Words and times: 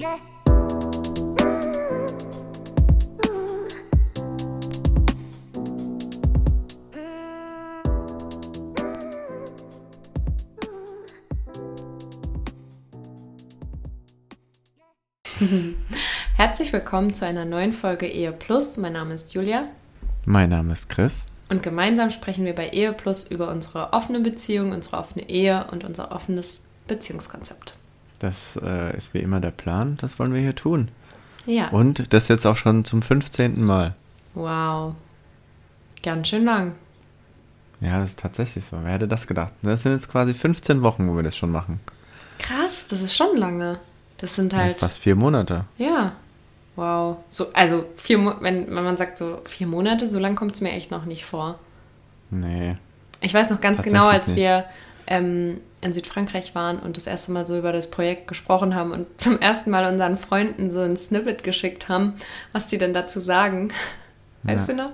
Herzlich 16.36 16.72
willkommen 16.72 17.12
zu 17.12 17.26
einer 17.26 17.44
neuen 17.44 17.74
Folge 17.74 18.06
Ehe 18.06 18.32
Plus. 18.32 18.78
Mein 18.78 18.94
Name 18.94 19.12
ist 19.12 19.34
Julia. 19.34 19.68
Mein 20.24 20.48
Name 20.48 20.72
ist 20.72 20.88
Chris. 20.88 21.26
Und 21.50 21.62
gemeinsam 21.62 22.08
sprechen 22.08 22.46
wir 22.46 22.54
bei 22.54 22.70
Ehe 22.70 22.94
Plus 22.94 23.30
über 23.30 23.50
unsere 23.50 23.92
offene 23.92 24.20
Beziehung, 24.20 24.72
unsere 24.72 24.96
offene 24.96 25.28
Ehe 25.28 25.66
und 25.70 25.84
unser 25.84 26.10
offenes 26.12 26.62
Beziehungskonzept. 26.86 27.74
Das 28.20 28.36
äh, 28.62 28.96
ist 28.96 29.12
wie 29.14 29.18
immer 29.18 29.40
der 29.40 29.50
Plan. 29.50 29.96
Das 30.00 30.18
wollen 30.18 30.32
wir 30.32 30.40
hier 30.40 30.54
tun. 30.54 30.90
Ja. 31.46 31.68
Und 31.70 32.12
das 32.12 32.28
jetzt 32.28 32.46
auch 32.46 32.56
schon 32.56 32.84
zum 32.84 33.02
15. 33.02 33.62
Mal. 33.64 33.94
Wow. 34.34 34.94
Ganz 36.02 36.28
schön 36.28 36.44
lang. 36.44 36.74
Ja, 37.80 37.98
das 37.98 38.10
ist 38.10 38.20
tatsächlich 38.20 38.64
so. 38.70 38.76
Wer 38.82 38.92
hätte 38.92 39.08
das 39.08 39.26
gedacht? 39.26 39.52
Das 39.62 39.82
sind 39.82 39.92
jetzt 39.92 40.10
quasi 40.10 40.34
15 40.34 40.82
Wochen, 40.82 41.08
wo 41.08 41.16
wir 41.16 41.22
das 41.22 41.36
schon 41.36 41.50
machen. 41.50 41.80
Krass, 42.38 42.86
das 42.86 43.00
ist 43.00 43.16
schon 43.16 43.36
lange. 43.36 43.80
Das 44.18 44.34
sind 44.34 44.54
halt. 44.54 44.80
Fast 44.80 45.00
vier 45.00 45.16
Monate. 45.16 45.64
Ja. 45.78 46.12
Wow. 46.76 47.18
So, 47.30 47.52
also 47.54 47.86
vier 47.96 48.18
Mo 48.18 48.34
wenn, 48.40 48.66
wenn 48.74 48.84
man 48.84 48.96
sagt 48.96 49.18
so 49.18 49.40
vier 49.46 49.66
Monate, 49.66 50.08
so 50.08 50.18
lang 50.18 50.36
kommt 50.36 50.54
es 50.54 50.60
mir 50.60 50.72
echt 50.72 50.90
noch 50.90 51.06
nicht 51.06 51.24
vor. 51.24 51.58
Nee. 52.30 52.76
Ich 53.22 53.34
weiß 53.34 53.50
noch 53.50 53.60
ganz 53.60 53.82
genau, 53.82 54.06
als 54.06 54.28
nicht. 54.28 54.36
wir 54.36 54.64
ähm, 55.06 55.60
in 55.82 55.92
Südfrankreich 55.92 56.54
waren 56.54 56.78
und 56.78 56.96
das 56.96 57.06
erste 57.06 57.32
Mal 57.32 57.46
so 57.46 57.58
über 57.58 57.72
das 57.72 57.90
Projekt 57.90 58.28
gesprochen 58.28 58.74
haben 58.74 58.92
und 58.92 59.06
zum 59.20 59.40
ersten 59.40 59.70
Mal 59.70 59.90
unseren 59.90 60.16
Freunden 60.16 60.70
so 60.70 60.80
ein 60.80 60.96
Snippet 60.96 61.42
geschickt 61.42 61.88
haben, 61.88 62.14
was 62.52 62.66
die 62.66 62.78
denn 62.78 62.92
dazu 62.92 63.20
sagen. 63.20 63.72
Weißt 64.42 64.68
ja. 64.68 64.74
du 64.74 64.82
noch? 64.82 64.90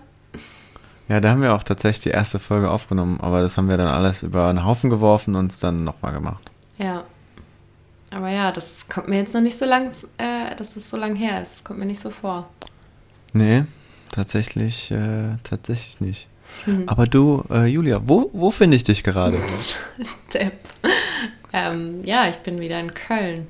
Ja, 1.08 1.20
da 1.20 1.30
haben 1.30 1.42
wir 1.42 1.54
auch 1.54 1.62
tatsächlich 1.62 2.02
die 2.02 2.10
erste 2.10 2.38
Folge 2.38 2.70
aufgenommen, 2.70 3.20
aber 3.20 3.40
das 3.40 3.56
haben 3.56 3.68
wir 3.68 3.76
dann 3.76 3.88
alles 3.88 4.22
über 4.22 4.48
einen 4.48 4.64
Haufen 4.64 4.90
geworfen 4.90 5.36
und 5.36 5.52
es 5.52 5.60
dann 5.60 5.84
nochmal 5.84 6.12
gemacht. 6.12 6.50
Ja, 6.78 7.04
aber 8.10 8.30
ja, 8.30 8.52
das 8.52 8.88
kommt 8.88 9.08
mir 9.08 9.18
jetzt 9.18 9.34
noch 9.34 9.40
nicht 9.40 9.58
so 9.58 9.64
lang, 9.64 9.90
äh, 10.18 10.54
dass 10.56 10.76
es 10.76 10.88
so 10.88 10.96
lang 10.96 11.16
her 11.16 11.42
ist. 11.42 11.54
Das 11.54 11.64
kommt 11.64 11.78
mir 11.78 11.86
nicht 11.86 12.00
so 12.00 12.10
vor. 12.10 12.48
Nee, 13.32 13.64
tatsächlich, 14.12 14.90
äh, 14.90 15.36
tatsächlich 15.42 16.00
nicht. 16.00 16.28
Hm. 16.64 16.88
Aber 16.88 17.06
du, 17.06 17.44
äh, 17.50 17.66
Julia, 17.66 18.00
wo, 18.04 18.30
wo 18.32 18.50
finde 18.50 18.76
ich 18.76 18.84
dich 18.84 19.02
gerade? 19.02 19.40
Depp. 20.32 20.52
Ähm, 21.56 22.04
ja, 22.04 22.28
ich 22.28 22.36
bin 22.36 22.60
wieder 22.60 22.78
in 22.78 22.92
Köln. 22.92 23.46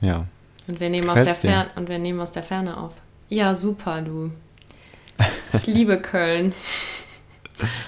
Ja. 0.00 0.26
Und 0.66 0.80
wir 0.80 0.88
nehmen 0.88 1.10
aus 1.10 1.22
der 1.22 1.34
Ferne 1.34 1.70
und 1.76 1.90
wir 1.90 1.98
nehmen 1.98 2.18
aus 2.18 2.32
der 2.32 2.42
Ferne 2.42 2.78
auf. 2.78 2.94
Ja, 3.28 3.54
super, 3.54 4.00
du. 4.00 4.32
Ich 5.52 5.66
liebe 5.66 6.00
Köln. 6.00 6.54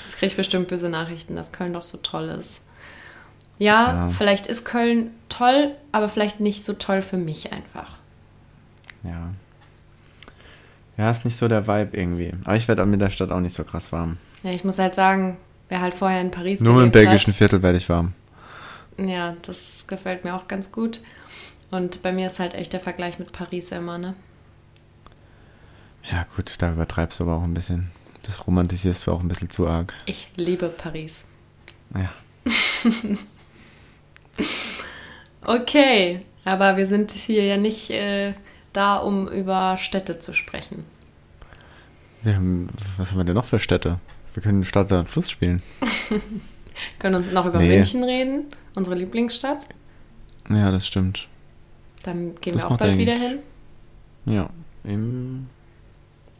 Jetzt 0.05 0.19
kriege 0.19 0.27
ich 0.27 0.37
bestimmt 0.37 0.69
böse 0.69 0.91
Nachrichten, 0.91 1.35
dass 1.35 1.51
Köln 1.51 1.73
doch 1.73 1.83
so 1.83 1.97
toll 1.97 2.29
ist. 2.29 2.63
Ja, 3.57 3.95
ja, 3.95 4.09
vielleicht 4.11 4.47
ist 4.47 4.67
Köln 4.67 5.11
toll, 5.31 5.75
aber 5.93 6.11
vielleicht 6.11 6.41
nicht 6.41 6.63
so 6.63 6.75
toll 6.75 7.01
für 7.01 7.17
mich 7.17 7.53
einfach. 7.53 7.97
Ja. 9.03 9.31
Ja, 10.99 11.11
ist 11.11 11.25
nicht 11.25 11.39
so 11.39 11.49
der 11.49 11.67
Vibe 11.67 11.97
irgendwie. 11.97 12.35
Aber 12.45 12.57
ich 12.57 12.69
werde 12.69 12.85
mit 12.85 13.01
der 13.01 13.09
Stadt 13.11 13.31
auch 13.31 13.41
nicht 13.41 13.55
so 13.55 13.65
krass 13.65 13.93
warm. 13.93 14.19
Ja, 14.43 14.51
ich 14.51 14.65
muss 14.65 14.79
halt 14.79 14.95
sagen, 14.95 15.39
wer 15.69 15.81
halt 15.81 15.95
vorher 15.95 16.21
in 16.21 16.31
Paris 16.31 16.61
Nur 16.61 16.83
im 16.83 16.91
belgischen 16.91 17.33
hat, 17.33 17.37
Viertel 17.37 17.63
werde 17.63 17.79
ich 17.79 17.89
warm. 17.89 18.13
Ja, 18.99 19.37
das 19.43 19.87
gefällt 19.87 20.25
mir 20.25 20.35
auch 20.35 20.49
ganz 20.49 20.71
gut. 20.73 21.01
Und 21.71 22.03
bei 22.03 22.13
mir 22.13 22.29
ist 22.29 22.39
halt 22.39 22.55
echt 22.55 22.73
der 22.73 22.81
Vergleich 22.81 23.19
mit 23.19 23.33
Paris 23.33 23.73
immer, 23.73 23.99
ne? 23.99 24.15
Ja, 26.11 26.27
gut, 26.37 26.55
da 26.59 26.73
übertreibst 26.73 27.19
du 27.19 27.25
aber 27.25 27.37
auch 27.37 27.43
ein 27.43 27.55
bisschen. 27.55 27.91
Das 28.23 28.47
romantisierst 28.47 29.07
du 29.07 29.13
auch 29.13 29.21
ein 29.21 29.29
bisschen 29.29 29.51
zu 29.51 29.67
arg. 29.67 29.93
Ich 30.07 30.31
liebe 30.37 30.69
Paris. 30.69 31.29
Ja. 31.95 32.13
Okay, 35.47 36.25
aber 36.45 36.77
wir 36.77 36.87
sind 36.87 37.11
hier 37.11 37.45
ja 37.45 37.57
nicht 37.57 37.91
äh, 37.91 38.33
da, 38.73 38.97
um 38.97 39.29
über 39.29 39.77
Städte 39.77 40.19
zu 40.19 40.33
sprechen. 40.33 40.85
Haben, 42.25 42.71
was 42.97 43.11
haben 43.11 43.19
wir 43.19 43.25
denn 43.25 43.35
noch 43.35 43.45
für 43.45 43.59
Städte? 43.59 43.99
Wir 44.35 44.43
können 44.43 44.65
Stadt 44.65 44.91
und 44.93 45.09
Fluss 45.09 45.31
spielen. 45.31 45.63
können 46.99 47.15
uns 47.15 47.33
noch 47.33 47.47
über 47.47 47.59
nee. 47.59 47.69
München 47.69 48.03
reden, 48.03 48.47
unsere 48.75 48.97
Lieblingsstadt. 48.97 49.67
Ja, 50.51 50.71
das 50.71 50.87
stimmt. 50.87 51.29
Dann 52.03 52.35
gehen 52.41 52.55
das 52.55 52.65
wir 52.65 52.71
auch 52.71 52.77
bald 52.77 52.99
wieder 52.99 53.15
hin. 53.15 53.39
Ja, 54.27 54.51
im 54.83 55.47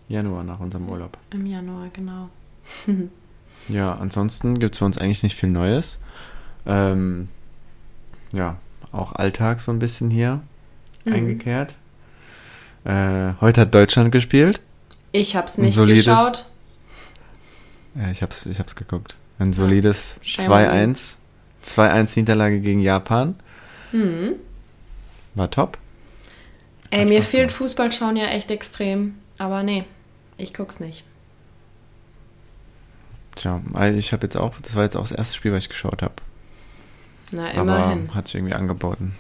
Januar 0.09 0.45
nach 0.45 0.61
unserem 0.61 0.89
Urlaub. 0.89 1.17
Im 1.31 1.47
Januar, 1.47 1.89
genau. 1.93 2.29
ja, 3.69 3.95
ansonsten 3.95 4.59
gibt 4.59 4.75
es 4.75 4.81
bei 4.81 4.87
uns 4.87 4.99
eigentlich 4.99 5.23
nicht 5.23 5.37
viel 5.37 5.49
Neues. 5.49 6.01
Ähm, 6.67 7.29
ja, 8.33 8.59
auch 8.93 9.13
Alltag 9.13 9.61
so 9.61 9.71
ein 9.71 9.79
bisschen 9.79 10.11
hier 10.11 10.41
mhm. 11.05 11.13
eingekehrt. 11.13 11.75
Äh, 12.85 13.33
heute 13.41 13.63
hat 13.63 13.75
Deutschland 13.75 14.13
gespielt. 14.13 14.61
Ich 15.13 15.37
hab's 15.37 15.59
nicht 15.59 15.75
solides, 15.75 16.05
geschaut. 16.05 16.47
Ja, 17.95 18.11
ich 18.11 18.23
hab's, 18.23 18.47
ich 18.47 18.59
hab's 18.59 18.77
geguckt. 18.77 19.17
Ein 19.39 19.53
solides 19.53 20.19
ja, 20.23 20.45
2-1. 20.45 21.17
2-1 21.65 22.19
Niederlage 22.19 22.61
gegen 22.61 22.81
Japan. 22.81 23.37
Mhm. 23.93 24.35
War 25.35 25.51
top. 25.51 25.79
Ey, 26.91 27.01
hat 27.01 27.09
mir 27.09 27.23
fehlt 27.23 27.49
gemacht. 27.49 27.57
Fußballschauen 27.57 28.17
ja 28.17 28.27
echt 28.27 28.51
extrem. 28.51 29.15
Aber 29.39 29.63
nee, 29.63 29.85
ich 30.37 30.55
guck's 30.55 30.81
nicht. 30.81 31.05
Tja, 33.35 33.61
ich 33.97 34.13
habe 34.13 34.25
jetzt 34.25 34.37
auch, 34.37 34.55
das 34.61 34.77
war 34.77 34.85
jetzt 34.85 34.97
auch 34.97 35.03
das 35.03 35.13
erste 35.13 35.35
Spiel, 35.35 35.53
was 35.53 35.65
ich 35.65 35.69
geschaut 35.69 36.03
habe. 36.03 36.15
Na, 37.33 37.49
immerhin. 37.49 38.09
Aber 38.09 38.15
hat 38.15 38.29
sich 38.29 38.37
irgendwie 38.37 38.55
angeboten. 38.55 39.17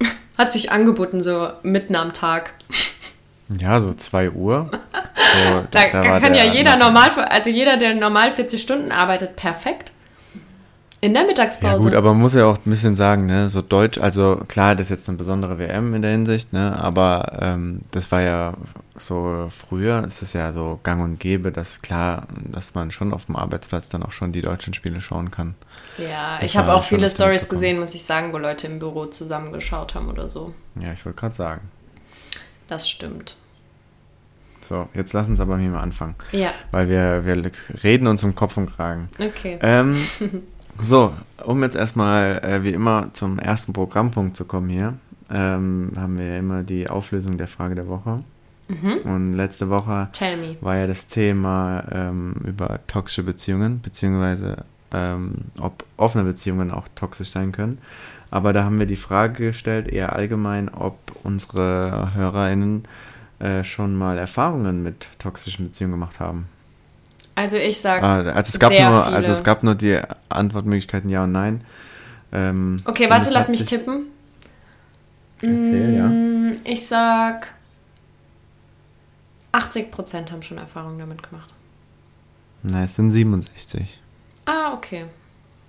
hat 0.38 0.52
sich 0.52 0.70
angeboten, 0.70 1.22
so 1.22 1.50
mitten 1.62 1.96
am 1.96 2.12
Tag. 2.14 2.54
Ja, 3.58 3.80
so 3.80 3.92
2 3.92 4.30
Uhr. 4.30 4.70
So, 5.34 5.64
da, 5.70 5.88
da, 5.90 6.02
da 6.02 6.20
kann 6.20 6.34
ja 6.34 6.44
jeder 6.44 6.76
normal, 6.76 7.10
also 7.28 7.50
jeder, 7.50 7.76
der 7.76 7.94
normal 7.94 8.30
40 8.30 8.60
Stunden 8.60 8.92
arbeitet, 8.92 9.34
perfekt. 9.34 9.90
In 11.00 11.12
der 11.12 11.24
Mittagspause. 11.24 11.76
Ja 11.76 11.78
gut, 11.82 11.94
aber 11.94 12.14
man 12.14 12.22
muss 12.22 12.32
ja 12.34 12.46
auch 12.46 12.56
ein 12.56 12.70
bisschen 12.70 12.96
sagen, 12.96 13.26
ne, 13.26 13.50
so 13.50 13.60
Deutsch, 13.60 13.98
also 13.98 14.40
klar, 14.48 14.74
das 14.74 14.86
ist 14.86 14.90
jetzt 14.90 15.08
eine 15.08 15.18
besondere 15.18 15.58
WM 15.58 15.92
in 15.92 16.00
der 16.00 16.12
Hinsicht, 16.12 16.54
ne, 16.54 16.78
aber 16.80 17.38
ähm, 17.42 17.82
das 17.90 18.10
war 18.10 18.22
ja 18.22 18.54
so 18.96 19.48
früher, 19.50 20.02
ist 20.04 20.22
es 20.22 20.32
ja 20.32 20.52
so 20.52 20.80
gang 20.82 21.02
und 21.02 21.20
gäbe, 21.20 21.52
dass 21.52 21.82
klar, 21.82 22.26
dass 22.50 22.74
man 22.74 22.90
schon 22.90 23.12
auf 23.12 23.26
dem 23.26 23.36
Arbeitsplatz 23.36 23.90
dann 23.90 24.02
auch 24.02 24.12
schon 24.12 24.32
die 24.32 24.40
deutschen 24.40 24.72
Spiele 24.72 25.02
schauen 25.02 25.30
kann. 25.30 25.56
Ja, 25.98 26.38
das 26.40 26.48
ich 26.48 26.56
habe 26.56 26.72
auch 26.72 26.84
viele 26.84 27.10
Stories 27.10 27.50
gesehen, 27.50 27.80
muss 27.80 27.94
ich 27.94 28.04
sagen, 28.04 28.32
wo 28.32 28.38
Leute 28.38 28.66
im 28.66 28.78
Büro 28.78 29.04
zusammengeschaut 29.04 29.94
haben 29.94 30.08
oder 30.08 30.30
so. 30.30 30.54
Ja, 30.80 30.92
ich 30.92 31.04
wollte 31.04 31.18
gerade 31.18 31.34
sagen. 31.34 31.60
Das 32.68 32.88
stimmt. 32.88 33.36
So, 34.60 34.88
jetzt 34.94 35.12
lass 35.12 35.28
uns 35.28 35.40
aber 35.40 35.58
hier 35.58 35.70
mal 35.70 35.80
anfangen. 35.80 36.14
Ja. 36.32 36.52
Weil 36.70 36.88
wir, 36.88 37.26
wir 37.26 37.50
reden 37.82 38.06
uns 38.06 38.22
im 38.22 38.34
Kopf 38.34 38.56
und 38.56 38.74
Kragen. 38.74 39.10
Okay. 39.18 39.58
Ähm, 39.60 39.94
So, 40.80 41.12
um 41.44 41.62
jetzt 41.62 41.76
erstmal 41.76 42.38
äh, 42.44 42.62
wie 42.62 42.72
immer 42.72 43.10
zum 43.12 43.38
ersten 43.38 43.72
Programmpunkt 43.72 44.36
zu 44.36 44.44
kommen 44.44 44.68
hier, 44.68 44.94
ähm, 45.30 45.92
haben 45.96 46.18
wir 46.18 46.26
ja 46.26 46.38
immer 46.38 46.62
die 46.62 46.88
Auflösung 46.88 47.38
der 47.38 47.48
Frage 47.48 47.74
der 47.74 47.88
Woche. 47.88 48.18
Mhm. 48.68 48.98
Und 49.04 49.32
letzte 49.34 49.68
Woche 49.68 50.08
war 50.60 50.76
ja 50.76 50.86
das 50.86 51.06
Thema 51.06 51.84
ähm, 51.92 52.34
über 52.44 52.80
toxische 52.86 53.22
Beziehungen, 53.22 53.80
beziehungsweise 53.80 54.64
ähm, 54.92 55.36
ob 55.58 55.84
offene 55.96 56.24
Beziehungen 56.24 56.70
auch 56.70 56.88
toxisch 56.94 57.30
sein 57.30 57.52
können. 57.52 57.78
Aber 58.34 58.52
da 58.52 58.64
haben 58.64 58.80
wir 58.80 58.86
die 58.86 58.96
Frage 58.96 59.46
gestellt, 59.46 59.86
eher 59.86 60.12
allgemein, 60.12 60.68
ob 60.68 60.98
unsere 61.22 62.14
HörerInnen 62.14 62.82
äh, 63.38 63.62
schon 63.62 63.94
mal 63.94 64.18
Erfahrungen 64.18 64.82
mit 64.82 65.06
toxischen 65.20 65.66
Beziehungen 65.66 65.92
gemacht 65.92 66.18
haben. 66.18 66.48
Also 67.36 67.58
ich 67.58 67.80
sage. 67.80 68.02
Ah, 68.02 68.16
also, 68.16 68.38
es 68.40 68.58
gab 68.58 68.72
nur, 68.72 69.06
also 69.06 69.30
es 69.30 69.44
gab 69.44 69.62
nur 69.62 69.76
die 69.76 70.00
Antwortmöglichkeiten 70.30 71.08
Ja 71.10 71.22
und 71.22 71.30
Nein. 71.30 71.60
Ähm, 72.32 72.82
okay, 72.86 73.08
warte, 73.08 73.30
lass 73.30 73.48
mich 73.48 73.66
tippen. 73.66 74.06
Erzähl, 75.36 75.94
ja. 75.94 76.08
Mm, 76.08 76.56
ich 76.64 76.88
sag 76.88 77.54
80% 79.52 80.32
haben 80.32 80.42
schon 80.42 80.58
Erfahrungen 80.58 80.98
damit 80.98 81.22
gemacht. 81.22 81.50
Nein, 82.64 82.82
es 82.82 82.96
sind 82.96 83.12
67. 83.12 84.00
Ah, 84.44 84.72
okay. 84.72 85.04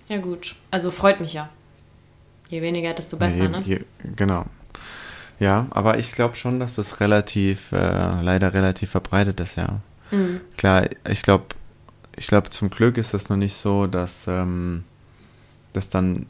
Ja, 0.08 0.18
gut. 0.18 0.56
Also 0.72 0.90
freut 0.90 1.20
mich 1.20 1.34
ja. 1.34 1.52
Je 2.50 2.62
weniger, 2.62 2.94
desto 2.94 3.18
besser, 3.18 3.38
ja, 3.38 3.44
je, 3.44 3.50
ne? 3.50 3.62
Je, 3.66 3.86
genau. 4.16 4.46
Ja, 5.40 5.68
aber 5.72 5.98
ich 5.98 6.14
glaube 6.14 6.36
schon, 6.36 6.60
dass 6.60 6.76
das 6.76 7.00
relativ, 7.00 7.72
äh, 7.72 8.22
leider 8.22 8.54
relativ 8.54 8.92
verbreitet 8.92 9.40
ist, 9.40 9.58
ja. 9.58 9.80
Mhm. 10.12 10.42
Klar, 10.58 10.88
ich 11.10 11.24
glaube, 11.24 11.46
ich 12.16 12.28
glaube, 12.28 12.50
zum 12.50 12.70
Glück 12.70 12.98
ist 12.98 13.14
das 13.14 13.30
noch 13.30 13.38
nicht 13.38 13.56
so, 13.56 13.88
dass, 13.88 14.28
ähm, 14.28 14.84
dass 15.74 15.90
dann 15.90 16.28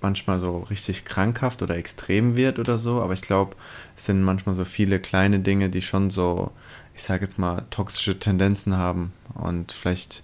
manchmal 0.00 0.38
so 0.38 0.58
richtig 0.70 1.04
krankhaft 1.04 1.62
oder 1.62 1.76
extrem 1.76 2.36
wird 2.36 2.58
oder 2.58 2.78
so, 2.78 3.02
aber 3.02 3.12
ich 3.12 3.22
glaube, 3.22 3.56
es 3.96 4.06
sind 4.06 4.22
manchmal 4.22 4.54
so 4.54 4.64
viele 4.64 5.00
kleine 5.00 5.40
Dinge, 5.40 5.68
die 5.68 5.82
schon 5.82 6.10
so, 6.10 6.52
ich 6.94 7.02
sage 7.02 7.24
jetzt 7.24 7.38
mal, 7.38 7.64
toxische 7.70 8.18
Tendenzen 8.18 8.76
haben 8.76 9.12
und 9.34 9.72
vielleicht, 9.72 10.22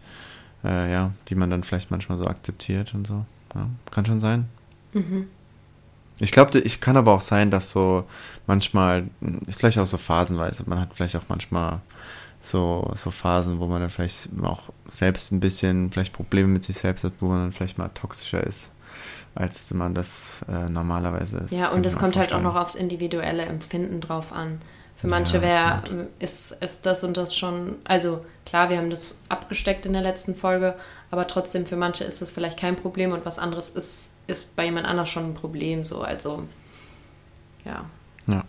äh, 0.65 0.91
ja, 0.93 1.13
die 1.29 1.35
man 1.35 1.51
dann 1.51 1.65
vielleicht 1.65 1.91
manchmal 1.91 2.19
so 2.19 2.27
akzeptiert 2.27 2.95
und 2.95 3.07
so. 3.07 3.27
Ja, 3.55 3.69
kann 3.91 4.07
schon 4.07 4.21
sein. 4.21 4.49
Mhm. 4.97 5.29
Ich 6.19 6.33
glaube, 6.33 6.59
ich 6.59 6.81
kann 6.81 6.97
aber 6.97 7.13
auch 7.13 7.21
sein, 7.21 7.51
dass 7.51 7.71
so 7.71 8.05
manchmal, 8.47 9.05
ist 9.47 9.61
vielleicht 9.61 9.79
auch 9.79 9.87
so 9.87 9.99
phasenweise, 9.99 10.65
man 10.67 10.81
hat 10.81 10.91
vielleicht 10.95 11.17
auch 11.17 11.25
manchmal 11.29 11.81
so, 12.41 12.91
so 12.95 13.11
Phasen, 13.11 13.61
wo 13.61 13.67
man 13.67 13.81
dann 13.81 13.91
vielleicht 13.91 14.29
auch 14.43 14.71
selbst 14.89 15.33
ein 15.33 15.41
bisschen 15.41 15.91
vielleicht 15.91 16.13
Probleme 16.13 16.49
mit 16.49 16.65
sich 16.65 16.79
selbst 16.79 17.05
hat, 17.05 17.13
wo 17.21 17.27
man 17.27 17.39
dann 17.39 17.53
vielleicht 17.53 17.77
mal 17.77 17.89
toxischer 17.89 18.43
ist, 18.43 18.73
als 19.35 19.73
man 19.75 19.95
das 19.95 20.41
äh, 20.49 20.71
normalerweise 20.71 21.39
ist. 21.39 21.53
Ja, 21.53 21.71
und 21.71 21.85
es 21.85 21.99
kommt 21.99 22.17
halt 22.17 22.33
auch 22.33 22.43
noch 22.43 22.57
aufs 22.57 22.75
individuelle 22.75 23.45
Empfinden 23.45 24.01
drauf 24.01 24.33
an. 24.33 24.59
Für 25.07 25.11
manche 25.11 25.37
ja, 25.37 25.43
wäre, 25.43 26.09
ist, 26.19 26.51
ist 26.51 26.85
das 26.85 27.05
und 27.05 27.17
das 27.17 27.37
schon, 27.37 27.77
also 27.85 28.27
klar, 28.45 28.71
wir 28.71 28.79
haben 28.79 28.91
das 28.91 29.21
abgesteckt 29.29 29.87
in 29.87 29.93
der 29.93 30.03
letzten 30.03 30.35
Folge, 30.35 30.75
aber 31.13 31.29
trotzdem 31.29 31.65
für 31.65 31.77
manche 31.77 32.03
ist 32.03 32.23
das 32.23 32.33
vielleicht 32.33 32.59
kein 32.59 32.75
Problem 32.75 33.13
und 33.13 33.25
was 33.25 33.39
anderes 33.39 33.69
ist, 33.69 34.15
ist 34.27 34.57
bei 34.57 34.65
jemand 34.65 34.85
anders 34.85 35.09
schon 35.09 35.27
ein 35.27 35.35
Problem, 35.35 35.85
so, 35.85 36.03
also, 36.03 36.43
ja. 37.65 37.85
Ja. 38.27 38.43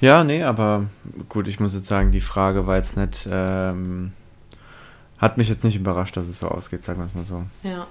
Ja, 0.00 0.24
nee, 0.24 0.42
aber 0.42 0.86
gut, 1.28 1.46
ich 1.48 1.60
muss 1.60 1.74
jetzt 1.74 1.84
sagen, 1.84 2.12
die 2.12 2.22
Frage 2.22 2.66
war 2.66 2.78
jetzt 2.78 2.96
nicht, 2.96 3.28
ähm, 3.30 4.14
hat 5.18 5.36
mich 5.36 5.50
jetzt 5.50 5.64
nicht 5.64 5.76
überrascht, 5.76 6.16
dass 6.16 6.28
es 6.28 6.38
so 6.38 6.48
ausgeht, 6.48 6.82
sagen 6.82 6.98
wir 6.98 7.04
es 7.04 7.14
mal 7.14 7.26
so. 7.26 7.44
Ja. 7.62 7.86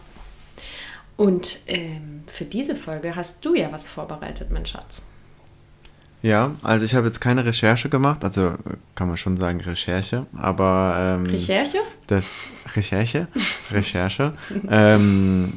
Und 1.16 1.60
ähm, 1.68 2.24
für 2.26 2.46
diese 2.46 2.76
Folge 2.76 3.16
hast 3.16 3.46
du 3.46 3.54
ja 3.54 3.72
was 3.72 3.88
vorbereitet, 3.88 4.50
mein 4.50 4.66
Schatz. 4.66 5.04
Ja, 6.22 6.56
also 6.62 6.86
ich 6.86 6.94
habe 6.94 7.08
jetzt 7.08 7.20
keine 7.20 7.46
Recherche 7.46 7.90
gemacht, 7.90 8.24
also 8.24 8.54
kann 8.94 9.08
man 9.08 9.18
schon 9.18 9.38
sagen 9.38 9.60
Recherche, 9.60 10.28
aber 10.38 10.96
ähm, 10.98 11.26
Recherche? 11.26 11.80
Das 12.06 12.52
Recherche, 12.76 13.28
Recherche. 13.72 14.34
ähm, 14.70 15.54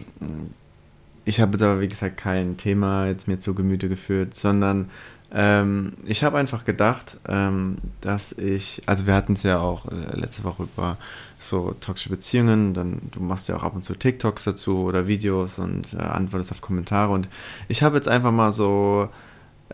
ich 1.26 1.40
habe 1.40 1.52
jetzt 1.52 1.62
aber 1.62 1.80
wie 1.80 1.88
gesagt 1.88 2.16
kein 2.16 2.56
Thema 2.56 3.06
jetzt 3.06 3.28
mir 3.28 3.38
zu 3.38 3.54
Gemüte 3.54 3.88
geführt, 3.90 4.36
sondern 4.36 4.90
ähm, 5.36 5.94
ich 6.06 6.22
habe 6.22 6.38
einfach 6.38 6.64
gedacht, 6.64 7.18
ähm, 7.28 7.78
dass 8.00 8.32
ich, 8.32 8.82
also 8.86 9.06
wir 9.06 9.14
hatten 9.14 9.32
es 9.32 9.42
ja 9.42 9.58
auch 9.58 9.86
äh, 9.88 10.16
letzte 10.16 10.44
Woche 10.44 10.62
über 10.62 10.96
so 11.38 11.74
toxische 11.80 12.10
Beziehungen, 12.10 12.72
dann 12.72 13.00
du 13.10 13.20
machst 13.20 13.48
ja 13.48 13.56
auch 13.56 13.64
ab 13.64 13.74
und 13.74 13.84
zu 13.84 13.94
TikToks 13.94 14.44
dazu 14.44 14.84
oder 14.84 15.08
Videos 15.08 15.58
und 15.58 15.92
äh, 15.92 15.98
antwortest 15.98 16.52
auf 16.52 16.60
Kommentare 16.60 17.12
und 17.12 17.28
ich 17.68 17.82
habe 17.82 17.96
jetzt 17.96 18.08
einfach 18.08 18.30
mal 18.30 18.52
so, 18.52 19.08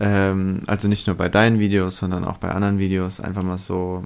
ähm, 0.01 0.63
also 0.67 0.89
nicht 0.89 1.07
nur 1.07 1.17
bei 1.17 1.29
deinen 1.29 1.59
Videos, 1.59 1.99
sondern 1.99 2.25
auch 2.25 2.39
bei 2.39 2.51
anderen 2.51 2.79
Videos 2.79 3.21
einfach 3.21 3.43
mal 3.43 3.59
so 3.59 4.05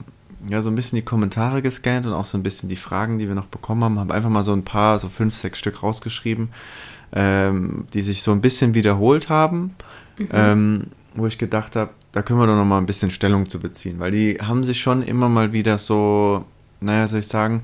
ja, 0.50 0.60
so 0.60 0.68
ein 0.68 0.74
bisschen 0.74 0.96
die 0.96 1.04
Kommentare 1.04 1.62
gescannt 1.62 2.06
und 2.06 2.12
auch 2.12 2.26
so 2.26 2.36
ein 2.36 2.42
bisschen 2.42 2.68
die 2.68 2.76
Fragen, 2.76 3.18
die 3.18 3.28
wir 3.28 3.34
noch 3.34 3.46
bekommen 3.46 3.82
haben. 3.82 3.98
Habe 3.98 4.12
einfach 4.12 4.28
mal 4.28 4.44
so 4.44 4.52
ein 4.52 4.62
paar, 4.62 4.98
so 4.98 5.08
fünf, 5.08 5.34
sechs 5.34 5.58
Stück 5.58 5.82
rausgeschrieben, 5.82 6.50
ähm, 7.14 7.86
die 7.94 8.02
sich 8.02 8.22
so 8.22 8.32
ein 8.32 8.42
bisschen 8.42 8.74
wiederholt 8.74 9.30
haben. 9.30 9.74
Mhm. 10.18 10.28
Ähm, 10.32 10.82
wo 11.14 11.26
ich 11.26 11.38
gedacht 11.38 11.76
habe, 11.76 11.90
da 12.12 12.22
können 12.22 12.40
wir 12.40 12.46
doch 12.46 12.56
noch 12.56 12.64
mal 12.64 12.78
ein 12.78 12.86
bisschen 12.86 13.10
Stellung 13.10 13.48
zu 13.48 13.60
beziehen, 13.60 14.00
weil 14.00 14.10
die 14.10 14.38
haben 14.42 14.64
sich 14.64 14.80
schon 14.80 15.02
immer 15.02 15.28
mal 15.28 15.52
wieder 15.52 15.78
so, 15.78 16.44
naja, 16.80 17.06
soll 17.06 17.20
ich 17.20 17.28
sagen, 17.28 17.62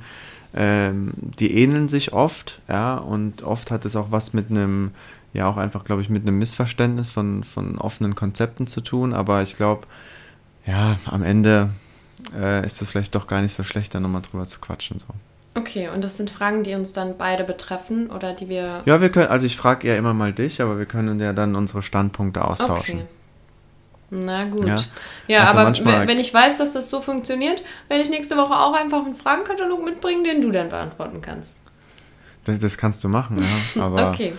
ähm, 0.54 1.12
die 1.16 1.56
ähneln 1.56 1.88
sich 1.88 2.12
oft, 2.12 2.60
ja, 2.68 2.96
und 2.96 3.42
oft 3.42 3.70
hat 3.70 3.84
es 3.84 3.96
auch 3.96 4.10
was 4.10 4.32
mit 4.32 4.50
einem, 4.50 4.92
ja, 5.32 5.48
auch 5.48 5.56
einfach, 5.56 5.84
glaube 5.84 6.02
ich, 6.02 6.10
mit 6.10 6.22
einem 6.22 6.38
Missverständnis 6.38 7.10
von, 7.10 7.44
von 7.44 7.78
offenen 7.78 8.14
Konzepten 8.14 8.66
zu 8.66 8.80
tun, 8.80 9.12
aber 9.14 9.42
ich 9.42 9.56
glaube, 9.56 9.86
ja, 10.66 10.96
am 11.06 11.22
Ende 11.22 11.70
äh, 12.34 12.64
ist 12.64 12.80
das 12.80 12.90
vielleicht 12.90 13.14
doch 13.14 13.26
gar 13.26 13.40
nicht 13.40 13.52
so 13.52 13.62
schlecht, 13.62 13.94
da 13.94 14.00
nochmal 14.00 14.22
drüber 14.22 14.46
zu 14.46 14.60
quatschen, 14.60 14.98
so. 14.98 15.06
Okay, 15.56 15.88
und 15.88 16.04
das 16.04 16.16
sind 16.16 16.30
Fragen, 16.30 16.62
die 16.62 16.74
uns 16.74 16.92
dann 16.92 17.18
beide 17.18 17.42
betreffen 17.42 18.08
oder 18.08 18.34
die 18.34 18.48
wir. 18.48 18.82
Ja, 18.86 19.00
wir 19.00 19.10
können, 19.10 19.28
also 19.28 19.46
ich 19.46 19.56
frage 19.56 19.88
ja 19.88 19.96
immer 19.96 20.14
mal 20.14 20.32
dich, 20.32 20.62
aber 20.62 20.78
wir 20.78 20.86
können 20.86 21.18
ja 21.18 21.32
dann 21.32 21.56
unsere 21.56 21.82
Standpunkte 21.82 22.44
austauschen. 22.44 23.00
Okay. 23.00 23.08
Na 24.10 24.44
gut. 24.44 24.66
Ja, 24.66 24.76
ja 25.28 25.44
also 25.48 25.82
aber 25.82 26.06
wenn 26.06 26.18
ich 26.18 26.32
weiß, 26.32 26.56
dass 26.58 26.72
das 26.72 26.90
so 26.90 27.00
funktioniert, 27.00 27.62
werde 27.88 28.02
ich 28.02 28.10
nächste 28.10 28.36
Woche 28.36 28.54
auch 28.54 28.74
einfach 28.74 29.04
einen 29.04 29.14
Fragenkatalog 29.14 29.84
mitbringen, 29.84 30.24
den 30.24 30.40
du 30.40 30.50
dann 30.50 30.68
beantworten 30.68 31.20
kannst. 31.20 31.60
Das, 32.44 32.58
das 32.58 32.76
kannst 32.76 33.02
du 33.04 33.08
machen, 33.08 33.38
ja. 33.38 33.82
Aber, 33.82 34.10
okay. 34.10 34.34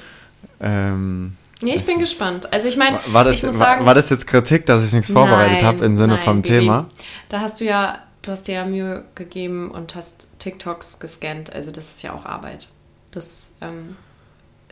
Ähm, 0.61 1.35
nee, 1.61 1.75
ich 1.75 1.85
bin 1.85 1.99
gespannt. 1.99 2.51
Also 2.53 2.67
ich 2.67 2.77
meine, 2.77 2.99
war, 3.07 3.23
das, 3.23 3.43
war, 3.43 3.51
sagen, 3.51 3.85
war 3.85 3.95
das 3.95 4.09
jetzt 4.09 4.27
Kritik, 4.27 4.65
dass 4.67 4.85
ich 4.85 4.93
nichts 4.93 5.11
vorbereitet 5.11 5.63
habe 5.63 5.83
im 5.83 5.95
Sinne 5.95 6.15
nein, 6.15 6.23
vom 6.23 6.41
Baby. 6.41 6.59
Thema? 6.59 6.89
Da 7.29 7.41
hast 7.41 7.59
du 7.59 7.65
ja, 7.65 7.99
du 8.21 8.31
hast 8.31 8.47
dir 8.47 8.55
ja 8.55 8.65
Mühe 8.65 9.03
gegeben 9.15 9.71
und 9.71 9.95
hast 9.95 10.39
TikToks 10.39 10.99
gescannt. 10.99 11.51
Also 11.51 11.71
das 11.71 11.89
ist 11.89 12.03
ja 12.03 12.13
auch 12.13 12.25
Arbeit. 12.25 12.69
Das, 13.11 13.51
ähm, 13.61 13.97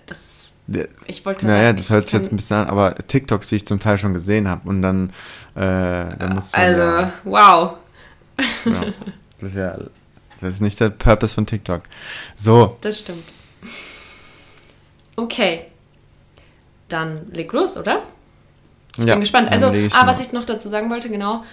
das 0.06 0.54
ich 1.08 1.26
wollte 1.26 1.46
Naja, 1.46 1.68
sagen, 1.68 1.78
das 1.78 1.90
hört 1.90 2.08
sich 2.08 2.20
jetzt 2.20 2.32
ein 2.32 2.36
bisschen 2.36 2.58
an, 2.58 2.68
aber 2.68 2.96
TikToks, 2.96 3.48
die 3.50 3.56
ich 3.56 3.66
zum 3.66 3.80
Teil 3.80 3.98
schon 3.98 4.14
gesehen 4.14 4.48
habe 4.48 4.70
und 4.70 4.82
dann, 4.82 5.10
äh, 5.56 5.62
dann 5.62 6.36
muss 6.36 6.52
man 6.52 6.62
Also, 6.62 6.82
ja, 6.82 7.14
wow. 7.24 7.74
Ja, 8.66 8.82
das, 9.40 9.50
ist 9.50 9.56
ja, 9.56 9.78
das 10.42 10.50
ist 10.52 10.62
nicht 10.62 10.80
der 10.80 10.90
Purpose 10.92 11.34
von 11.34 11.48
TikTok. 11.48 11.82
So. 12.36 12.78
Das 12.82 13.00
stimmt. 13.00 13.24
Okay. 15.16 15.69
Dann 16.90 17.32
leg 17.32 17.52
los, 17.54 17.78
oder? 17.78 18.02
Ich 18.98 19.06
ja, 19.06 19.14
bin 19.14 19.22
gespannt. 19.22 19.52
Also, 19.52 19.68
ah, 19.68 20.08
was 20.08 20.20
ich 20.20 20.32
noch 20.32 20.46
dazu 20.46 20.68
sagen 20.70 20.90
wollte, 20.90 21.10
genau. 21.10 21.44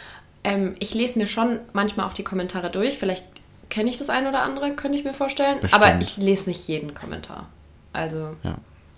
Ähm, 0.42 0.74
ich 0.78 0.94
lese 0.94 1.18
mir 1.18 1.26
schon 1.26 1.60
manchmal 1.72 2.06
auch 2.06 2.14
die 2.14 2.24
Kommentare 2.24 2.70
durch. 2.70 2.98
Vielleicht 2.98 3.24
kenne 3.68 3.90
ich 3.90 3.98
das 3.98 4.10
ein 4.10 4.26
oder 4.26 4.42
andere, 4.42 4.72
könnte 4.72 4.98
ich 4.98 5.04
mir 5.04 5.14
vorstellen. 5.14 5.60
Bestimmt. 5.60 5.82
Aber 5.82 6.00
ich 6.00 6.16
lese 6.16 6.48
nicht 6.48 6.66
jeden 6.68 6.94
Kommentar. 6.94 7.46
Also. 7.92 8.36
Ja. 8.42 8.56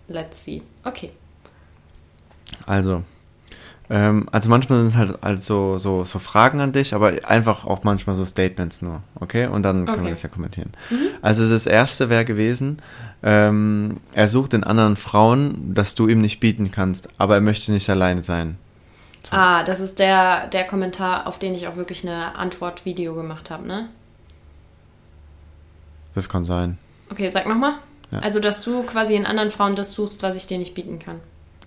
Let's 0.08 0.42
see. 0.42 0.62
Okay. 0.84 1.10
Also, 2.66 3.02
ähm, 3.90 4.28
also 4.32 4.50
manchmal 4.50 4.80
sind 4.80 4.88
es 4.88 4.96
halt 4.96 5.22
also 5.22 5.78
so, 5.78 6.04
so 6.04 6.18
Fragen 6.18 6.60
an 6.60 6.72
dich, 6.72 6.94
aber 6.94 7.12
einfach 7.24 7.64
auch 7.64 7.84
manchmal 7.84 8.16
so 8.16 8.24
Statements 8.24 8.82
nur, 8.82 9.02
okay? 9.14 9.46
Und 9.46 9.62
dann 9.62 9.86
können 9.86 9.96
okay. 9.96 10.04
wir 10.04 10.10
das 10.10 10.22
ja 10.22 10.28
kommentieren. 10.28 10.72
Mhm. 10.90 11.08
Also 11.22 11.48
das 11.48 11.66
erste 11.66 12.10
wäre 12.10 12.24
gewesen, 12.24 12.78
ähm, 13.22 13.98
er 14.12 14.28
sucht 14.28 14.52
in 14.52 14.62
anderen 14.62 14.96
Frauen, 14.96 15.74
dass 15.74 15.94
du 15.94 16.06
ihm 16.06 16.20
nicht 16.20 16.40
bieten 16.40 16.70
kannst, 16.70 17.08
aber 17.18 17.36
er 17.36 17.40
möchte 17.40 17.72
nicht 17.72 17.88
alleine 17.88 18.20
sein. 18.20 18.58
So. 19.24 19.34
Ah, 19.36 19.62
das 19.64 19.80
ist 19.80 19.98
der, 19.98 20.46
der 20.48 20.64
Kommentar, 20.64 21.26
auf 21.26 21.38
den 21.38 21.54
ich 21.54 21.66
auch 21.66 21.76
wirklich 21.76 22.06
eine 22.06 22.36
Antwort-Video 22.36 23.14
gemacht 23.14 23.50
habe, 23.50 23.66
ne? 23.66 23.88
Das 26.14 26.28
kann 26.28 26.44
sein. 26.44 26.78
Okay, 27.10 27.28
sag 27.30 27.46
nochmal. 27.46 27.74
Ja. 28.10 28.20
Also, 28.20 28.40
dass 28.40 28.62
du 28.62 28.82
quasi 28.84 29.14
in 29.14 29.26
anderen 29.26 29.50
Frauen 29.50 29.76
das 29.76 29.92
suchst, 29.92 30.22
was 30.22 30.34
ich 30.34 30.46
dir 30.46 30.58
nicht 30.58 30.74
bieten 30.74 30.98
kann. 30.98 31.20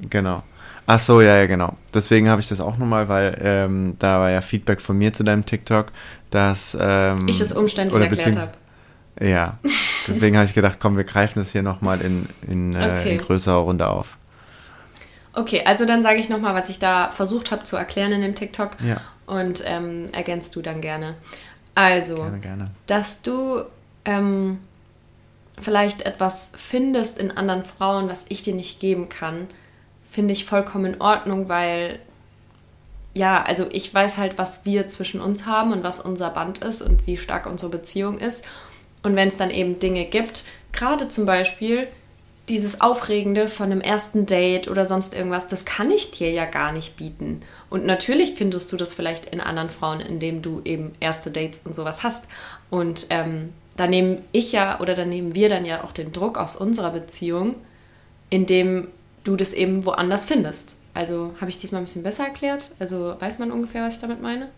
Genau. 0.10 0.44
Ach 0.88 1.00
so, 1.00 1.22
ja, 1.22 1.38
ja, 1.38 1.46
genau. 1.46 1.78
Deswegen 1.94 2.30
habe 2.30 2.42
ich 2.42 2.50
das 2.50 2.60
auch 2.60 2.78
nochmal, 2.78 3.08
weil 3.08 3.38
ähm, 3.42 3.96
da 4.00 4.20
war 4.20 4.32
ja 4.32 4.42
Feedback 4.42 4.82
von 4.82 4.98
mir 4.98 5.14
zu 5.14 5.24
deinem 5.24 5.46
TikTok, 5.46 5.88
dass... 6.30 6.78
Ähm, 6.80 7.28
ich 7.28 7.40
es 7.40 7.54
umständlich 7.54 8.02
erklärt 8.02 8.38
habe. 8.38 8.52
Ja, 9.20 9.60
deswegen 9.64 10.36
habe 10.36 10.46
ich 10.46 10.54
gedacht, 10.54 10.80
komm, 10.80 10.98
wir 10.98 11.04
greifen 11.04 11.40
das 11.40 11.52
hier 11.52 11.64
nochmal 11.64 12.02
in, 12.02 12.28
in, 12.48 12.76
äh, 12.76 12.98
okay. 13.00 13.14
in 13.14 13.18
größerer 13.20 13.58
Runde 13.58 13.88
auf. 13.88 14.18
Okay, 15.34 15.64
also 15.66 15.86
dann 15.86 16.04
sage 16.04 16.20
ich 16.20 16.28
nochmal, 16.28 16.56
was 16.56 16.70
ich 16.70 16.80
da 16.80 17.12
versucht 17.12 17.52
habe 17.52 17.64
zu 17.64 17.78
erklären 17.78 18.12
in 18.12 18.22
dem 18.22 18.36
TikTok. 18.36 18.72
Ja. 18.86 18.98
Und 19.28 19.64
ähm, 19.66 20.08
ergänzt 20.12 20.56
du 20.56 20.62
dann 20.62 20.82
gerne. 20.82 21.16
Also, 21.74 22.18
gerne, 22.18 22.40
gerne. 22.40 22.66
dass 22.88 23.22
du 23.22 23.62
ähm, 24.04 24.60
vielleicht 25.58 26.02
etwas 26.02 26.52
findest 26.56 27.18
in 27.18 27.32
anderen 27.32 27.64
Frauen, 27.64 28.10
was 28.10 28.26
ich 28.28 28.42
dir 28.42 28.54
nicht 28.54 28.80
geben 28.80 29.08
kann, 29.08 29.48
finde 30.12 30.34
ich 30.34 30.46
vollkommen 30.46 30.94
in 30.94 31.02
Ordnung, 31.02 31.48
weil 31.48 32.00
ja, 33.14 33.42
also 33.42 33.66
ich 33.72 33.94
weiß 33.94 34.18
halt, 34.18 34.38
was 34.38 34.66
wir 34.66 34.88
zwischen 34.88 35.22
uns 35.22 35.46
haben 35.46 35.72
und 35.72 35.84
was 35.84 36.00
unser 36.00 36.30
Band 36.30 36.60
ist 36.60 36.82
und 36.82 37.08
wie 37.08 37.18
stark 37.18 37.46
unsere 37.46 37.72
Beziehung 37.72 38.20
ist. 38.20 38.46
Und 39.04 39.16
wenn 39.16 39.30
es 39.30 39.38
dann 39.38 39.50
eben 39.50 39.80
Dinge 39.80 40.06
gibt, 40.06 40.44
gerade 40.72 41.08
zum 41.08 41.26
Beispiel 41.26 41.88
dieses 42.50 42.82
Aufregende 42.82 43.48
von 43.48 43.72
einem 43.72 43.82
ersten 43.82 44.26
Date 44.26 44.68
oder 44.70 44.86
sonst 44.86 45.16
irgendwas, 45.16 45.48
das 45.48 45.64
kann 45.64 45.92
ich 45.92 46.12
dir 46.12 46.32
ja 46.32 46.46
gar 46.46 46.74
nicht 46.74 46.98
bieten. 46.98 47.42
Und 47.70 47.86
natürlich 47.86 48.34
findest 48.34 48.72
du 48.72 48.78
das 48.78 48.94
vielleicht 48.94 49.28
in 49.28 49.40
anderen 49.40 49.70
Frauen, 49.70 50.02
indem 50.02 50.42
du 50.42 50.62
eben 50.66 50.94
erste 51.00 51.32
Dates 51.32 51.62
und 51.64 51.74
sowas 51.74 52.04
hast. 52.04 52.28
Und 52.70 53.08
ähm, 53.10 53.54
da 53.78 53.88
nehme 53.88 54.20
ich 54.34 54.52
ja 54.52 54.80
oder 54.82 54.94
da 54.94 55.06
nehmen 55.06 55.36
wir 55.36 55.48
dann 55.48 55.66
ja 55.66 55.84
auch 55.84 55.94
den 55.94 56.12
Druck 56.12 56.38
aus 56.38 56.58
unserer 56.58 56.92
Beziehung, 56.92 57.56
indem 58.30 58.88
du 59.24 59.36
das 59.36 59.54
eben 59.54 59.86
woanders 59.86 60.26
findest. 60.26 60.78
Also 60.94 61.34
habe 61.40 61.50
ich 61.50 61.58
diesmal 61.58 61.82
ein 61.82 61.86
bisschen 61.86 62.04
besser 62.04 62.26
erklärt? 62.26 62.72
Also 62.80 63.16
weiß 63.20 63.40
man 63.40 63.52
ungefähr, 63.52 63.84
was 63.84 63.96
ich 63.96 64.02
damit 64.02 64.22
meine? 64.22 64.50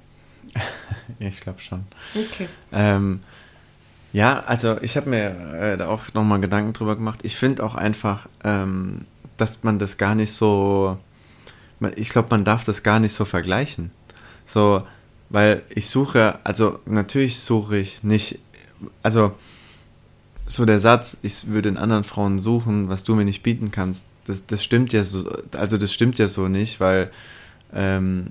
ich 1.19 1.41
glaube 1.41 1.61
schon. 1.61 1.83
Okay. 2.15 2.47
Ähm, 2.71 3.21
ja, 4.13 4.41
also 4.41 4.77
ich 4.81 4.97
habe 4.97 5.09
mir 5.09 5.29
äh, 5.59 5.77
da 5.77 5.87
auch 5.87 6.13
nochmal 6.13 6.39
Gedanken 6.39 6.73
drüber 6.73 6.95
gemacht. 6.95 7.19
Ich 7.23 7.35
finde 7.35 7.63
auch 7.63 7.75
einfach, 7.75 8.27
ähm, 8.43 9.05
dass 9.37 9.63
man 9.63 9.79
das 9.79 9.97
gar 9.97 10.15
nicht 10.15 10.31
so, 10.31 10.97
ich 11.95 12.09
glaube, 12.09 12.29
man 12.31 12.43
darf 12.43 12.63
das 12.63 12.83
gar 12.83 12.99
nicht 12.99 13.13
so 13.13 13.25
vergleichen. 13.25 13.91
So, 14.45 14.85
weil 15.29 15.63
ich 15.69 15.87
suche, 15.87 16.39
also 16.43 16.79
natürlich 16.85 17.39
suche 17.39 17.77
ich 17.77 18.03
nicht, 18.03 18.39
also 19.01 19.33
so 20.45 20.65
der 20.65 20.79
Satz, 20.79 21.17
ich 21.21 21.47
würde 21.47 21.69
in 21.69 21.77
anderen 21.77 22.03
Frauen 22.03 22.39
suchen, 22.39 22.89
was 22.89 23.03
du 23.03 23.15
mir 23.15 23.25
nicht 23.25 23.43
bieten 23.43 23.71
kannst, 23.71 24.07
das, 24.25 24.45
das 24.45 24.63
stimmt 24.63 24.93
ja 24.93 25.03
so, 25.03 25.29
also 25.55 25.77
das 25.77 25.93
stimmt 25.93 26.19
ja 26.19 26.27
so 26.27 26.47
nicht, 26.47 26.79
weil 26.79 27.11
ähm, 27.73 28.27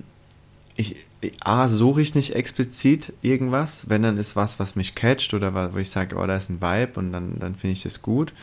ich, 0.75 1.05
A, 1.41 1.67
suche 1.69 2.01
ich 2.01 2.15
nicht 2.15 2.35
explizit 2.35 3.13
irgendwas, 3.21 3.89
wenn 3.89 4.01
dann 4.01 4.17
ist 4.17 4.35
was, 4.35 4.59
was 4.59 4.75
mich 4.75 4.95
catcht 4.95 5.33
oder 5.33 5.73
wo 5.73 5.77
ich 5.77 5.89
sage, 5.89 6.15
oh, 6.15 6.25
da 6.25 6.35
ist 6.35 6.49
ein 6.49 6.61
Vibe 6.61 6.99
und 6.99 7.11
dann, 7.11 7.39
dann 7.39 7.55
finde 7.55 7.73
ich 7.73 7.83
das 7.83 8.01
gut. 8.01 8.33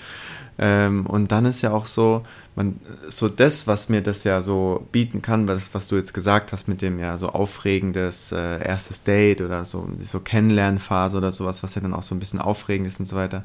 Ähm, 0.58 1.06
und 1.06 1.32
dann 1.32 1.44
ist 1.44 1.62
ja 1.62 1.72
auch 1.72 1.86
so, 1.86 2.22
man, 2.56 2.80
so 3.08 3.28
das, 3.28 3.66
was 3.66 3.88
mir 3.88 4.02
das 4.02 4.24
ja 4.24 4.42
so 4.42 4.86
bieten 4.92 5.22
kann, 5.22 5.48
was, 5.48 5.72
was 5.74 5.88
du 5.88 5.96
jetzt 5.96 6.12
gesagt 6.12 6.52
hast 6.52 6.68
mit 6.68 6.82
dem 6.82 6.98
ja 6.98 7.16
so 7.16 7.28
aufregendes 7.28 8.32
äh, 8.32 8.66
erstes 8.66 9.02
Date 9.02 9.40
oder 9.40 9.64
so, 9.64 9.88
so 9.98 10.20
Kennenlernphase 10.20 11.18
oder 11.18 11.32
sowas, 11.32 11.62
was 11.62 11.74
ja 11.74 11.80
dann 11.80 11.94
auch 11.94 12.02
so 12.02 12.14
ein 12.14 12.18
bisschen 12.18 12.40
aufregend 12.40 12.86
ist 12.86 13.00
und 13.00 13.06
so 13.06 13.16
weiter. 13.16 13.44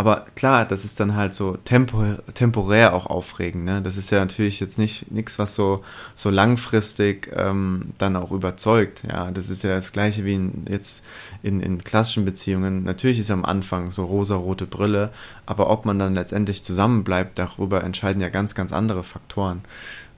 Aber 0.00 0.24
klar, 0.34 0.64
das 0.64 0.86
ist 0.86 0.98
dann 0.98 1.14
halt 1.14 1.34
so 1.34 1.58
tempo, 1.58 2.02
temporär 2.32 2.94
auch 2.94 3.04
aufregend. 3.04 3.66
Ne? 3.66 3.82
Das 3.82 3.98
ist 3.98 4.10
ja 4.10 4.20
natürlich 4.20 4.58
jetzt 4.58 4.78
nicht 4.78 5.12
nichts, 5.12 5.38
was 5.38 5.54
so, 5.54 5.82
so 6.14 6.30
langfristig 6.30 7.30
ähm, 7.36 7.92
dann 7.98 8.16
auch 8.16 8.30
überzeugt. 8.30 9.04
Ja, 9.06 9.30
das 9.30 9.50
ist 9.50 9.62
ja 9.62 9.74
das 9.74 9.92
Gleiche 9.92 10.24
wie 10.24 10.36
in, 10.36 10.64
jetzt 10.70 11.04
in, 11.42 11.60
in 11.60 11.84
klassischen 11.84 12.24
Beziehungen. 12.24 12.82
Natürlich 12.84 13.18
ist 13.18 13.30
am 13.30 13.44
Anfang 13.44 13.90
so 13.90 14.06
rosa-rote 14.06 14.66
Brille, 14.66 15.10
aber 15.44 15.68
ob 15.68 15.84
man 15.84 15.98
dann 15.98 16.14
letztendlich 16.14 16.64
zusammenbleibt, 16.64 17.38
darüber 17.38 17.84
entscheiden 17.84 18.22
ja 18.22 18.29
ganz, 18.30 18.54
ganz 18.54 18.72
andere 18.72 19.04
Faktoren. 19.04 19.62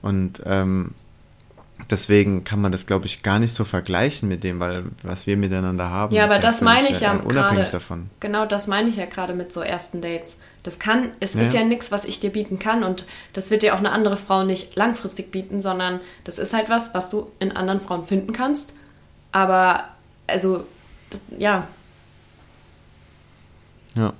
Und 0.01 0.41
ähm, 0.45 0.93
deswegen 1.89 2.43
kann 2.43 2.61
man 2.61 2.71
das, 2.71 2.85
glaube 2.85 3.05
ich, 3.05 3.23
gar 3.23 3.39
nicht 3.39 3.53
so 3.53 3.63
vergleichen 3.63 4.29
mit 4.29 4.43
dem, 4.43 4.59
weil 4.59 4.85
was 5.01 5.27
wir 5.27 5.37
miteinander 5.37 5.89
haben. 5.89 6.15
Ja, 6.15 6.25
aber 6.25 6.39
das 6.39 6.59
ja 6.59 6.65
meine 6.65 6.89
ich 6.89 7.01
ja 7.01 7.13
unabhängig 7.13 7.69
davon. 7.69 8.09
Genau, 8.19 8.45
das 8.45 8.67
meine 8.67 8.89
ich 8.89 8.95
ja 8.95 9.05
gerade 9.05 9.33
mit 9.33 9.51
so 9.51 9.61
ersten 9.61 10.01
Dates. 10.01 10.37
Das 10.63 10.79
kann, 10.79 11.11
es 11.19 11.33
ja. 11.33 11.41
ist 11.41 11.53
ja 11.53 11.63
nichts, 11.63 11.91
was 11.91 12.05
ich 12.05 12.19
dir 12.19 12.31
bieten 12.31 12.59
kann 12.59 12.83
und 12.83 13.05
das 13.33 13.51
wird 13.51 13.63
dir 13.63 13.73
auch 13.73 13.79
eine 13.79 13.91
andere 13.91 14.17
Frau 14.17 14.43
nicht 14.43 14.75
langfristig 14.75 15.31
bieten, 15.31 15.59
sondern 15.59 15.99
das 16.23 16.37
ist 16.37 16.53
halt 16.53 16.69
was, 16.69 16.93
was 16.93 17.09
du 17.09 17.31
in 17.39 17.51
anderen 17.51 17.81
Frauen 17.81 18.05
finden 18.05 18.31
kannst. 18.33 18.75
Aber 19.31 19.85
also, 20.27 20.65
das, 21.09 21.21
ja. 21.37 21.67
Ja. 23.95 24.13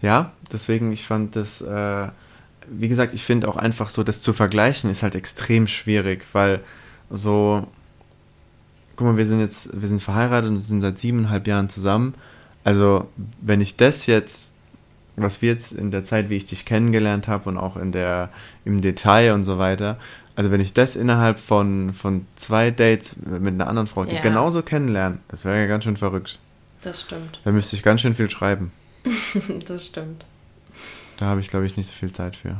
Ja, 0.00 0.32
deswegen, 0.52 0.92
ich 0.92 1.06
fand 1.06 1.36
das. 1.36 1.60
Äh, 1.60 2.08
wie 2.68 2.88
gesagt, 2.88 3.12
ich 3.12 3.24
finde 3.24 3.48
auch 3.48 3.56
einfach 3.56 3.88
so, 3.88 4.04
das 4.04 4.22
zu 4.22 4.32
vergleichen 4.32 4.88
ist 4.88 5.02
halt 5.02 5.16
extrem 5.16 5.66
schwierig, 5.66 6.24
weil 6.32 6.60
so, 7.10 7.66
guck 8.96 9.08
mal, 9.08 9.16
wir 9.16 9.26
sind 9.26 9.40
jetzt, 9.40 9.68
wir 9.80 9.88
sind 9.88 10.02
verheiratet 10.02 10.50
und 10.50 10.60
sind 10.60 10.80
seit 10.80 10.98
siebeneinhalb 10.98 11.46
Jahren 11.46 11.68
zusammen. 11.68 12.14
Also, 12.64 13.08
wenn 13.40 13.60
ich 13.60 13.76
das 13.76 14.06
jetzt, 14.06 14.54
was 15.16 15.42
wir 15.42 15.50
jetzt 15.50 15.72
in 15.72 15.90
der 15.90 16.04
Zeit, 16.04 16.30
wie 16.30 16.36
ich 16.36 16.46
dich 16.46 16.64
kennengelernt 16.64 17.28
habe 17.28 17.48
und 17.48 17.58
auch 17.58 17.76
in 17.76 17.92
der, 17.92 18.30
im 18.64 18.80
Detail 18.80 19.32
und 19.32 19.44
so 19.44 19.58
weiter, 19.58 19.98
also 20.34 20.50
wenn 20.50 20.60
ich 20.60 20.72
das 20.72 20.96
innerhalb 20.96 21.40
von, 21.40 21.92
von 21.92 22.26
zwei 22.36 22.70
Dates 22.70 23.16
mit 23.16 23.54
einer 23.54 23.66
anderen 23.66 23.86
Frau, 23.86 24.04
die 24.04 24.14
ja. 24.14 24.22
genauso 24.22 24.62
kennenlernen, 24.62 25.18
das 25.28 25.44
wäre 25.44 25.58
ja 25.58 25.66
ganz 25.66 25.84
schön 25.84 25.96
verrückt. 25.96 26.38
Das 26.80 27.02
stimmt. 27.02 27.40
Da 27.44 27.52
müsste 27.52 27.76
ich 27.76 27.82
ganz 27.82 28.00
schön 28.00 28.14
viel 28.14 28.30
schreiben. 28.30 28.72
das 29.66 29.86
stimmt. 29.86 30.24
Da 31.18 31.26
habe 31.26 31.40
ich, 31.40 31.48
glaube 31.48 31.66
ich, 31.66 31.76
nicht 31.76 31.86
so 31.88 31.94
viel 31.94 32.12
Zeit 32.12 32.36
für. 32.36 32.58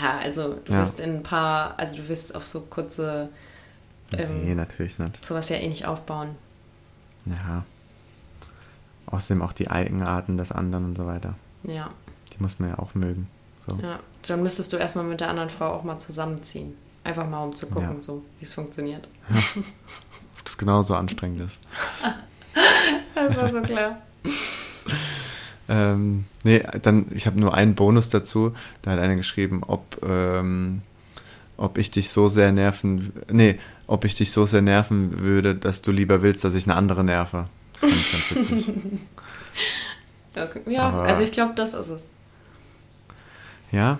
Ja, 0.00 0.18
also 0.18 0.54
du 0.64 0.72
ja. 0.72 0.80
wirst 0.80 1.00
in 1.00 1.16
ein 1.16 1.22
paar, 1.22 1.78
also 1.78 1.96
du 1.96 2.08
wirst 2.08 2.34
auf 2.34 2.46
so 2.46 2.62
kurze. 2.62 3.28
Ähm, 4.12 4.44
nee, 4.44 4.54
natürlich 4.54 4.98
nicht. 4.98 5.24
Sowas 5.24 5.48
ja 5.48 5.56
eh 5.56 5.68
nicht 5.68 5.86
aufbauen. 5.86 6.36
Ja. 7.24 7.64
Außerdem 9.06 9.42
auch 9.42 9.52
die 9.52 9.70
Eigenarten 9.70 10.36
des 10.36 10.52
anderen 10.52 10.84
und 10.86 10.96
so 10.96 11.06
weiter. 11.06 11.34
Ja. 11.62 11.90
Die 12.32 12.42
muss 12.42 12.58
man 12.58 12.70
ja 12.70 12.78
auch 12.78 12.94
mögen. 12.94 13.28
So. 13.66 13.76
Ja, 13.82 14.00
dann 14.26 14.42
müsstest 14.42 14.72
du 14.72 14.76
erstmal 14.76 15.04
mit 15.04 15.20
der 15.20 15.28
anderen 15.28 15.48
Frau 15.48 15.72
auch 15.72 15.82
mal 15.82 15.98
zusammenziehen. 15.98 16.76
Einfach 17.04 17.28
mal 17.28 17.44
um 17.44 17.54
zu 17.54 17.68
gucken, 17.68 17.96
ja. 17.96 18.02
so, 18.02 18.24
wie 18.38 18.44
es 18.44 18.54
funktioniert. 18.54 19.08
Ja. 19.28 19.36
Ob 20.38 20.44
das 20.44 20.58
genauso 20.58 20.94
anstrengend 20.94 21.40
ist. 21.40 21.60
das 23.14 23.36
war 23.36 23.48
so 23.48 23.62
klar. 23.62 24.02
Ähm, 25.68 26.24
nee, 26.44 26.62
dann, 26.82 27.06
ich 27.10 27.26
habe 27.26 27.40
nur 27.40 27.54
einen 27.54 27.74
Bonus 27.74 28.08
dazu. 28.08 28.54
Da 28.82 28.92
hat 28.92 28.98
einer 28.98 29.16
geschrieben, 29.16 29.62
ob, 29.66 30.00
ähm, 30.06 30.82
ob 31.56 31.78
ich 31.78 31.90
dich 31.90 32.10
so 32.10 32.28
sehr 32.28 32.52
nerven, 32.52 33.12
nee, 33.30 33.58
ob 33.86 34.04
ich 34.04 34.14
dich 34.14 34.32
so 34.32 34.44
sehr 34.46 34.62
nerven 34.62 35.20
würde, 35.20 35.54
dass 35.54 35.82
du 35.82 35.90
lieber 35.90 36.22
willst, 36.22 36.44
dass 36.44 36.54
ich 36.54 36.66
eine 36.66 36.74
andere 36.74 37.04
nerve. 37.04 37.48
Das 37.72 37.80
fand 37.80 37.92
ich 37.92 38.12
ganz 38.12 38.50
witzig. 38.50 38.74
ja, 40.66 40.88
Aber, 40.88 41.02
also 41.02 41.22
ich 41.22 41.32
glaube, 41.32 41.54
das 41.54 41.74
ist 41.74 41.88
es. 41.88 42.10
Ja, 43.72 43.98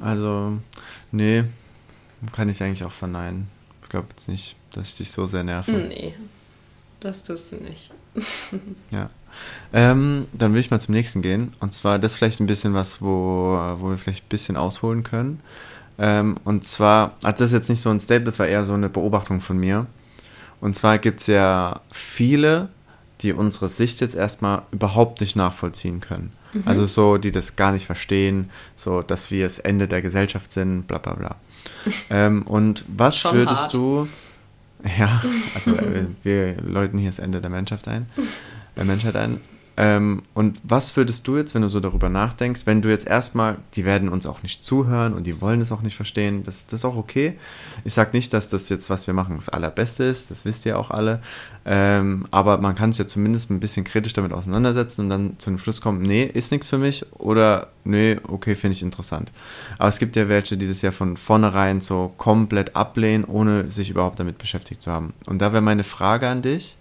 also, 0.00 0.58
nee, 1.12 1.44
kann 2.32 2.48
ich 2.48 2.62
eigentlich 2.62 2.84
auch 2.84 2.92
verneinen. 2.92 3.48
Ich 3.82 3.88
glaube 3.90 4.08
jetzt 4.10 4.28
nicht, 4.28 4.56
dass 4.72 4.88
ich 4.88 4.96
dich 4.96 5.10
so 5.12 5.26
sehr 5.26 5.44
nerve. 5.44 5.70
Nee, 5.70 6.14
das 7.00 7.22
tust 7.22 7.52
du 7.52 7.56
nicht. 7.56 7.90
ja. 8.90 9.10
Ähm, 9.72 10.26
dann 10.32 10.54
will 10.54 10.60
ich 10.60 10.70
mal 10.70 10.80
zum 10.80 10.94
nächsten 10.94 11.22
gehen. 11.22 11.52
Und 11.60 11.72
zwar 11.74 11.98
das 11.98 12.16
vielleicht 12.16 12.40
ein 12.40 12.46
bisschen 12.46 12.74
was, 12.74 13.02
wo, 13.02 13.58
wo 13.78 13.90
wir 13.90 13.96
vielleicht 13.96 14.24
ein 14.24 14.28
bisschen 14.28 14.56
ausholen 14.56 15.02
können. 15.02 15.40
Ähm, 15.98 16.36
und 16.44 16.64
zwar, 16.64 17.14
also 17.22 17.44
das 17.44 17.46
ist 17.46 17.52
jetzt 17.52 17.68
nicht 17.68 17.80
so 17.80 17.90
ein 17.90 18.00
Statement, 18.00 18.28
das 18.28 18.38
war 18.38 18.46
eher 18.46 18.64
so 18.64 18.74
eine 18.74 18.88
Beobachtung 18.88 19.40
von 19.40 19.58
mir. 19.58 19.86
Und 20.60 20.74
zwar 20.74 20.98
gibt 20.98 21.20
es 21.20 21.26
ja 21.26 21.80
viele, 21.90 22.68
die 23.20 23.32
unsere 23.32 23.68
Sicht 23.68 24.00
jetzt 24.00 24.14
erstmal 24.14 24.62
überhaupt 24.70 25.20
nicht 25.20 25.36
nachvollziehen 25.36 26.00
können. 26.00 26.32
Mhm. 26.52 26.62
Also 26.64 26.86
so, 26.86 27.18
die 27.18 27.30
das 27.30 27.56
gar 27.56 27.72
nicht 27.72 27.86
verstehen, 27.86 28.50
so, 28.74 29.02
dass 29.02 29.30
wir 29.30 29.44
das 29.44 29.58
Ende 29.58 29.88
der 29.88 30.02
Gesellschaft 30.02 30.50
sind, 30.52 30.86
bla 30.86 30.98
bla 30.98 31.14
bla. 31.14 31.36
ähm, 32.10 32.42
und 32.42 32.84
was 32.88 33.18
Schon 33.18 33.34
würdest 33.34 33.62
hart. 33.62 33.74
du, 33.74 34.08
ja, 34.98 35.22
also 35.54 35.72
wir, 35.78 36.06
wir 36.22 36.56
läuten 36.62 36.98
hier 36.98 37.10
das 37.10 37.18
Ende 37.18 37.40
der 37.40 37.50
Menschheit 37.50 37.86
ein 37.88 38.06
der 38.76 38.84
Menschheit 38.84 39.16
ein. 39.16 39.40
Ähm, 39.76 40.22
und 40.34 40.60
was 40.62 40.96
würdest 40.96 41.26
du 41.26 41.36
jetzt, 41.36 41.54
wenn 41.54 41.62
du 41.62 41.68
so 41.68 41.80
darüber 41.80 42.08
nachdenkst, 42.08 42.64
wenn 42.64 42.80
du 42.80 42.90
jetzt 42.90 43.08
erstmal, 43.08 43.56
die 43.74 43.84
werden 43.84 44.08
uns 44.08 44.24
auch 44.24 44.44
nicht 44.44 44.62
zuhören 44.62 45.14
und 45.14 45.24
die 45.24 45.40
wollen 45.40 45.60
es 45.60 45.72
auch 45.72 45.82
nicht 45.82 45.96
verstehen, 45.96 46.44
das, 46.44 46.68
das 46.68 46.80
ist 46.80 46.84
auch 46.84 46.96
okay. 46.96 47.36
Ich 47.84 47.92
sage 47.92 48.10
nicht, 48.12 48.32
dass 48.32 48.48
das 48.48 48.68
jetzt, 48.68 48.88
was 48.88 49.08
wir 49.08 49.14
machen, 49.14 49.34
das 49.34 49.48
Allerbeste 49.48 50.04
ist, 50.04 50.30
das 50.30 50.44
wisst 50.44 50.64
ihr 50.64 50.78
auch 50.78 50.90
alle. 50.92 51.20
Ähm, 51.66 52.26
aber 52.30 52.58
man 52.58 52.76
kann 52.76 52.92
sich 52.92 53.00
ja 53.00 53.08
zumindest 53.08 53.50
ein 53.50 53.58
bisschen 53.58 53.84
kritisch 53.84 54.12
damit 54.12 54.32
auseinandersetzen 54.32 55.02
und 55.02 55.10
dann 55.10 55.38
zu 55.38 55.50
dem 55.50 55.58
Schluss 55.58 55.80
kommen, 55.80 56.02
nee, 56.02 56.22
ist 56.22 56.52
nichts 56.52 56.68
für 56.68 56.78
mich 56.78 57.04
oder 57.12 57.68
nee, 57.82 58.18
okay, 58.28 58.54
finde 58.54 58.74
ich 58.76 58.82
interessant. 58.82 59.32
Aber 59.78 59.88
es 59.88 59.98
gibt 59.98 60.14
ja 60.14 60.28
welche, 60.28 60.56
die 60.56 60.68
das 60.68 60.82
ja 60.82 60.92
von 60.92 61.16
vornherein 61.16 61.80
so 61.80 62.14
komplett 62.16 62.76
ablehnen, 62.76 63.24
ohne 63.24 63.72
sich 63.72 63.90
überhaupt 63.90 64.20
damit 64.20 64.38
beschäftigt 64.38 64.82
zu 64.82 64.92
haben. 64.92 65.14
Und 65.26 65.42
da 65.42 65.52
wäre 65.52 65.62
meine 65.62 65.84
Frage 65.84 66.28
an 66.28 66.42
dich 66.42 66.76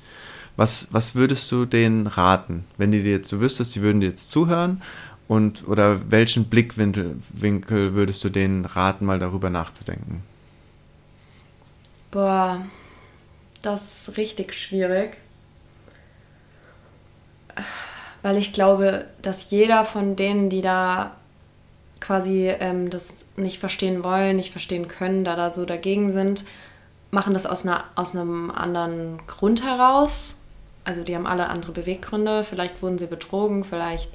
was, 0.56 0.88
was 0.92 1.16
würdest 1.16 1.52
du 1.52 1.66
denen 1.66 2.08
raten, 2.08 2.66
wenn 2.78 2.92
die 2.92 3.04
dir 3.04 3.14
jetzt, 3.14 3.32
du 3.32 3.42
wüsstest, 3.42 3.76
die 3.76 3.82
würden 3.82 4.02
dir 4.02 4.10
jetzt 4.10 4.30
zuhören 4.30 4.82
und 5.28 5.68
oder 5.68 6.12
welchen 6.12 6.46
Blickwinkel 6.46 7.18
Winkel 7.30 7.94
würdest 7.96 8.24
du 8.24 8.30
denen 8.30 8.66
raten, 8.66 9.06
mal 9.06 9.20
darüber 9.20 9.50
nachzudenken? 9.50 10.22
Boah, 12.12 12.62
das 13.62 14.10
ist 14.10 14.18
richtig 14.18 14.54
schwierig. 14.54 15.18
Weil 18.22 18.38
ich 18.38 18.54
glaube, 18.54 19.06
dass 19.22 19.50
jeder 19.50 19.86
von 19.86 20.16
denen, 20.16 20.50
die 20.50 20.62
da 20.62 21.16
quasi 22.00 22.48
ähm, 22.48 22.90
das 22.90 23.30
nicht 23.38 23.60
verstehen 23.60 24.04
wollen, 24.04 24.36
nicht 24.36 24.52
verstehen 24.52 24.88
können, 24.88 25.24
da 25.24 25.36
da 25.36 25.52
so 25.52 25.66
dagegen 25.66 26.12
sind, 26.12 26.46
machen 27.12 27.34
das 27.34 27.46
aus, 27.46 27.66
einer, 27.66 27.86
aus 27.96 28.16
einem 28.16 28.52
anderen 28.52 29.20
Grund 29.28 29.64
heraus 29.64 30.38
also 30.84 31.04
die 31.04 31.16
haben 31.16 31.28
alle 31.28 31.48
andere 31.48 31.72
Beweggründe. 31.72 32.44
Vielleicht 32.44 32.82
wurden 32.82 32.98
sie 32.98 33.08
betrogen, 33.08 33.64
vielleicht 33.64 34.12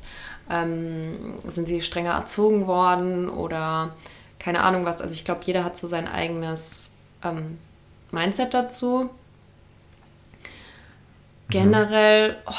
ähm, 0.51 1.35
sind 1.45 1.69
sie 1.69 1.81
strenger 1.81 2.13
erzogen 2.13 2.67
worden 2.67 3.29
oder 3.29 3.95
keine 4.39 4.61
Ahnung 4.61 4.85
was. 4.85 5.01
Also 5.01 5.15
ich 5.15 5.25
glaube, 5.25 5.41
jeder 5.45 5.65
hat 5.65 5.77
so 5.77 5.87
sein 5.87 6.09
eigenes 6.09 6.91
ähm, 7.25 7.59
Mindset 8.11 8.55
dazu. 8.55 9.05
Mhm. 9.05 9.11
Generell, 11.51 12.37
oh, 12.47 12.53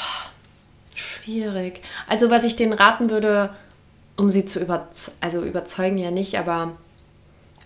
schwierig. 0.94 1.82
Also 2.08 2.30
was 2.30 2.44
ich 2.44 2.56
denen 2.56 2.74
raten 2.74 3.10
würde, 3.10 3.52
um 4.18 4.30
sie 4.30 4.46
zu 4.46 4.60
überzeugen, 4.60 5.18
also 5.22 5.44
überzeugen 5.44 5.98
ja 5.98 6.12
nicht, 6.12 6.38
aber 6.38 6.74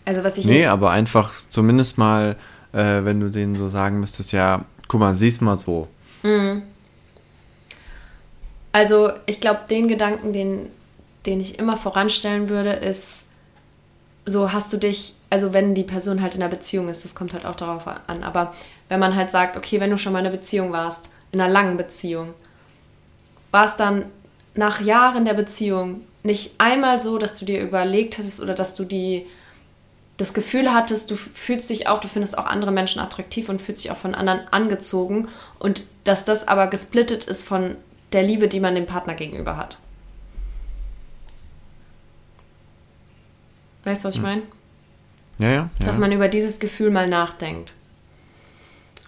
also 0.06 0.24
was 0.24 0.38
ich... 0.38 0.46
Nee, 0.46 0.66
aber 0.66 0.92
einfach 0.92 1.34
zumindest 1.34 1.98
mal, 1.98 2.36
äh, 2.74 3.04
wenn 3.04 3.20
du 3.20 3.30
denen 3.30 3.56
so 3.56 3.70
sagen 3.70 4.00
müsstest, 4.00 4.34
ja, 4.34 4.66
guck 4.88 5.00
mal, 5.00 5.14
sieh's 5.14 5.42
mal 5.42 5.58
so. 5.58 5.88
Mhm. 6.24 6.64
Also 8.72 9.12
ich 9.28 9.40
glaube, 9.40 9.62
den 9.70 9.88
Gedanken, 9.88 10.34
den 10.34 10.70
den 11.26 11.40
ich 11.40 11.60
immer 11.60 11.78
voranstellen 11.78 12.50
würde, 12.50 12.72
ist, 12.72 13.28
so 14.26 14.54
hast 14.54 14.72
du 14.74 14.78
dich, 14.78 15.16
also 15.30 15.54
wenn 15.54 15.76
die 15.76 15.84
Person 15.84 16.22
halt 16.22 16.36
in 16.36 16.42
einer 16.42 16.50
Beziehung 16.50 16.90
ist, 16.90 17.04
das 17.04 17.16
kommt 17.16 17.34
halt 17.34 17.46
auch 17.46 17.56
darauf 17.56 17.88
an, 17.88 18.24
aber 18.24 18.54
wenn 18.90 19.00
man 19.00 19.16
halt 19.16 19.32
sagt, 19.32 19.58
okay, 19.58 19.80
wenn 19.80 19.90
du 19.90 19.98
schon 19.98 20.14
mal 20.14 20.20
in 20.20 20.26
einer 20.26 20.36
Beziehung 20.36 20.72
warst, 20.72 21.12
in 21.32 21.42
einer 21.42 21.52
langen 21.52 21.78
Beziehung, 21.78 22.34
war 23.52 23.66
es 23.66 23.76
dann 23.76 24.06
nach 24.56 24.82
Jahren 24.82 25.26
der 25.26 25.34
Beziehung 25.34 26.02
nicht 26.24 26.56
einmal 26.58 27.00
so, 27.00 27.18
dass 27.18 27.36
du 27.36 27.46
dir 27.46 27.62
überlegt 27.62 28.18
hättest 28.18 28.42
oder 28.42 28.54
dass 28.54 28.76
du 28.76 28.86
die 28.86 29.26
das 30.18 30.34
Gefühl 30.34 30.74
hattest, 30.74 31.10
du 31.12 31.16
fühlst 31.16 31.70
dich 31.70 31.88
auch, 31.88 32.00
du 32.00 32.08
findest 32.08 32.38
auch 32.38 32.46
andere 32.46 32.72
Menschen 32.72 33.00
attraktiv 33.00 33.50
und 33.50 33.62
fühlst 33.62 33.84
dich 33.84 33.92
auch 33.92 33.98
von 33.98 34.14
anderen 34.14 34.42
angezogen 34.52 35.28
und 35.60 35.86
dass 36.04 36.24
das 36.24 36.48
aber 36.48 36.68
gesplittet 36.68 37.26
ist 37.26 37.48
von 37.48 37.78
der 38.12 38.24
Liebe, 38.24 38.48
die 38.48 38.60
man 38.60 38.76
dem 38.76 38.86
Partner 38.86 39.16
gegenüber 39.16 39.58
hat. 39.58 39.80
Weißt 43.84 44.04
du, 44.04 44.08
was 44.08 44.16
ich 44.16 44.22
hm. 44.22 44.30
meine? 44.30 44.42
Ja, 45.40 45.50
ja, 45.50 45.56
ja. 45.56 45.86
Dass 45.86 45.98
man 45.98 46.12
über 46.12 46.28
dieses 46.28 46.60
Gefühl 46.60 46.92
mal 46.92 47.08
nachdenkt. 47.08 47.74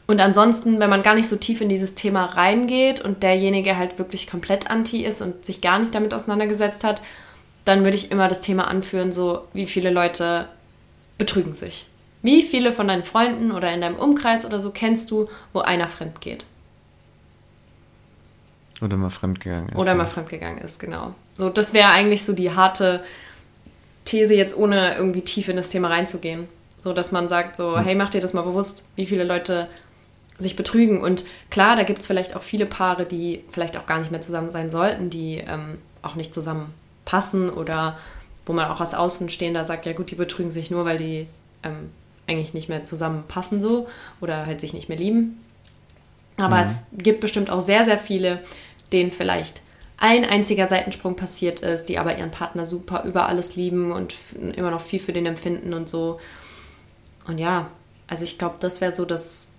Und 0.08 0.20
ansonsten, 0.20 0.80
wenn 0.80 0.90
man 0.90 1.02
gar 1.02 1.16
nicht 1.16 1.28
so 1.28 1.36
tief 1.36 1.62
in 1.62 1.70
dieses 1.70 1.96
Thema 1.96 2.26
reingeht 2.26 3.02
und 3.02 3.24
derjenige 3.24 3.78
halt 3.78 3.98
wirklich 3.98 4.30
komplett 4.30 4.70
anti 4.70 5.04
ist 5.04 5.22
und 5.22 5.46
sich 5.46 5.62
gar 5.62 5.80
nicht 5.80 5.96
damit 5.96 6.14
auseinandergesetzt 6.14 6.84
hat, 6.84 7.02
dann 7.64 7.84
würde 7.84 7.96
ich 7.96 8.12
immer 8.12 8.28
das 8.28 8.42
Thema 8.42 8.68
anführen, 8.68 9.12
so 9.12 9.48
wie 9.54 9.66
viele 9.66 9.90
Leute 9.90 10.48
betrügen 11.18 11.54
sich. 11.54 11.88
Wie 12.22 12.42
viele 12.42 12.72
von 12.72 12.88
deinen 12.88 13.04
Freunden 13.04 13.52
oder 13.52 13.72
in 13.72 13.82
deinem 13.82 13.96
Umkreis 13.96 14.46
oder 14.46 14.60
so 14.60 14.72
kennst 14.72 15.12
du, 15.12 15.30
wo 15.54 15.60
einer 15.60 15.88
fremd 15.88 16.22
geht? 16.22 16.46
Oder 18.82 18.98
mal 18.98 19.10
fremdgegangen 19.10 19.70
ist. 19.70 19.76
Oder 19.76 19.92
ja. 19.92 19.96
mal 19.96 20.06
fremdgegangen 20.06 20.60
ist, 20.60 20.80
genau. 20.80 21.14
So, 21.36 21.50
das 21.50 21.74
wäre 21.74 21.90
eigentlich 21.90 22.26
so 22.26 22.34
die 22.34 22.52
harte 22.52 23.04
These, 24.06 24.36
jetzt 24.36 24.58
ohne 24.58 24.96
irgendwie 24.96 25.22
tief 25.22 25.48
in 25.48 25.56
das 25.56 25.70
Thema 25.70 25.90
reinzugehen. 25.90 26.48
So, 26.84 26.94
dass 26.94 27.12
man 27.12 27.30
sagt, 27.30 27.56
so, 27.56 27.78
hm. 27.78 27.84
hey, 27.84 27.96
mach 27.96 28.10
dir 28.10 28.22
das 28.22 28.34
mal 28.34 28.42
bewusst, 28.42 28.84
wie 28.96 29.06
viele 29.06 29.24
Leute 29.24 29.68
sich 30.38 30.56
betrügen. 30.56 31.02
Und 31.02 31.26
klar, 31.50 31.76
da 31.76 31.84
gibt 31.84 32.02
es 32.02 32.08
vielleicht 32.08 32.36
auch 32.36 32.44
viele 32.44 32.66
Paare, 32.66 33.06
die 33.06 33.44
vielleicht 33.50 33.78
auch 33.78 33.86
gar 33.86 34.00
nicht 34.00 34.12
mehr 34.12 34.22
zusammen 34.22 34.50
sein 34.50 34.70
sollten, 34.70 35.10
die 35.10 35.38
ähm, 35.38 35.78
auch 36.02 36.16
nicht 36.16 36.34
zusammenpassen 36.34 37.50
oder 37.50 37.98
wo 38.46 38.54
man 38.54 38.70
auch 38.70 38.80
als 38.80 38.94
Außenstehender 38.94 39.64
sagt, 39.66 39.86
ja 39.86 39.94
gut, 39.94 40.12
die 40.12 40.16
betrügen 40.16 40.52
sich 40.52 40.72
nur, 40.72 40.86
weil 40.86 40.98
die 40.98 41.28
ähm, 41.64 41.92
eigentlich 42.28 42.54
nicht 42.54 42.70
mehr 42.70 42.84
zusammenpassen 42.84 43.62
so 43.62 43.88
oder 44.22 44.46
halt 44.46 44.62
sich 44.62 44.74
nicht 44.74 44.90
mehr 44.90 44.98
lieben. 44.98 45.44
Aber 46.38 46.58
mhm. 46.58 46.62
es 46.62 46.76
gibt 46.94 47.22
bestimmt 47.22 47.50
auch 47.50 47.62
sehr, 47.62 47.86
sehr 47.86 47.98
viele, 47.98 48.42
denen 48.92 49.12
vielleicht 49.12 49.62
ein 49.98 50.26
einziger 50.26 50.68
Seitensprung 50.68 51.16
passiert 51.16 51.62
ist, 51.62 51.86
die 51.86 51.98
aber 51.98 52.18
ihren 52.18 52.32
Partner 52.32 52.66
super 52.66 53.04
über 53.06 53.28
alles 53.28 53.56
lieben 53.56 53.92
und 53.92 54.16
immer 54.56 54.72
noch 54.72 54.82
viel 54.82 55.00
für 55.00 55.14
den 55.14 55.26
empfinden 55.26 55.74
und 55.74 55.88
so. 55.88 56.20
Und 57.28 57.38
ja, 57.38 57.70
also 58.08 58.24
ich 58.24 58.38
glaube, 58.38 58.56
das 58.60 58.82
wäre 58.82 58.92
so 58.92 59.06
das 59.06 59.50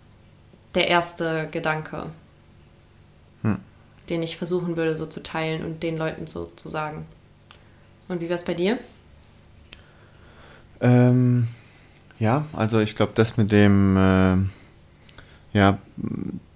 der 0.74 0.88
erste 0.88 1.48
Gedanke, 1.50 2.06
hm. 3.42 3.58
den 4.10 4.22
ich 4.22 4.36
versuchen 4.36 4.76
würde, 4.76 4.94
so 4.94 5.06
zu 5.06 5.22
teilen 5.22 5.64
und 5.64 5.82
den 5.82 5.96
Leuten 5.96 6.26
so 6.26 6.52
zu 6.54 6.68
sagen. 6.68 7.06
Und 8.08 8.20
wie 8.20 8.25
wäre 8.25 8.34
es 8.34 8.44
bei 8.44 8.54
dir? 8.54 8.78
Ähm, 10.80 11.48
ja, 12.18 12.46
also 12.52 12.80
ich 12.80 12.96
glaube, 12.96 13.12
das 13.14 13.36
mit 13.36 13.52
dem, 13.52 13.96
äh, 13.96 14.36
ja, 15.52 15.78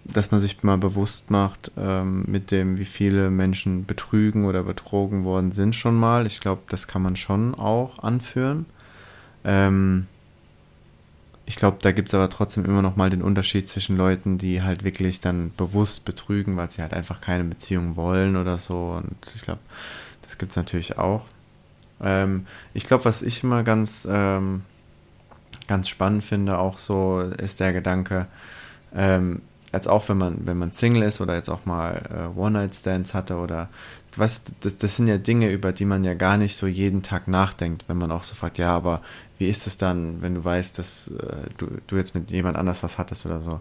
dass 0.04 0.30
man 0.30 0.40
sich 0.40 0.62
mal 0.62 0.78
bewusst 0.78 1.30
macht, 1.30 1.72
ähm, 1.76 2.24
mit 2.26 2.50
dem, 2.50 2.78
wie 2.78 2.84
viele 2.84 3.30
Menschen 3.30 3.86
betrügen 3.86 4.44
oder 4.44 4.62
betrogen 4.62 5.24
worden 5.24 5.52
sind 5.52 5.74
schon 5.74 5.96
mal. 5.96 6.26
Ich 6.26 6.40
glaube, 6.40 6.62
das 6.68 6.86
kann 6.86 7.02
man 7.02 7.16
schon 7.16 7.54
auch 7.54 8.00
anführen. 8.00 8.66
Ähm, 9.44 10.06
ich 11.46 11.56
glaube, 11.56 11.78
da 11.80 11.90
gibt 11.90 12.08
es 12.08 12.14
aber 12.14 12.28
trotzdem 12.28 12.64
immer 12.64 12.82
noch 12.82 12.96
mal 12.96 13.10
den 13.10 13.22
Unterschied 13.22 13.68
zwischen 13.68 13.96
Leuten, 13.96 14.38
die 14.38 14.62
halt 14.62 14.84
wirklich 14.84 15.18
dann 15.18 15.52
bewusst 15.56 16.04
betrügen, 16.04 16.56
weil 16.56 16.70
sie 16.70 16.80
halt 16.80 16.94
einfach 16.94 17.20
keine 17.20 17.44
Beziehung 17.44 17.96
wollen 17.96 18.36
oder 18.36 18.56
so. 18.56 19.00
Und 19.02 19.16
ich 19.34 19.42
glaube, 19.42 19.60
das 20.22 20.38
gibt 20.38 20.52
es 20.52 20.56
natürlich 20.56 20.96
auch. 20.96 21.24
Ähm, 22.02 22.46
ich 22.74 22.86
glaube, 22.86 23.04
was 23.04 23.22
ich 23.22 23.42
immer 23.42 23.62
ganz, 23.62 24.06
ähm, 24.10 24.62
ganz 25.66 25.88
spannend 25.88 26.24
finde, 26.24 26.58
auch 26.58 26.78
so, 26.78 27.20
ist 27.20 27.60
der 27.60 27.72
Gedanke, 27.72 28.26
ähm, 28.94 29.42
als 29.72 29.86
auch 29.86 30.08
wenn 30.08 30.18
man, 30.18 30.46
wenn 30.46 30.58
man 30.58 30.72
Single 30.72 31.02
ist 31.02 31.20
oder 31.20 31.34
jetzt 31.36 31.48
auch 31.48 31.64
mal 31.64 32.02
äh, 32.10 32.38
One-Night-Stands 32.38 33.14
hatte 33.14 33.36
oder 33.36 33.68
was, 34.16 34.42
das, 34.60 34.76
das 34.76 34.96
sind 34.96 35.06
ja 35.06 35.18
Dinge, 35.18 35.50
über 35.50 35.72
die 35.72 35.84
man 35.84 36.02
ja 36.02 36.14
gar 36.14 36.36
nicht 36.36 36.56
so 36.56 36.66
jeden 36.66 37.02
Tag 37.02 37.28
nachdenkt, 37.28 37.84
wenn 37.86 37.96
man 37.96 38.10
auch 38.10 38.24
so 38.24 38.34
fragt, 38.34 38.58
ja, 38.58 38.74
aber 38.74 39.02
wie 39.38 39.48
ist 39.48 39.68
es 39.68 39.76
dann, 39.76 40.20
wenn 40.20 40.34
du 40.34 40.44
weißt, 40.44 40.78
dass 40.78 41.08
äh, 41.08 41.48
du, 41.58 41.68
du 41.86 41.96
jetzt 41.96 42.14
mit 42.14 42.30
jemand 42.32 42.56
anders 42.56 42.82
was 42.82 42.98
hattest 42.98 43.24
oder 43.26 43.40
so. 43.40 43.60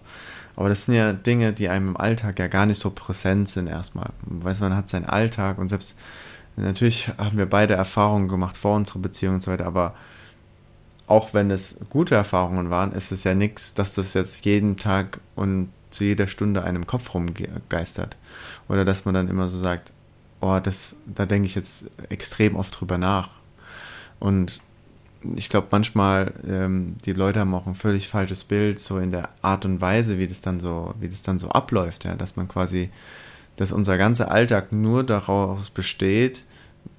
Aber 0.55 0.67
das 0.67 0.85
sind 0.85 0.95
ja 0.95 1.13
Dinge, 1.13 1.53
die 1.53 1.69
einem 1.69 1.89
im 1.89 1.97
Alltag 1.97 2.39
ja 2.39 2.47
gar 2.47 2.65
nicht 2.65 2.79
so 2.79 2.89
präsent 2.89 3.47
sind 3.47 3.67
erstmal. 3.67 4.09
Weiß 4.23 4.59
man 4.59 4.75
hat 4.75 4.89
seinen 4.89 5.05
Alltag 5.05 5.59
und 5.59 5.69
selbst 5.69 5.97
natürlich 6.61 7.09
haben 7.17 7.37
wir 7.37 7.47
beide 7.47 7.73
Erfahrungen 7.73 8.27
gemacht 8.27 8.57
vor 8.57 8.75
unserer 8.75 8.99
Beziehung 8.99 9.35
und 9.35 9.43
so 9.43 9.51
weiter, 9.51 9.65
aber 9.65 9.95
auch 11.07 11.33
wenn 11.33 11.49
es 11.49 11.77
gute 11.89 12.15
Erfahrungen 12.15 12.69
waren, 12.69 12.91
ist 12.91 13.11
es 13.11 13.23
ja 13.23 13.33
nichts, 13.33 13.73
dass 13.73 13.95
das 13.95 14.13
jetzt 14.13 14.45
jeden 14.45 14.77
Tag 14.77 15.19
und 15.35 15.69
zu 15.89 16.03
jeder 16.03 16.27
Stunde 16.27 16.63
einem 16.63 16.85
Kopf 16.85 17.13
rumgeistert. 17.13 18.15
Oder 18.67 18.85
dass 18.85 19.05
man 19.05 19.15
dann 19.15 19.27
immer 19.27 19.49
so 19.49 19.57
sagt, 19.57 19.91
oh, 20.39 20.59
das, 20.61 20.95
da 21.07 21.25
denke 21.25 21.47
ich 21.47 21.55
jetzt 21.55 21.89
extrem 22.09 22.55
oft 22.55 22.79
drüber 22.79 22.97
nach. 22.97 23.29
Und 24.19 24.61
ich 25.35 25.49
glaube, 25.49 25.67
manchmal, 25.71 26.33
ähm, 26.47 26.95
die 27.05 27.13
Leute 27.13 27.39
haben 27.39 27.53
auch 27.53 27.67
ein 27.67 27.75
völlig 27.75 28.07
falsches 28.07 28.43
Bild, 28.43 28.79
so 28.79 28.99
in 28.99 29.11
der 29.11 29.29
Art 29.41 29.65
und 29.65 29.81
Weise, 29.81 30.17
wie 30.17 30.27
das 30.27 30.41
dann 30.41 30.59
so, 30.59 30.93
wie 30.99 31.09
das 31.09 31.23
dann 31.23 31.39
so 31.39 31.49
abläuft, 31.49 32.05
ja, 32.05 32.15
dass 32.15 32.35
man 32.35 32.47
quasi, 32.47 32.89
dass 33.59 33.73
unser 33.73 33.97
ganzer 33.97 34.31
Alltag 34.31 34.71
nur 34.71 35.03
daraus 35.03 35.69
besteht, 35.69 36.45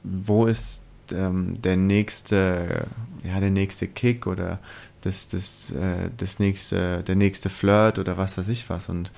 wo 0.03 0.45
ist 0.45 0.85
ähm, 1.11 1.55
der 1.63 1.79
nächste, 1.79 2.87
ja, 3.25 3.41
der 3.41 3.51
nächste 3.51 3.89
Kick 3.89 4.27
oder 4.27 4.59
das, 5.01 5.29
das, 5.29 5.71
äh, 5.71 6.11
das 6.19 6.39
nächste, 6.39 7.03
der 7.03 7.17
nächste 7.17 7.49
Flirt 7.49 7.99
oder 7.99 8.19
was 8.19 8.37
weiß 8.37 8.49
ich 8.49 8.69
was. 8.69 8.91
Und 8.91 9.11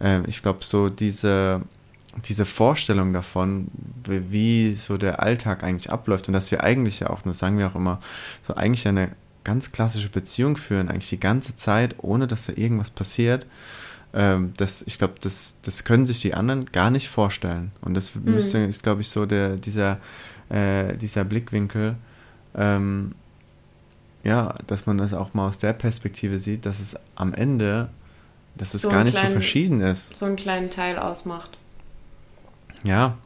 äh, 0.00 0.26
ich 0.26 0.42
glaube, 0.42 0.64
so 0.64 0.88
diese, 0.88 1.62
diese 2.24 2.44
Vorstellung 2.44 3.12
davon, 3.12 3.68
wie 4.04 4.74
so 4.74 4.98
der 4.98 5.22
Alltag 5.22 5.62
eigentlich 5.62 5.92
abläuft 5.92 6.26
und 6.26 6.34
dass 6.34 6.50
wir 6.50 6.64
eigentlich 6.64 6.98
ja 6.98 7.10
auch, 7.10 7.22
das 7.22 7.38
sagen 7.38 7.56
wir 7.56 7.68
auch 7.68 7.76
immer, 7.76 8.00
so 8.42 8.54
eigentlich 8.54 8.88
eine 8.88 9.12
ganz 9.44 9.70
klassische 9.70 10.08
Beziehung 10.08 10.56
führen, 10.56 10.88
eigentlich 10.88 11.10
die 11.10 11.20
ganze 11.20 11.54
Zeit, 11.54 11.94
ohne 11.98 12.26
dass 12.26 12.46
da 12.46 12.54
irgendwas 12.56 12.90
passiert. 12.90 13.46
Ähm, 14.12 14.52
das, 14.56 14.82
ich 14.82 14.98
glaube, 14.98 15.14
das, 15.20 15.56
das 15.62 15.84
können 15.84 16.06
sich 16.06 16.20
die 16.20 16.34
anderen 16.34 16.66
gar 16.66 16.90
nicht 16.90 17.08
vorstellen. 17.08 17.70
Und 17.80 17.94
das 17.94 18.14
mhm. 18.14 18.32
müsste, 18.32 18.58
ist, 18.58 18.82
glaube 18.82 19.02
ich, 19.02 19.08
so 19.08 19.26
der, 19.26 19.56
dieser, 19.56 19.98
äh, 20.48 20.96
dieser 20.96 21.24
Blickwinkel, 21.24 21.96
ähm, 22.54 23.12
ja, 24.22 24.54
dass 24.66 24.86
man 24.86 24.98
das 24.98 25.14
auch 25.14 25.32
mal 25.32 25.48
aus 25.48 25.58
der 25.58 25.72
Perspektive 25.72 26.38
sieht, 26.38 26.66
dass 26.66 26.80
es 26.80 26.96
am 27.14 27.32
Ende, 27.32 27.88
dass 28.56 28.74
es 28.74 28.82
so 28.82 28.90
gar 28.90 29.04
nicht 29.04 29.14
kleinen, 29.14 29.28
so 29.28 29.32
verschieden 29.32 29.80
ist. 29.80 30.16
So 30.16 30.26
einen 30.26 30.36
kleinen 30.36 30.70
Teil 30.70 30.98
ausmacht. 30.98 31.56
Ja. 32.82 33.16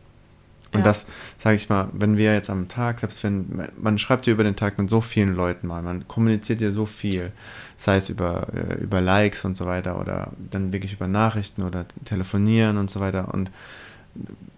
Und 0.75 0.81
ja. 0.81 0.85
das, 0.85 1.07
sage 1.39 1.57
ich 1.57 1.69
mal, 1.69 1.89
wenn 1.93 2.17
wir 2.17 2.35
jetzt 2.35 2.51
am 2.51 2.69
Tag, 2.69 3.01
selbst 3.01 3.23
wenn, 3.25 3.69
man 3.81 3.97
schreibt 3.97 4.27
ja 4.27 4.33
über 4.33 4.45
den 4.45 4.57
Tag 4.57 4.79
mit 4.79 4.91
so 4.91 5.01
vielen 5.01 5.35
Leuten 5.35 5.67
mal, 5.67 5.83
man 5.83 6.07
kommuniziert 6.09 6.61
ja 6.61 6.71
so 6.71 6.85
viel, 6.85 7.33
sei 7.77 7.97
es 7.97 8.11
über, 8.11 8.49
äh, 8.55 8.83
über 8.83 9.01
Likes 9.01 9.45
und 9.45 9.57
so 9.57 9.67
weiter 9.67 9.99
oder 10.01 10.33
dann 10.51 10.73
wirklich 10.73 10.93
über 10.93 11.07
Nachrichten 11.07 11.63
oder 11.63 11.87
telefonieren 12.05 12.77
und 12.77 12.91
so 12.91 13.01
weiter. 13.01 13.33
Und 13.33 13.51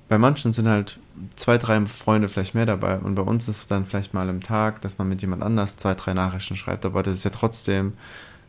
bei 0.08 0.18
manchen 0.18 0.52
sind 0.52 0.68
halt 0.68 0.98
zwei, 1.34 1.58
drei 1.58 1.84
Freunde 1.86 2.28
vielleicht 2.28 2.54
mehr 2.54 2.66
dabei 2.66 2.98
und 2.98 3.14
bei 3.14 3.22
uns 3.22 3.48
ist 3.48 3.58
es 3.58 3.66
dann 3.66 3.86
vielleicht 3.86 4.14
mal 4.14 4.28
im 4.28 4.42
Tag, 4.42 4.80
dass 4.80 4.98
man 4.98 5.08
mit 5.08 5.20
jemand 5.20 5.42
anders 5.42 5.76
zwei, 5.76 5.94
drei 5.94 6.14
Nachrichten 6.14 6.56
schreibt, 6.56 6.84
aber 6.84 7.02
das 7.02 7.16
ist 7.16 7.24
ja 7.24 7.30
trotzdem 7.30 7.94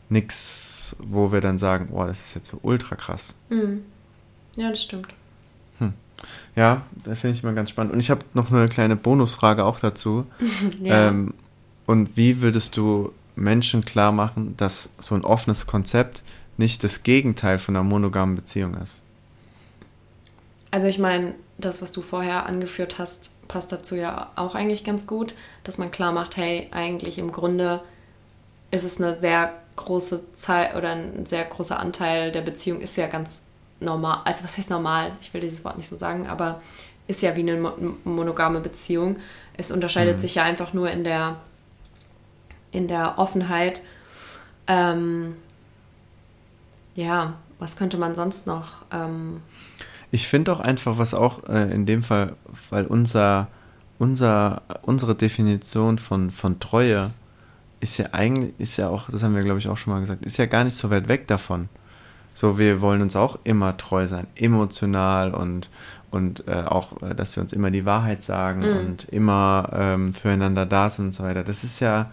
nichts, 0.09 0.95
wo 0.99 1.31
wir 1.31 1.41
dann 1.41 1.59
sagen, 1.59 1.89
oh, 1.91 2.05
das 2.05 2.21
ist 2.21 2.35
jetzt 2.35 2.49
so 2.49 2.59
ultra 2.61 2.95
krass. 2.95 3.35
Mhm. 3.49 3.81
Ja, 4.55 4.69
das 4.69 4.83
stimmt. 4.83 5.07
Ja, 6.55 6.83
da 7.03 7.15
finde 7.15 7.37
ich 7.37 7.43
immer 7.43 7.53
ganz 7.53 7.69
spannend. 7.69 7.93
Und 7.93 7.99
ich 7.99 8.09
habe 8.09 8.21
noch 8.33 8.51
eine 8.51 8.67
kleine 8.67 8.95
Bonusfrage 8.95 9.63
auch 9.63 9.79
dazu. 9.79 10.25
ja. 10.81 11.09
ähm, 11.09 11.33
und 11.85 12.17
wie 12.17 12.41
würdest 12.41 12.77
du 12.77 13.13
Menschen 13.35 13.85
klar 13.85 14.11
machen, 14.11 14.55
dass 14.57 14.89
so 14.99 15.15
ein 15.15 15.23
offenes 15.23 15.67
Konzept 15.67 16.23
nicht 16.57 16.83
das 16.83 17.03
Gegenteil 17.03 17.59
von 17.59 17.75
einer 17.75 17.83
monogamen 17.83 18.35
Beziehung 18.35 18.75
ist? 18.75 19.03
Also 20.71 20.87
ich 20.87 20.99
meine, 20.99 21.35
das, 21.57 21.81
was 21.81 21.91
du 21.91 22.01
vorher 22.01 22.45
angeführt 22.45 22.99
hast, 22.99 23.31
passt 23.47 23.71
dazu 23.71 23.95
ja 23.95 24.31
auch 24.35 24.55
eigentlich 24.55 24.83
ganz 24.83 25.07
gut, 25.07 25.35
dass 25.63 25.77
man 25.77 25.91
klar 25.91 26.11
macht, 26.11 26.37
hey, 26.37 26.67
eigentlich 26.71 27.19
im 27.19 27.31
Grunde 27.31 27.81
ist 28.71 28.83
es 28.83 28.99
eine 28.99 29.17
sehr 29.17 29.53
große 29.77 30.33
Zeit 30.33 30.75
oder 30.75 30.91
ein 30.91 31.25
sehr 31.25 31.45
großer 31.45 31.79
Anteil 31.79 32.31
der 32.31 32.41
Beziehung 32.41 32.81
ist 32.81 32.97
ja 32.97 33.07
ganz 33.07 33.46
normal, 33.79 34.21
also 34.25 34.43
was 34.43 34.57
heißt 34.57 34.69
normal? 34.69 35.11
Ich 35.21 35.33
will 35.33 35.41
dieses 35.41 35.63
Wort 35.63 35.77
nicht 35.77 35.87
so 35.87 35.95
sagen, 35.95 36.27
aber 36.27 36.61
ist 37.07 37.21
ja 37.21 37.35
wie 37.35 37.41
eine 37.41 37.73
monogame 38.03 38.59
Beziehung. 38.59 39.17
Es 39.55 39.71
unterscheidet 39.71 40.15
mhm. 40.15 40.19
sich 40.19 40.35
ja 40.35 40.43
einfach 40.43 40.73
nur 40.73 40.91
in 40.91 41.03
der, 41.03 41.37
in 42.71 42.87
der 42.87 43.17
Offenheit. 43.17 43.81
Ähm, 44.67 45.35
ja, 46.95 47.35
was 47.59 47.77
könnte 47.77 47.97
man 47.97 48.15
sonst 48.15 48.47
noch? 48.47 48.85
Ähm, 48.91 49.41
ich 50.11 50.27
finde 50.27 50.51
auch 50.51 50.59
einfach, 50.59 50.97
was 50.97 51.13
auch 51.13 51.47
äh, 51.47 51.71
in 51.71 51.85
dem 51.85 52.03
Fall, 52.03 52.35
weil 52.69 52.85
unser, 52.85 53.47
unser, 53.99 54.61
unsere 54.81 55.15
Definition 55.15 55.97
von, 55.97 56.31
von 56.31 56.59
Treue 56.59 57.11
ist 57.79 57.97
ja 57.97 58.07
eigentlich, 58.11 58.53
ist 58.57 58.77
ja 58.77 58.89
auch, 58.89 59.09
das 59.09 59.23
haben 59.23 59.35
wir 59.35 59.43
glaube 59.43 59.59
ich 59.59 59.67
auch 59.67 59.77
schon 59.77 59.93
mal 59.93 59.99
gesagt, 59.99 60.25
ist 60.25 60.37
ja 60.37 60.45
gar 60.45 60.63
nicht 60.63 60.75
so 60.75 60.89
weit 60.89 61.07
weg 61.07 61.27
davon. 61.27 61.69
So, 62.37 62.59
wir 62.59 62.81
wollen 62.81 63.01
uns 63.01 63.15
auch 63.15 63.39
immer 63.45 63.77
treu 63.77 64.05
sein, 64.05 64.27
emotional 64.35 65.33
und, 65.33 65.71
und 66.11 66.47
äh, 66.47 66.61
auch, 66.67 67.01
äh, 67.01 67.15
dass 67.15 67.35
wir 67.35 67.41
uns 67.41 67.51
immer 67.51 67.71
die 67.71 67.83
Wahrheit 67.83 68.23
sagen 68.23 68.59
mhm. 68.59 68.77
und 68.77 69.05
immer 69.05 69.71
ähm, 69.73 70.13
füreinander 70.13 70.67
da 70.67 70.87
sind 70.87 71.05
und 71.05 71.15
so 71.15 71.23
weiter. 71.23 71.43
Das 71.43 71.63
ist 71.63 71.79
ja, 71.79 72.11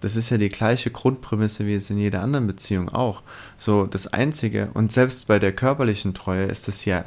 das 0.00 0.14
ist 0.14 0.30
ja 0.30 0.38
die 0.38 0.50
gleiche 0.50 0.92
Grundprämisse 0.92 1.66
wie 1.66 1.74
es 1.74 1.90
in 1.90 1.98
jeder 1.98 2.22
anderen 2.22 2.46
Beziehung 2.46 2.90
auch. 2.90 3.22
So, 3.58 3.86
das 3.86 4.06
Einzige, 4.06 4.68
und 4.74 4.92
selbst 4.92 5.26
bei 5.26 5.40
der 5.40 5.50
körperlichen 5.50 6.14
Treue 6.14 6.44
ist 6.44 6.68
es 6.68 6.84
ja 6.84 7.04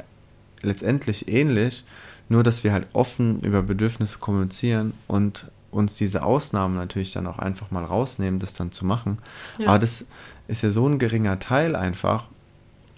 letztendlich 0.60 1.32
ähnlich, 1.32 1.86
nur 2.28 2.42
dass 2.42 2.62
wir 2.62 2.74
halt 2.74 2.88
offen 2.92 3.40
über 3.40 3.62
Bedürfnisse 3.62 4.18
kommunizieren 4.18 4.92
und 5.06 5.50
uns 5.70 5.94
diese 5.94 6.24
Ausnahmen 6.24 6.74
natürlich 6.74 7.14
dann 7.14 7.26
auch 7.26 7.38
einfach 7.38 7.70
mal 7.70 7.84
rausnehmen, 7.84 8.38
das 8.38 8.52
dann 8.52 8.70
zu 8.70 8.84
machen. 8.84 9.16
Ja. 9.56 9.68
Aber 9.68 9.78
das 9.78 10.04
ist 10.46 10.60
ja 10.60 10.70
so 10.70 10.86
ein 10.86 10.98
geringer 10.98 11.38
Teil 11.38 11.74
einfach, 11.74 12.26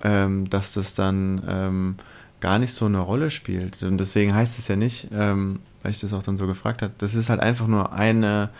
ähm, 0.02 0.50
dass 0.50 0.74
das 0.74 0.94
dann 0.94 1.42
ähm, 1.48 1.96
gar 2.40 2.58
nicht 2.58 2.72
so 2.72 2.86
eine 2.86 2.98
Rolle 2.98 3.30
spielt. 3.30 3.82
Und 3.82 3.98
deswegen 3.98 4.34
heißt 4.34 4.58
es 4.58 4.68
ja 4.68 4.76
nicht, 4.76 5.08
ähm, 5.12 5.60
weil 5.82 5.92
ich 5.92 6.00
das 6.00 6.12
auch 6.12 6.22
dann 6.22 6.36
so 6.36 6.46
gefragt 6.46 6.82
habe, 6.82 6.92
das 6.98 7.14
ist 7.14 7.30
halt 7.30 7.40
einfach 7.40 7.66
nur 7.66 7.92
eine, 7.92 8.50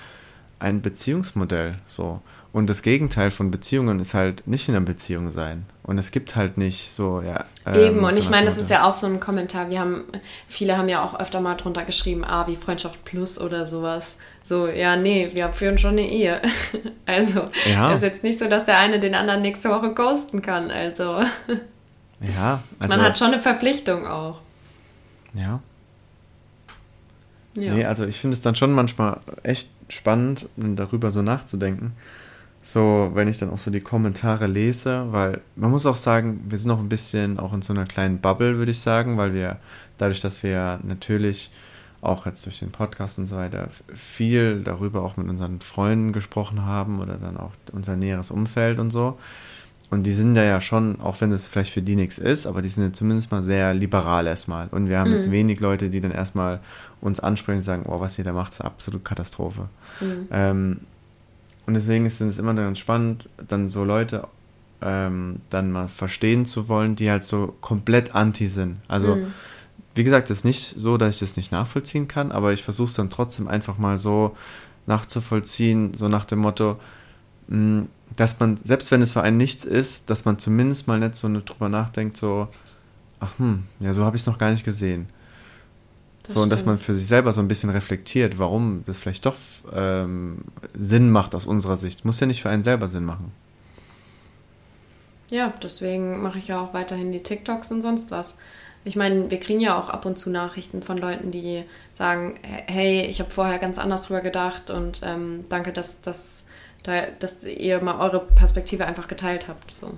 ein 0.63 0.81
Beziehungsmodell. 0.81 1.75
So. 1.85 2.21
Und 2.53 2.71
das 2.71 2.83
Gegenteil 2.83 3.31
von 3.31 3.51
Beziehungen 3.51 3.99
ist 3.99 4.15
halt 4.15 4.47
nicht 4.47 4.69
in 4.69 4.77
einer 4.77 4.85
Beziehung 4.85 5.31
sein. 5.31 5.67
Und 5.83 5.99
es 5.99 6.13
gibt 6.13 6.37
halt 6.37 6.57
nicht 6.57 6.93
so, 6.93 7.21
ja. 7.21 7.45
Ähm, 7.67 7.81
Eben, 7.81 8.05
und 8.05 8.17
ich 8.17 8.31
meine, 8.31 8.45
das 8.45 8.59
ist 8.59 8.71
ja 8.71 8.85
auch 8.85 8.95
so 8.95 9.07
ein 9.07 9.19
Kommentar. 9.21 9.71
Wir 9.71 9.81
haben, 9.81 10.05
viele 10.47 10.77
haben 10.77 10.89
ja 10.89 11.03
auch 11.03 11.19
öfter 11.19 11.41
mal 11.41 11.57
drunter 11.57 11.85
geschrieben, 11.85 12.25
ah, 12.25 12.47
wie 12.47 12.57
Freundschaft 12.57 13.05
Plus 13.05 13.41
oder 13.41 13.67
sowas. 13.67 14.19
So, 14.43 14.69
ja, 14.69 14.97
nee, 14.97 15.31
wir 15.33 15.51
führen 15.51 15.79
schon 15.79 15.93
eine 15.93 16.09
Ehe. 16.09 16.41
also, 17.07 17.43
ja. 17.69 17.93
ist 17.93 18.03
jetzt 18.03 18.23
nicht 18.23 18.39
so, 18.39 18.49
dass 18.49 18.65
der 18.65 18.79
eine 18.79 19.01
den 19.01 19.15
anderen 19.15 19.43
nächste 19.43 19.71
Woche 19.71 19.93
ghosten 19.95 20.43
kann. 20.43 20.71
Also. 20.71 21.23
Ja, 22.21 22.63
also. 22.79 22.97
Man 22.97 23.05
hat 23.05 23.19
schon 23.19 23.29
eine 23.29 23.41
Verpflichtung 23.41 24.07
auch. 24.07 24.41
Ja. 25.35 25.61
Ja. 27.55 27.75
Nee, 27.75 27.85
also 27.85 28.07
ich 28.07 28.19
finde 28.19 28.35
es 28.35 28.41
dann 28.41 28.57
schon 28.57 28.73
manchmal 28.73 29.21
echt 29.43 29.69
spannend, 29.89 30.49
darüber 30.57 31.11
so 31.11 31.23
nachzudenken. 31.23 31.93
So, 32.63 33.11
wenn 33.15 33.27
ich 33.27 33.39
dann 33.39 33.51
auch 33.51 33.59
so 33.59 33.71
die 33.71 33.81
Kommentare 33.81 34.47
lese, 34.47 35.07
weil 35.11 35.41
man 35.57 35.73
muss 35.73 35.85
auch 35.85 35.97
sagen, 35.97 36.45
wir 36.49 36.59
sind 36.59 36.69
noch 36.69 36.79
ein 36.79 36.89
bisschen 36.89 37.41
auch 37.41 37.53
in 37.53 37.61
so 37.61 37.73
einer 37.73 37.87
kleinen 37.87 38.19
Bubble, 38.19 38.57
würde 38.57 38.71
ich 38.71 38.79
sagen, 38.79 39.19
weil 39.19 39.35
wir 39.35 39.59
dadurch, 39.99 40.21
dass 40.21 40.43
wir 40.45 40.79
natürlich 40.85 41.51
auch 42.03 42.25
jetzt 42.27 42.47
durch 42.47 42.61
den 42.61 42.71
Podcast 42.71 43.19
und 43.19 43.27
so 43.27 43.37
weiter 43.37 43.69
viel 43.95 44.63
darüber 44.63 45.03
auch 45.03 45.17
mit 45.17 45.29
unseren 45.29 45.61
Freunden 45.61 46.13
gesprochen 46.13 46.65
haben 46.65 47.01
oder 47.01 47.15
dann 47.17 47.37
auch 47.37 47.53
unser 47.73 47.97
näheres 47.97 48.31
Umfeld 48.31 48.79
und 48.79 48.91
so. 48.91 49.19
Und 49.93 50.05
die 50.05 50.13
sind 50.13 50.33
da 50.33 50.43
ja 50.43 50.63
schon, 50.63 51.03
auch 51.03 51.21
wenn 51.21 51.31
es 51.33 51.47
vielleicht 51.47 51.75
für 51.75 51.83
die 51.83 51.97
nichts 51.97 52.17
ist, 52.17 52.47
aber 52.47 52.63
die 52.63 52.71
sind 52.71 52.83
ja 52.83 52.93
zumindest 52.95 53.31
mal 53.31 53.43
sehr 53.43 53.75
liberal 53.75 54.27
erstmal. 54.27 54.69
Und 54.69 54.89
wir 54.89 54.99
haben 54.99 55.11
mhm. 55.11 55.17
jetzt 55.17 55.31
wenig 55.31 55.61
Leute, 55.61 55.91
die 55.91 56.01
dann 56.01 56.13
erstmal 56.13 56.61
uns 57.03 57.21
ansprechen 57.21 57.59
und 57.59 57.63
sagen, 57.63 57.85
oh, 57.87 58.01
was 58.01 58.17
ihr 58.17 58.25
da 58.25 58.33
macht, 58.33 58.53
ist 58.53 58.63
eine 58.63 58.71
absolute 58.71 59.05
Katastrophe. 59.05 59.69
Mhm. 60.01 60.29
Ähm, 60.31 60.81
und 61.67 61.75
deswegen 61.75 62.07
ist 62.07 62.23
es 62.23 62.39
immer 62.39 62.55
ganz 62.55 62.79
spannend, 62.79 63.29
dann 63.47 63.69
so 63.69 63.85
Leute 63.85 64.27
ähm, 64.81 65.41
dann 65.51 65.71
mal 65.71 65.89
verstehen 65.89 66.47
zu 66.47 66.71
wollen, 66.71 66.97
die 66.97 67.11
halt 67.11 67.27
so 67.27 67.55
komplett 67.61 68.15
anti 68.15 68.49
sind. 68.49 68.79
Also, 68.89 69.17
mhm. 69.17 69.27
wie 69.95 70.05
gesagt, 70.05 70.31
es 70.31 70.39
ist 70.39 70.45
nicht 70.45 70.75
so, 70.79 70.97
dass 70.97 71.17
ich 71.17 71.21
das 71.21 71.37
nicht 71.37 71.53
nachvollziehen 71.53 72.09
kann, 72.09 72.33
aber 72.33 72.55
ich 72.55 72.63
versuche 72.63 72.89
es 72.89 72.95
dann 72.95 73.11
trotzdem 73.11 73.47
einfach 73.47 73.77
mal 73.77 73.99
so 73.99 74.35
nachzuvollziehen, 74.87 75.93
so 75.93 76.09
nach 76.09 76.25
dem 76.25 76.39
Motto, 76.39 76.79
dass 78.17 78.41
man, 78.41 78.57
selbst 78.57 78.91
wenn 78.91 79.03
es 79.03 79.13
für 79.13 79.23
einen 79.23 79.37
nichts 79.37 79.65
ist, 79.65 80.11
dass 80.11 80.25
man 80.25 80.39
zumindest 80.39 80.89
mal 80.89 80.99
nicht 80.99 81.17
so 81.17 81.29
drüber 81.29 81.69
nachdenkt, 81.69 82.17
so, 82.17 82.49
ach 83.21 83.39
hm, 83.39 83.65
ja, 83.81 83.93
so 83.93 84.05
habe 84.05 84.17
ich 84.17 84.23
es 84.23 84.27
noch 84.27 84.39
gar 84.39 84.51
nicht 84.51 84.65
gesehen. 84.65 85.09
Das 86.25 86.35
so, 86.35 86.43
und 86.43 86.51
dass 86.51 86.65
man 86.65 86.79
für 86.79 86.95
sich 86.95 87.07
selber 87.07 87.33
so 87.33 87.41
ein 87.41 87.49
bisschen 87.49 87.71
reflektiert, 87.71 88.39
warum 88.39 88.85
das 88.87 88.99
vielleicht 88.99 89.27
doch 89.27 89.37
ähm, 89.73 90.45
Sinn 90.75 91.11
macht 91.11 91.35
aus 91.35 91.47
unserer 91.47 91.77
Sicht. 91.77 92.05
Muss 92.05 92.21
ja 92.21 92.27
nicht 92.27 92.43
für 92.43 92.49
einen 92.49 92.63
selber 92.63 92.87
Sinn 92.87 93.05
machen. 93.05 93.33
Ja, 95.31 95.53
deswegen 95.63 96.23
mache 96.23 96.39
ich 96.39 96.49
ja 96.49 96.61
auch 96.61 96.75
weiterhin 96.75 97.11
die 97.11 97.23
TikToks 97.23 97.73
und 97.73 97.83
sonst 97.83 98.11
was. 98.11 98.37
Ich 98.85 98.97
meine, 98.97 99.31
wir 99.31 99.41
kriegen 99.41 99.61
ja 99.61 99.79
auch 99.79 99.89
ab 99.89 100.05
und 100.05 100.19
zu 100.19 100.31
Nachrichten 100.31 100.83
von 100.83 100.99
Leuten, 100.99 101.31
die 101.31 101.65
sagen, 101.91 102.39
hey, 102.43 103.03
ich 103.03 103.21
habe 103.21 103.31
vorher 103.31 103.59
ganz 103.59 103.79
anders 103.79 104.03
drüber 104.03 104.21
gedacht 104.21 104.71
und 104.71 105.01
ähm, 105.03 105.45
danke, 105.49 105.73
dass, 105.73 106.03
dass, 106.03 106.47
dass 106.83 107.45
ihr 107.45 107.81
mal 107.83 108.01
eure 108.01 108.25
Perspektive 108.25 108.87
einfach 108.87 109.09
geteilt 109.09 109.49
habt. 109.49 109.73
So. 109.73 109.95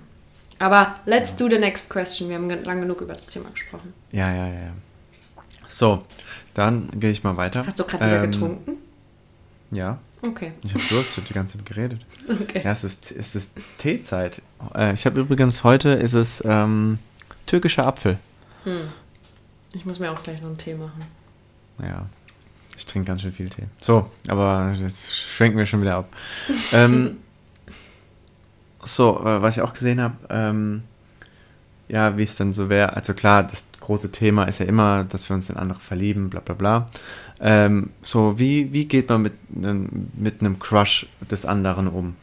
Aber 0.59 0.95
let's 1.07 1.31
ja. 1.33 1.37
do 1.37 1.49
the 1.49 1.59
next 1.59 1.91
question. 1.91 2.29
Wir 2.29 2.37
haben 2.37 2.49
lang 2.49 2.81
genug 2.81 3.01
über 3.01 3.13
das 3.13 3.27
Thema 3.27 3.51
gesprochen. 3.51 3.93
Ja, 4.13 4.33
ja, 4.33 4.47
ja. 4.47 4.73
So, 5.67 6.05
dann 6.53 6.89
gehe 7.01 7.11
ich 7.11 7.25
mal 7.25 7.37
weiter. 7.37 7.67
Hast 7.67 7.81
du 7.81 7.85
gerade 7.85 8.07
wieder 8.07 8.25
ähm, 8.25 8.31
getrunken? 8.31 8.73
Ja. 9.71 9.99
Okay. 10.23 10.53
Ich 10.63 10.71
habe 10.71 10.83
Durst, 10.89 11.11
ich 11.11 11.17
habe 11.19 11.27
die 11.27 11.35
ganze 11.35 11.59
Zeit 11.59 11.67
geredet. 11.67 12.07
Okay. 12.29 12.63
Ja, 12.65 12.73
es 12.73 12.85
ist, 12.85 13.13
es 13.13 13.35
ist 13.35 13.59
Teezeit. 13.77 14.41
Äh, 14.75 14.95
ich 14.95 15.05
habe 15.05 15.21
übrigens 15.21 15.63
heute 15.63 15.91
ist 15.91 16.15
es 16.15 16.43
ähm, 16.47 16.99
türkischer 17.47 17.87
Apfel. 17.87 18.19
Hm. 18.65 18.89
Ich 19.75 19.85
muss 19.85 19.99
mir 19.99 20.11
auch 20.11 20.23
gleich 20.23 20.41
noch 20.41 20.49
einen 20.49 20.57
Tee 20.57 20.75
machen. 20.75 21.05
Ja, 21.79 22.07
ich 22.77 22.87
trinke 22.87 23.07
ganz 23.09 23.23
schön 23.23 23.33
viel 23.33 23.49
Tee. 23.49 23.65
So, 23.81 24.11
aber 24.29 24.75
jetzt 24.79 25.17
schwenken 25.17 25.59
wir 25.59 25.67
schon 25.67 25.83
wieder 25.83 25.97
ab. 25.97 26.09
ähm, 26.73 27.19
so, 28.83 29.21
äh, 29.21 29.43
was 29.43 29.57
ich 29.57 29.63
auch 29.63 29.73
gesehen 29.73 30.01
habe, 30.01 30.17
ähm, 30.31 30.83
ja, 31.89 32.17
wie 32.17 32.23
es 32.23 32.37
dann 32.37 32.53
so 32.53 32.69
wäre. 32.69 32.97
Also 32.97 33.15
klar, 33.15 33.45
das 33.45 33.65
große 33.81 34.11
Thema 34.11 34.45
ist 34.45 34.59
ja 34.59 34.67
immer, 34.67 35.05
dass 35.05 35.29
wir 35.29 35.35
uns 35.35 35.51
in 35.51 35.57
andere 35.57 35.81
verlieben, 35.81 36.31
bla 36.31 36.41
bla 36.41 36.55
bla. 36.55 36.87
Ähm, 37.41 37.91
so, 38.03 38.39
wie, 38.39 38.73
wie 38.73 38.87
geht 38.87 39.09
man 39.09 39.23
mit, 39.23 39.35
einem, 39.55 40.11
mit 40.15 40.41
einem 40.41 40.59
Crush 40.59 41.07
des 41.31 41.45
anderen 41.45 41.89
um? 41.89 42.17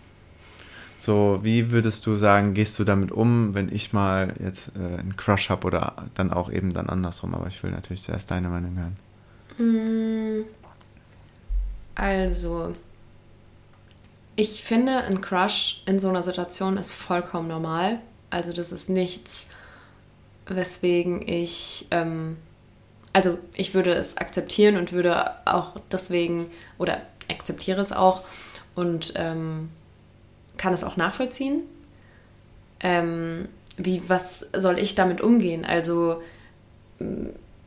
So, 0.97 1.39
wie 1.41 1.71
würdest 1.71 2.05
du 2.05 2.15
sagen, 2.15 2.53
gehst 2.53 2.77
du 2.77 2.83
damit 2.83 3.11
um, 3.11 3.55
wenn 3.55 3.73
ich 3.73 3.91
mal 3.91 4.33
jetzt 4.39 4.71
äh, 4.75 4.99
einen 4.99 5.15
Crush 5.17 5.49
habe 5.49 5.65
oder 5.65 5.95
dann 6.13 6.31
auch 6.31 6.51
eben 6.51 6.73
dann 6.73 6.89
andersrum? 6.89 7.33
Aber 7.33 7.47
ich 7.47 7.61
will 7.63 7.71
natürlich 7.71 8.03
zuerst 8.03 8.29
deine 8.29 8.49
Meinung 8.49 8.75
hören. 8.77 8.97
Mm, 9.57 10.41
also, 11.95 12.73
ich 14.35 14.63
finde, 14.63 15.03
ein 15.03 15.21
Crush 15.21 15.83
in 15.85 15.99
so 15.99 16.09
einer 16.09 16.23
Situation 16.23 16.77
ist 16.77 16.93
vollkommen 16.93 17.47
normal. 17.47 17.99
Also 18.29 18.53
das 18.53 18.71
ist 18.71 18.89
nichts, 18.89 19.49
weswegen 20.47 21.27
ich, 21.27 21.87
ähm, 21.91 22.37
also 23.13 23.37
ich 23.53 23.73
würde 23.73 23.93
es 23.93 24.17
akzeptieren 24.17 24.77
und 24.77 24.93
würde 24.93 25.31
auch 25.45 25.75
deswegen, 25.91 26.49
oder 26.77 27.01
akzeptiere 27.29 27.81
es 27.81 27.91
auch 27.91 28.23
und 28.73 29.13
ähm, 29.15 29.69
kann 30.57 30.73
es 30.73 30.83
auch 30.83 30.97
nachvollziehen. 30.97 31.63
Ähm, 32.79 33.49
wie, 33.77 34.01
was 34.07 34.49
soll 34.55 34.79
ich 34.79 34.95
damit 34.95 35.21
umgehen? 35.21 35.65
Also 35.65 36.21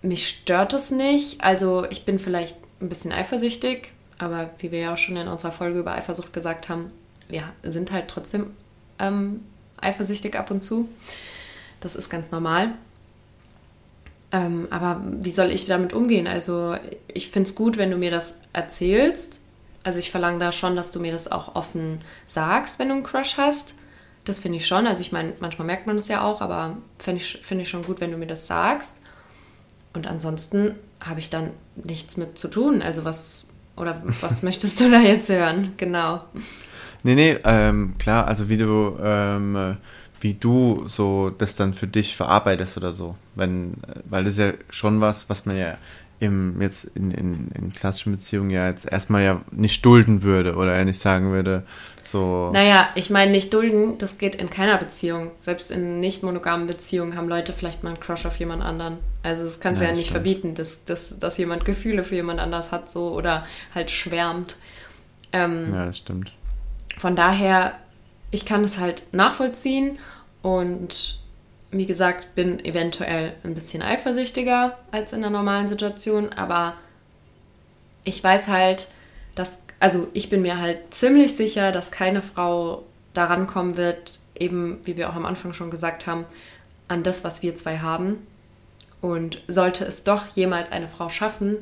mich 0.05 0.29
stört 0.29 0.73
es 0.75 0.91
nicht. 0.91 1.43
Also 1.43 1.87
ich 1.91 2.05
bin 2.05 2.19
vielleicht 2.19 2.57
ein 2.81 2.89
bisschen 2.89 3.13
eifersüchtig, 3.13 3.93
aber 4.19 4.51
wie 4.59 4.71
wir 4.71 4.81
ja 4.81 4.93
auch 4.93 4.99
schon 4.99 5.17
in 5.17 5.29
unserer 5.29 5.53
Folge 5.53 5.79
über 5.79 5.93
Eifersucht 5.93 6.33
gesagt 6.33 6.69
haben, 6.69 6.91
wir 7.29 7.53
sind 7.63 7.91
halt 7.91 8.09
trotzdem 8.09 8.51
ähm, 8.99 9.41
eifersüchtig 9.81 10.37
ab 10.37 10.51
und 10.51 10.63
zu. 10.63 10.89
Das 11.81 11.97
ist 11.97 12.11
ganz 12.11 12.31
normal. 12.31 12.73
Ähm, 14.31 14.69
aber 14.71 15.01
wie 15.05 15.31
soll 15.31 15.51
ich 15.51 15.67
damit 15.67 15.93
umgehen? 15.93 16.27
Also 16.27 16.77
ich 17.09 17.31
finde 17.31 17.49
es 17.49 17.55
gut, 17.55 17.79
wenn 17.79 17.91
du 17.91 17.97
mir 17.97 18.11
das 18.11 18.41
erzählst. 18.53 19.43
Also 19.85 19.99
ich 19.99 20.11
verlange 20.11 20.39
da 20.39 20.53
schon, 20.53 20.77
dass 20.77 20.91
du 20.91 21.01
mir 21.01 21.13
das 21.13 21.31
auch 21.31 21.55
offen 21.55 22.01
sagst, 22.25 22.79
wenn 22.79 22.89
du 22.89 22.95
einen 22.95 23.05
Crush 23.05 23.37
hast. 23.37 23.75
Das 24.25 24.41
finde 24.41 24.57
ich 24.57 24.67
schon. 24.67 24.87
Also 24.87 25.03
ich 25.03 25.13
meine, 25.13 25.35
manchmal 25.41 25.67
merkt 25.67 25.87
man 25.87 25.97
es 25.97 26.09
ja 26.09 26.23
auch, 26.23 26.41
aber 26.41 26.77
finde 26.99 27.23
ich, 27.23 27.39
find 27.43 27.61
ich 27.61 27.69
schon 27.69 27.83
gut, 27.83 28.01
wenn 28.01 28.11
du 28.11 28.17
mir 28.17 28.27
das 28.27 28.47
sagst. 28.47 29.01
Und 29.95 30.07
ansonsten 30.07 30.75
habe 31.01 31.21
ich 31.21 31.31
dann 31.31 31.51
nichts 31.77 32.17
mit 32.17 32.37
zu 32.37 32.49
tun. 32.49 32.83
Also 32.83 33.05
was, 33.05 33.49
oder 33.77 34.03
was 34.21 34.43
möchtest 34.43 34.81
du 34.81 34.91
da 34.91 35.01
jetzt 35.01 35.31
hören? 35.31 35.73
Genau. 35.77 36.23
Nee, 37.03 37.15
nee, 37.15 37.39
ähm, 37.45 37.95
klar, 37.99 38.27
also 38.27 38.49
wie 38.49 38.57
du, 38.57 38.97
ähm, 39.01 39.77
wie 40.21 40.35
du 40.35 40.85
so 40.87 41.31
das 41.31 41.55
dann 41.55 41.75
für 41.75 41.87
dich 41.87 42.17
verarbeitest 42.17 42.77
oder 42.77 42.93
so. 42.93 43.17
Wenn, 43.35 43.75
weil 44.07 44.25
das 44.25 44.35
ist 44.35 44.39
ja 44.39 44.53
schon 44.71 45.01
was, 45.01 45.29
was 45.29 45.47
man 45.47 45.57
ja 45.57 45.77
im, 46.21 46.61
jetzt 46.61 46.85
in, 46.95 47.11
in, 47.11 47.49
in 47.55 47.73
klassischen 47.73 48.13
Beziehungen 48.13 48.51
ja 48.51 48.69
jetzt 48.69 48.91
erstmal 48.91 49.23
ja 49.23 49.41
nicht 49.51 49.85
dulden 49.85 50.23
würde 50.23 50.55
oder 50.55 50.77
ja 50.77 50.85
nicht 50.85 50.99
sagen 50.99 51.33
würde, 51.33 51.65
so. 52.03 52.51
Naja, 52.53 52.89
ich 52.95 53.11
meine, 53.11 53.33
nicht 53.33 53.53
dulden, 53.53 53.99
das 53.99 54.19
geht 54.19 54.37
in 54.37 54.49
keiner 54.49 54.79
Beziehung. 54.79 55.33
Selbst 55.41 55.71
in 55.71 56.01
nicht 56.01 56.23
monogamen 56.23 56.67
Beziehungen 56.67 57.17
haben 57.17 57.29
Leute 57.29 57.53
vielleicht 57.53 57.83
mal 57.83 57.91
einen 57.91 58.01
Crush 58.01 58.27
auf 58.27 58.39
jemand 58.39 58.63
anderen. 58.63 58.99
Also 59.23 59.45
das 59.45 59.61
kannst 59.61 59.81
du 59.81 59.85
ja, 59.85 59.91
ja 59.91 59.97
nicht 59.97 60.11
stimmt. 60.11 60.25
verbieten, 60.25 60.55
dass, 60.55 60.85
dass, 60.85 61.19
dass 61.19 61.39
jemand 61.39 61.65
Gefühle 61.65 62.05
für 62.05 62.15
jemand 62.15 62.41
anders 62.41 62.73
hat 62.73 62.89
so 62.89 63.13
oder 63.13 63.45
halt 63.75 63.91
schwärmt. 63.91 64.57
Ähm, 65.33 65.73
ja, 65.75 65.87
das 65.87 65.99
stimmt. 65.99 66.33
Von 66.99 67.17
daher, 67.17 67.75
ich 68.31 68.47
kann 68.47 68.63
es 68.65 68.79
halt 68.79 69.05
nachvollziehen 69.13 69.99
und 70.43 71.24
wie 71.77 71.87
gesagt, 71.87 72.35
bin 72.35 72.65
eventuell 72.65 73.35
ein 73.43 73.55
bisschen 73.55 73.83
eifersüchtiger 73.83 74.79
als 74.91 75.13
in 75.13 75.21
der 75.23 75.31
normalen 75.31 75.69
Situation, 75.69 76.33
aber 76.33 76.75
ich 78.05 78.23
weiß 78.23 78.49
halt, 78.49 78.89
dass, 79.35 79.59
also 79.81 80.09
ich 80.13 80.31
bin 80.31 80.43
mir 80.43 80.59
halt 80.59 80.95
ziemlich 80.95 81.37
sicher, 81.37 81.73
dass 81.73 81.91
keine 81.91 82.23
Frau 82.23 82.85
daran 83.13 83.47
kommen 83.47 83.77
wird, 83.77 84.21
eben 84.39 84.79
wie 84.85 84.97
wir 84.97 85.11
auch 85.11 85.15
am 85.15 85.27
Anfang 85.27 85.53
schon 85.53 85.71
gesagt 85.71 86.07
haben, 86.07 86.27
an 86.89 87.03
das, 87.03 87.25
was 87.25 87.43
wir 87.43 87.57
zwei 87.57 87.79
haben. 87.79 88.27
Und 89.01 89.43
sollte 89.49 89.85
es 89.85 90.05
doch 90.05 90.29
jemals 90.35 90.73
eine 90.73 90.89
Frau 90.89 91.09
schaffen, 91.09 91.59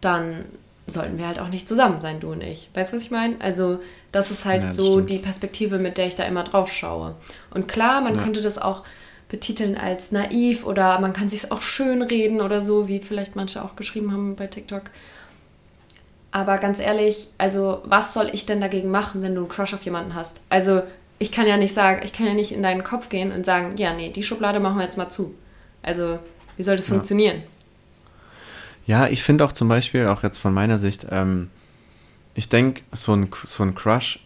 dann 0.00 0.46
sollten 0.86 1.18
wir 1.18 1.26
halt 1.26 1.38
auch 1.38 1.48
nicht 1.48 1.68
zusammen 1.68 2.00
sein, 2.00 2.18
du 2.18 2.32
und 2.32 2.42
ich. 2.42 2.70
Weißt 2.74 2.92
du, 2.92 2.96
was 2.96 3.04
ich 3.04 3.10
meine? 3.10 3.36
Also, 3.40 3.80
das 4.10 4.30
ist 4.30 4.44
halt 4.44 4.62
ja, 4.62 4.68
das 4.68 4.76
so 4.76 4.92
stimmt. 4.92 5.10
die 5.10 5.18
Perspektive, 5.18 5.78
mit 5.78 5.98
der 5.98 6.06
ich 6.06 6.16
da 6.16 6.24
immer 6.24 6.44
drauf 6.44 6.72
schaue. 6.72 7.14
Und 7.50 7.68
klar, 7.68 8.00
man 8.00 8.16
ja. 8.16 8.22
könnte 8.22 8.40
das 8.40 8.58
auch 8.58 8.82
betiteln 9.28 9.76
als 9.76 10.10
naiv 10.10 10.64
oder 10.64 10.98
man 11.00 11.12
kann 11.12 11.28
sich 11.28 11.52
auch 11.52 11.60
schön 11.60 12.02
reden 12.02 12.40
oder 12.40 12.62
so, 12.62 12.88
wie 12.88 13.00
vielleicht 13.00 13.36
manche 13.36 13.62
auch 13.62 13.76
geschrieben 13.76 14.12
haben 14.12 14.36
bei 14.36 14.46
TikTok. 14.46 14.84
Aber 16.30 16.58
ganz 16.58 16.78
ehrlich, 16.80 17.28
also 17.38 17.82
was 17.84 18.14
soll 18.14 18.30
ich 18.32 18.46
denn 18.46 18.60
dagegen 18.60 18.90
machen, 18.90 19.22
wenn 19.22 19.34
du 19.34 19.42
einen 19.42 19.50
Crush 19.50 19.74
auf 19.74 19.82
jemanden 19.82 20.14
hast? 20.14 20.40
Also 20.48 20.82
ich 21.18 21.32
kann 21.32 21.46
ja 21.46 21.56
nicht 21.56 21.74
sagen, 21.74 22.00
ich 22.04 22.12
kann 22.12 22.26
ja 22.26 22.34
nicht 22.34 22.52
in 22.52 22.62
deinen 22.62 22.84
Kopf 22.84 23.08
gehen 23.08 23.32
und 23.32 23.44
sagen, 23.44 23.76
ja, 23.76 23.92
nee, 23.92 24.10
die 24.10 24.22
Schublade 24.22 24.60
machen 24.60 24.76
wir 24.76 24.84
jetzt 24.84 24.98
mal 24.98 25.10
zu. 25.10 25.34
Also 25.82 26.18
wie 26.56 26.62
soll 26.62 26.76
das 26.76 26.88
ja. 26.88 26.94
funktionieren? 26.94 27.42
Ja, 28.86 29.06
ich 29.08 29.22
finde 29.22 29.44
auch 29.44 29.52
zum 29.52 29.68
Beispiel, 29.68 30.06
auch 30.06 30.22
jetzt 30.22 30.38
von 30.38 30.54
meiner 30.54 30.78
Sicht, 30.78 31.06
ähm, 31.10 31.50
ich 32.34 32.48
denke, 32.48 32.82
so 32.92 33.14
ein, 33.14 33.28
so 33.44 33.62
ein 33.62 33.74
Crush, 33.74 34.20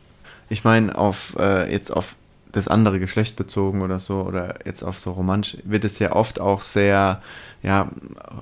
ich 0.48 0.64
meine, 0.64 0.96
auf 0.96 1.34
äh, 1.38 1.72
jetzt 1.72 1.90
auf 1.90 2.14
das 2.52 2.68
andere 2.68 3.00
Geschlecht 3.00 3.36
bezogen 3.36 3.82
oder 3.82 3.98
so 3.98 4.22
oder 4.22 4.56
jetzt 4.64 4.82
auf 4.82 4.98
so 4.98 5.12
romantisch, 5.12 5.58
wird 5.64 5.84
es 5.84 5.98
ja 5.98 6.12
oft 6.12 6.40
auch 6.40 6.60
sehr, 6.60 7.22
ja, 7.62 7.90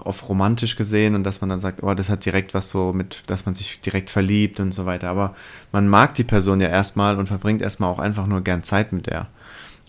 auf 0.05 0.29
romantisch 0.29 0.77
gesehen 0.77 1.15
und 1.15 1.25
dass 1.25 1.41
man 1.41 1.49
dann 1.49 1.61
sagt, 1.61 1.83
oh, 1.83 1.95
das 1.95 2.11
hat 2.11 2.25
direkt 2.25 2.53
was 2.53 2.71
so 2.71 2.93
mit, 2.93 3.23
dass 3.29 3.47
man 3.47 3.55
sich 3.55 3.81
direkt 3.81 4.11
verliebt 4.11 4.61
und 4.61 4.73
so 4.73 4.85
weiter. 4.85 5.09
Aber 5.09 5.35
man 5.73 5.89
mag 5.89 6.15
die 6.15 6.25
Person 6.25 6.61
ja 6.61 6.69
erstmal 6.69 7.17
und 7.17 7.29
verbringt 7.29 7.63
erstmal 7.63 7.91
auch 7.91 8.01
einfach 8.01 8.27
nur 8.27 8.43
gern 8.43 8.63
Zeit 8.63 8.93
mit 8.93 9.07
der. 9.07 9.29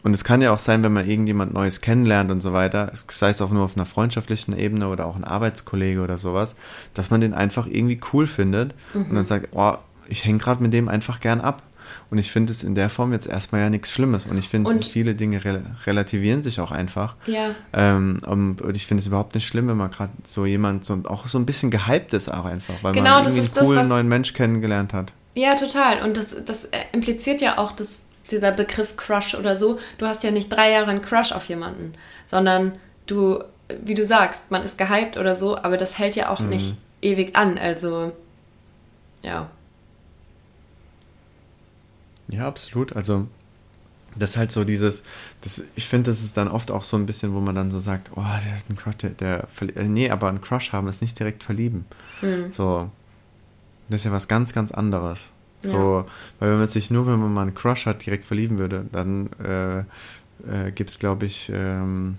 Und 0.04 0.14
es 0.14 0.24
kann 0.24 0.42
ja 0.42 0.52
auch 0.52 0.60
sein, 0.60 0.84
wenn 0.84 0.94
man 0.94 1.08
irgendjemand 1.08 1.54
Neues 1.54 1.82
kennenlernt 1.82 2.32
und 2.32 2.42
so 2.42 2.54
weiter, 2.54 2.92
sei 2.94 3.30
es 3.30 3.42
auch 3.42 3.52
nur 3.52 3.64
auf 3.64 3.76
einer 3.76 3.86
freundschaftlichen 3.86 4.58
Ebene 4.58 4.88
oder 4.88 5.06
auch 5.06 5.16
ein 5.16 5.24
Arbeitskollege 5.24 6.02
oder 6.02 6.18
sowas, 6.18 6.56
dass 6.94 7.12
man 7.12 7.22
den 7.22 7.34
einfach 7.34 7.68
irgendwie 7.68 8.00
cool 8.12 8.26
findet 8.26 8.74
mhm. 8.94 9.06
und 9.10 9.16
dann 9.16 9.26
sagt, 9.26 9.50
oh, 9.52 9.76
ich 10.08 10.26
hänge 10.26 10.40
gerade 10.40 10.62
mit 10.62 10.74
dem 10.74 10.90
einfach 10.90 11.20
gern 11.20 11.40
ab. 11.40 11.64
Und 12.12 12.18
ich 12.18 12.30
finde 12.30 12.52
es 12.52 12.62
in 12.62 12.76
der 12.76 12.90
Form 12.90 13.14
jetzt 13.14 13.26
erstmal 13.26 13.62
ja 13.62 13.70
nichts 13.70 13.90
Schlimmes. 13.90 14.26
Und 14.26 14.38
ich 14.38 14.50
finde, 14.50 14.78
viele 14.84 15.16
Dinge 15.16 15.44
re 15.46 15.64
relativieren 15.88 16.44
sich 16.44 16.60
auch 16.60 16.72
einfach. 16.72 17.16
Ja. 17.26 17.56
Ähm, 17.72 18.20
und 18.28 18.76
ich 18.76 18.86
finde 18.86 19.00
es 19.00 19.08
überhaupt 19.08 19.34
nicht 19.34 19.48
schlimm, 19.48 19.70
wenn 19.70 19.78
man 19.78 19.90
gerade 19.92 20.12
so 20.26 20.46
jemand 20.46 20.84
so 20.84 21.00
auch 21.06 21.28
so 21.28 21.40
ein 21.40 21.46
bisschen 21.46 21.72
gehypt 21.72 22.14
ist 22.14 22.28
auch 22.28 22.44
einfach, 22.44 22.74
weil 22.82 22.92
genau, 22.92 23.22
man 23.22 23.24
irgendwie 23.24 23.40
einen 23.40 23.66
coolen 23.66 23.80
das, 23.80 23.88
neuen 23.88 24.10
Mensch 24.10 24.34
kennengelernt 24.34 24.94
hat. 24.94 25.14
Ja, 25.36 25.56
total. 25.56 26.04
Und 26.04 26.18
das, 26.18 26.36
das 26.44 26.68
impliziert 26.92 27.40
ja 27.40 27.58
auch, 27.58 27.72
dass 27.72 28.04
dieser 28.30 28.52
Begriff 28.52 28.98
Crush 28.98 29.34
oder 29.34 29.56
so, 29.56 29.80
du 29.98 30.06
hast 30.06 30.24
ja 30.24 30.32
nicht 30.32 30.50
drei 30.50 30.72
Jahre 30.72 30.92
einen 30.92 31.02
Crush 31.02 31.32
auf 31.32 31.46
jemanden, 31.46 31.94
sondern 32.26 32.74
du, 33.08 33.42
wie 33.84 33.94
du 33.94 34.06
sagst, 34.06 34.52
man 34.52 34.64
ist 34.64 34.78
gehypt 34.78 35.16
oder 35.16 35.34
so, 35.34 35.58
aber 35.58 35.78
das 35.78 35.98
hält 35.98 36.18
ja 36.18 36.30
auch 36.30 36.42
mhm. 36.42 36.50
nicht 36.50 36.76
ewig 37.02 37.38
an. 37.38 37.58
Also, 37.58 38.12
ja. 39.22 39.50
Ja, 42.32 42.48
absolut. 42.48 42.96
Also 42.96 43.28
das 44.16 44.32
ist 44.32 44.38
halt 44.38 44.52
so 44.52 44.64
dieses, 44.64 45.04
das, 45.42 45.64
ich 45.76 45.88
finde, 45.88 46.10
das 46.12 46.22
ist 46.22 46.36
dann 46.36 46.48
oft 46.48 46.72
auch 46.72 46.84
so 46.84 46.98
ein 46.98 47.06
bisschen, 47.06 47.34
wo 47.34 47.40
man 47.40 47.56
dann 47.56 47.72
so 47.72 47.80
sagt, 47.80 48.12
oh, 48.16 48.22
der 48.22 48.58
hat 48.58 48.64
einen 48.68 48.78
Crush, 48.78 48.98
der, 48.98 49.12
der 49.12 49.48
äh, 49.76 49.84
nee, 49.84 50.10
aber 50.10 50.28
einen 50.28 50.42
Crush 50.42 50.74
haben 50.74 50.88
ist 50.88 51.02
nicht 51.02 51.18
direkt 51.18 51.44
verlieben. 51.44 51.86
Mhm. 52.22 52.52
So, 52.52 52.90
das 53.90 54.02
ist 54.02 54.06
ja 54.06 54.12
was 54.12 54.28
ganz, 54.28 54.54
ganz 54.54 54.72
anderes. 54.72 55.32
Ja. 55.64 55.70
So, 55.70 56.06
weil 56.40 56.52
wenn 56.52 56.58
man 56.58 56.68
sich 56.68 56.92
nur, 56.92 57.06
wenn 57.08 57.20
man 57.20 57.34
mal 57.34 57.44
einen 57.44 57.56
Crush 57.56 57.86
hat, 57.86 58.06
direkt 58.06 58.26
verlieben 58.26 58.58
würde, 58.58 58.86
dann 58.92 59.30
äh, 59.44 59.80
äh, 59.80 60.72
gibt 60.74 60.90
es, 60.90 61.00
glaube 61.00 61.26
ich, 61.26 61.52
ähm, 61.54 62.18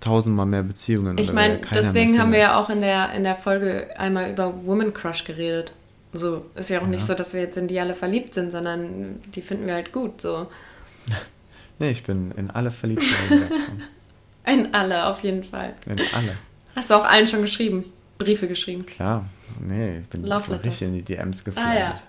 tausendmal 0.00 0.46
mehr 0.46 0.62
Beziehungen. 0.62 1.16
Ich 1.18 1.32
meine, 1.32 1.60
deswegen 1.74 2.20
haben 2.20 2.32
wir 2.32 2.38
ja 2.38 2.60
auch 2.60 2.68
in 2.68 2.80
der, 2.80 3.12
in 3.12 3.24
der 3.24 3.36
Folge 3.36 3.88
einmal 3.96 4.30
über 4.30 4.52
Woman 4.64 4.92
Crush 4.92 5.24
geredet. 5.24 5.72
So, 6.12 6.46
ist 6.54 6.68
ja 6.68 6.78
auch 6.78 6.84
ja. 6.84 6.88
nicht 6.88 7.04
so, 7.04 7.14
dass 7.14 7.32
wir 7.32 7.40
jetzt 7.40 7.56
in 7.56 7.68
die 7.68 7.80
alle 7.80 7.94
verliebt 7.94 8.34
sind, 8.34 8.52
sondern 8.52 9.20
die 9.34 9.40
finden 9.40 9.66
wir 9.66 9.74
halt 9.74 9.92
gut, 9.92 10.20
so. 10.20 10.50
nee, 11.78 11.90
ich 11.90 12.02
bin 12.02 12.32
in 12.32 12.50
alle 12.50 12.70
verliebt. 12.70 13.04
in 14.46 14.74
alle, 14.74 15.06
auf 15.06 15.20
jeden 15.22 15.44
Fall. 15.44 15.74
In 15.86 15.98
alle. 16.14 16.34
Hast 16.76 16.90
du 16.90 16.94
auch 16.94 17.04
allen 17.04 17.26
schon 17.26 17.40
geschrieben? 17.40 17.92
Briefe 18.18 18.46
geschrieben? 18.46 18.84
Klar. 18.84 19.26
Nee, 19.60 20.00
ich 20.00 20.08
bin 20.08 20.24
richtig 20.24 20.82
in 20.82 20.94
die 20.94 21.02
DMs 21.02 21.44
geslidet. 21.44 21.70
Ah, 21.70 21.78
ja. 21.78 22.02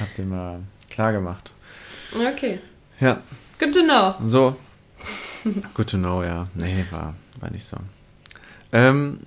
Hab 0.00 0.14
dir 0.14 0.24
mal 0.24 0.60
klar 0.90 1.12
gemacht. 1.12 1.52
Okay. 2.14 2.60
Ja. 3.00 3.22
Good 3.58 3.74
to 3.74 3.82
know. 3.82 4.14
So. 4.24 4.56
Good 5.74 5.90
to 5.90 5.98
know, 5.98 6.22
ja. 6.22 6.48
Nee, 6.54 6.84
war, 6.90 7.14
war 7.40 7.50
nicht 7.50 7.64
so. 7.64 7.76
Ähm, 8.72 9.20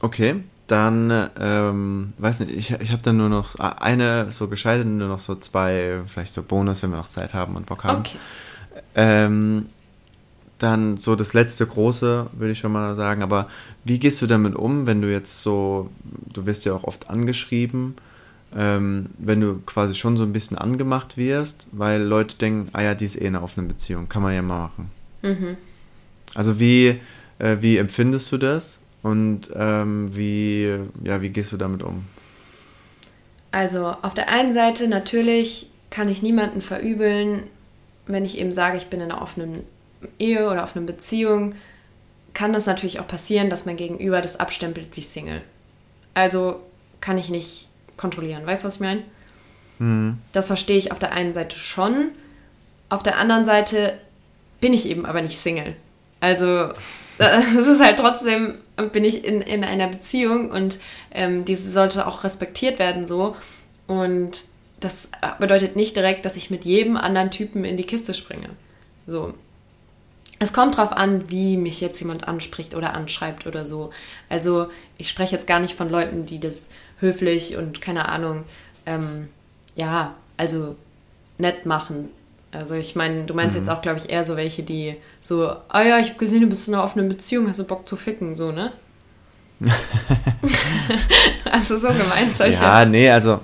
okay, 0.00 0.42
dann, 0.66 1.30
ähm, 1.38 2.12
weiß 2.18 2.40
nicht, 2.40 2.54
ich, 2.54 2.70
ich 2.72 2.90
habe 2.92 3.02
dann 3.02 3.16
nur 3.16 3.28
noch 3.28 3.54
eine 3.56 4.32
so 4.32 4.48
gescheitert, 4.48 4.86
nur 4.86 5.08
noch 5.08 5.20
so 5.20 5.36
zwei, 5.36 6.02
vielleicht 6.08 6.34
so 6.34 6.42
Bonus, 6.42 6.82
wenn 6.82 6.90
wir 6.90 6.96
noch 6.96 7.08
Zeit 7.08 7.34
haben 7.34 7.54
und 7.56 7.66
Bock 7.66 7.84
haben. 7.84 8.00
Okay. 8.00 8.18
Ähm, 8.94 9.66
dann 10.58 10.96
so 10.96 11.16
das 11.16 11.34
letzte 11.34 11.66
große, 11.66 12.28
würde 12.32 12.52
ich 12.52 12.58
schon 12.58 12.72
mal 12.72 12.96
sagen. 12.96 13.22
Aber 13.22 13.48
wie 13.84 13.98
gehst 13.98 14.22
du 14.22 14.26
damit 14.26 14.56
um, 14.56 14.86
wenn 14.86 15.02
du 15.02 15.10
jetzt 15.10 15.42
so, 15.42 15.90
du 16.32 16.46
wirst 16.46 16.64
ja 16.64 16.72
auch 16.72 16.84
oft 16.84 17.10
angeschrieben, 17.10 17.94
ähm, 18.54 19.06
wenn 19.18 19.40
du 19.40 19.60
quasi 19.66 19.94
schon 19.94 20.16
so 20.16 20.22
ein 20.22 20.32
bisschen 20.32 20.56
angemacht 20.56 21.16
wirst, 21.16 21.68
weil 21.72 22.02
Leute 22.02 22.36
denken, 22.36 22.70
ah 22.72 22.82
ja, 22.82 22.94
die 22.94 23.04
ist 23.04 23.20
eh 23.20 23.26
eine 23.26 23.42
offene 23.42 23.68
Beziehung, 23.68 24.08
kann 24.08 24.22
man 24.22 24.34
ja 24.34 24.42
mal 24.42 24.62
machen. 24.62 24.90
Mhm. 25.22 25.56
Also 26.34 26.58
wie, 26.58 27.00
äh, 27.38 27.58
wie 27.60 27.76
empfindest 27.76 28.32
du 28.32 28.38
das? 28.38 28.80
Und 29.06 29.50
ähm, 29.54 30.16
wie, 30.16 30.80
ja, 31.04 31.22
wie 31.22 31.28
gehst 31.28 31.52
du 31.52 31.56
damit 31.56 31.84
um? 31.84 32.04
Also 33.52 33.86
auf 34.02 34.14
der 34.14 34.28
einen 34.28 34.52
Seite 34.52 34.88
natürlich 34.88 35.70
kann 35.90 36.08
ich 36.08 36.22
niemanden 36.22 36.60
verübeln, 36.60 37.44
wenn 38.08 38.24
ich 38.24 38.36
eben 38.36 38.50
sage, 38.50 38.76
ich 38.76 38.88
bin 38.88 39.00
in 39.00 39.12
einer 39.12 39.22
offenen 39.22 39.62
Ehe 40.18 40.50
oder 40.50 40.64
auf 40.64 40.74
einer 40.74 40.86
Beziehung, 40.86 41.54
kann 42.34 42.52
das 42.52 42.66
natürlich 42.66 42.98
auch 42.98 43.06
passieren, 43.06 43.48
dass 43.48 43.64
mein 43.64 43.76
Gegenüber 43.76 44.20
das 44.20 44.40
abstempelt 44.40 44.88
wie 44.96 45.02
Single. 45.02 45.40
Also 46.14 46.58
kann 47.00 47.16
ich 47.16 47.30
nicht 47.30 47.68
kontrollieren. 47.96 48.44
Weißt 48.44 48.64
du, 48.64 48.66
was 48.66 48.74
ich 48.74 48.80
meine? 48.80 49.04
Mhm. 49.78 50.18
Das 50.32 50.48
verstehe 50.48 50.78
ich 50.78 50.90
auf 50.90 50.98
der 50.98 51.12
einen 51.12 51.32
Seite 51.32 51.56
schon. 51.56 52.10
Auf 52.88 53.04
der 53.04 53.18
anderen 53.18 53.44
Seite 53.44 54.00
bin 54.60 54.72
ich 54.72 54.88
eben 54.88 55.06
aber 55.06 55.22
nicht 55.22 55.38
Single. 55.38 55.76
Also 56.20 56.72
es 57.18 57.66
ist 57.66 57.82
halt 57.82 57.98
trotzdem, 57.98 58.54
bin 58.92 59.04
ich 59.04 59.24
in, 59.24 59.40
in 59.40 59.64
einer 59.64 59.88
Beziehung 59.88 60.50
und 60.50 60.78
ähm, 61.10 61.44
diese 61.44 61.70
sollte 61.70 62.06
auch 62.06 62.24
respektiert 62.24 62.78
werden 62.78 63.06
so. 63.06 63.36
Und 63.86 64.46
das 64.80 65.10
bedeutet 65.38 65.76
nicht 65.76 65.96
direkt, 65.96 66.24
dass 66.24 66.36
ich 66.36 66.50
mit 66.50 66.64
jedem 66.64 66.96
anderen 66.96 67.30
Typen 67.30 67.64
in 67.64 67.76
die 67.76 67.84
Kiste 67.84 68.12
springe. 68.14 68.50
So. 69.06 69.34
Es 70.38 70.52
kommt 70.52 70.76
drauf 70.76 70.92
an, 70.92 71.30
wie 71.30 71.56
mich 71.56 71.80
jetzt 71.80 71.98
jemand 71.98 72.28
anspricht 72.28 72.74
oder 72.74 72.92
anschreibt 72.92 73.46
oder 73.46 73.64
so. 73.64 73.90
Also 74.28 74.68
ich 74.98 75.08
spreche 75.08 75.34
jetzt 75.34 75.46
gar 75.46 75.60
nicht 75.60 75.74
von 75.74 75.88
Leuten, 75.88 76.26
die 76.26 76.38
das 76.38 76.68
höflich 76.98 77.56
und 77.56 77.80
keine 77.80 78.08
Ahnung, 78.08 78.44
ähm, 78.84 79.28
ja, 79.76 80.14
also 80.36 80.76
nett 81.38 81.64
machen. 81.64 82.10
Also 82.52 82.74
ich 82.74 82.96
meine, 82.96 83.24
du 83.24 83.34
meinst 83.34 83.56
mhm. 83.56 83.62
jetzt 83.62 83.70
auch, 83.70 83.82
glaube 83.82 83.98
ich, 83.98 84.10
eher 84.10 84.24
so 84.24 84.36
welche, 84.36 84.62
die 84.62 84.96
so, 85.20 85.54
ah 85.68 85.82
ja, 85.82 85.98
ich 85.98 86.08
habe 86.08 86.18
gesehen, 86.18 86.40
du 86.40 86.46
bist 86.46 86.68
in 86.68 86.74
einer 86.74 86.84
offenen 86.84 87.08
Beziehung, 87.08 87.48
hast 87.48 87.58
du 87.58 87.64
Bock 87.64 87.88
zu 87.88 87.96
ficken, 87.96 88.34
so, 88.34 88.52
ne? 88.52 88.72
also 91.50 91.76
so 91.76 91.88
gemeint, 91.88 92.36
solche. 92.36 92.62
Ja, 92.62 92.84
nee, 92.84 93.10
also 93.10 93.40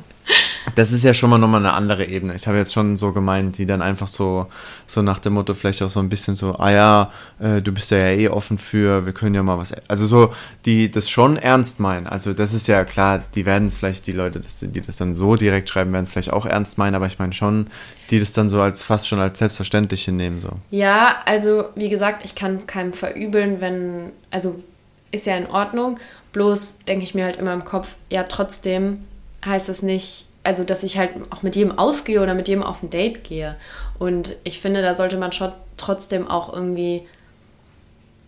Das 0.74 0.92
ist 0.92 1.02
ja 1.02 1.12
schon 1.12 1.30
mal 1.30 1.38
nochmal 1.38 1.60
eine 1.60 1.72
andere 1.72 2.04
Ebene. 2.04 2.34
Ich 2.34 2.46
habe 2.46 2.58
jetzt 2.58 2.72
schon 2.72 2.96
so 2.96 3.12
gemeint, 3.12 3.58
die 3.58 3.66
dann 3.66 3.82
einfach 3.82 4.06
so, 4.06 4.46
so 4.86 5.02
nach 5.02 5.18
dem 5.18 5.32
Motto 5.34 5.54
vielleicht 5.54 5.82
auch 5.82 5.90
so 5.90 5.98
ein 5.98 6.08
bisschen 6.08 6.36
so, 6.36 6.56
ah 6.56 6.70
ja, 6.70 7.12
äh, 7.40 7.60
du 7.60 7.72
bist 7.72 7.90
ja 7.90 7.98
eh 7.98 8.28
offen 8.28 8.58
für, 8.58 9.04
wir 9.04 9.12
können 9.12 9.34
ja 9.34 9.42
mal 9.42 9.58
was, 9.58 9.72
also 9.88 10.06
so, 10.06 10.32
die 10.64 10.90
das 10.90 11.10
schon 11.10 11.36
ernst 11.36 11.80
meinen. 11.80 12.06
Also 12.06 12.32
das 12.32 12.54
ist 12.54 12.68
ja 12.68 12.84
klar, 12.84 13.22
die 13.34 13.44
werden 13.44 13.66
es 13.66 13.76
vielleicht, 13.76 14.06
die 14.06 14.12
Leute, 14.12 14.40
die 14.40 14.80
das 14.80 14.96
dann 14.96 15.14
so 15.14 15.36
direkt 15.36 15.68
schreiben, 15.68 15.92
werden 15.92 16.04
es 16.04 16.12
vielleicht 16.12 16.32
auch 16.32 16.46
ernst 16.46 16.78
meinen, 16.78 16.94
aber 16.94 17.06
ich 17.06 17.18
meine 17.18 17.32
schon, 17.32 17.66
die 18.10 18.20
das 18.20 18.32
dann 18.32 18.48
so 18.48 18.60
als 18.60 18.84
fast 18.84 19.08
schon 19.08 19.18
als 19.18 19.38
selbstverständlich 19.38 20.04
hinnehmen. 20.04 20.40
So. 20.40 20.50
Ja, 20.70 21.16
also 21.26 21.64
wie 21.74 21.88
gesagt, 21.88 22.24
ich 22.24 22.34
kann 22.34 22.66
keinem 22.66 22.92
verübeln, 22.92 23.60
wenn, 23.60 24.12
also 24.30 24.62
ist 25.10 25.26
ja 25.26 25.36
in 25.36 25.46
Ordnung, 25.46 25.98
bloß 26.32 26.80
denke 26.86 27.04
ich 27.04 27.14
mir 27.14 27.24
halt 27.24 27.36
immer 27.36 27.52
im 27.52 27.64
Kopf, 27.64 27.96
ja 28.10 28.22
trotzdem 28.22 29.04
heißt 29.44 29.68
das 29.68 29.82
nicht, 29.82 30.26
also 30.44 30.64
dass 30.64 30.82
ich 30.82 30.98
halt 30.98 31.10
auch 31.30 31.42
mit 31.42 31.56
jedem 31.56 31.78
ausgehe 31.78 32.20
oder 32.20 32.34
mit 32.34 32.48
jedem 32.48 32.62
auf 32.62 32.82
ein 32.82 32.90
Date 32.90 33.24
gehe. 33.24 33.56
Und 33.98 34.36
ich 34.44 34.60
finde, 34.60 34.82
da 34.82 34.94
sollte 34.94 35.16
man 35.16 35.32
schon 35.32 35.52
trotzdem 35.76 36.28
auch 36.28 36.52
irgendwie, 36.52 37.06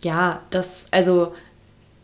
ja, 0.01 0.41
das, 0.51 0.89
also 0.93 1.35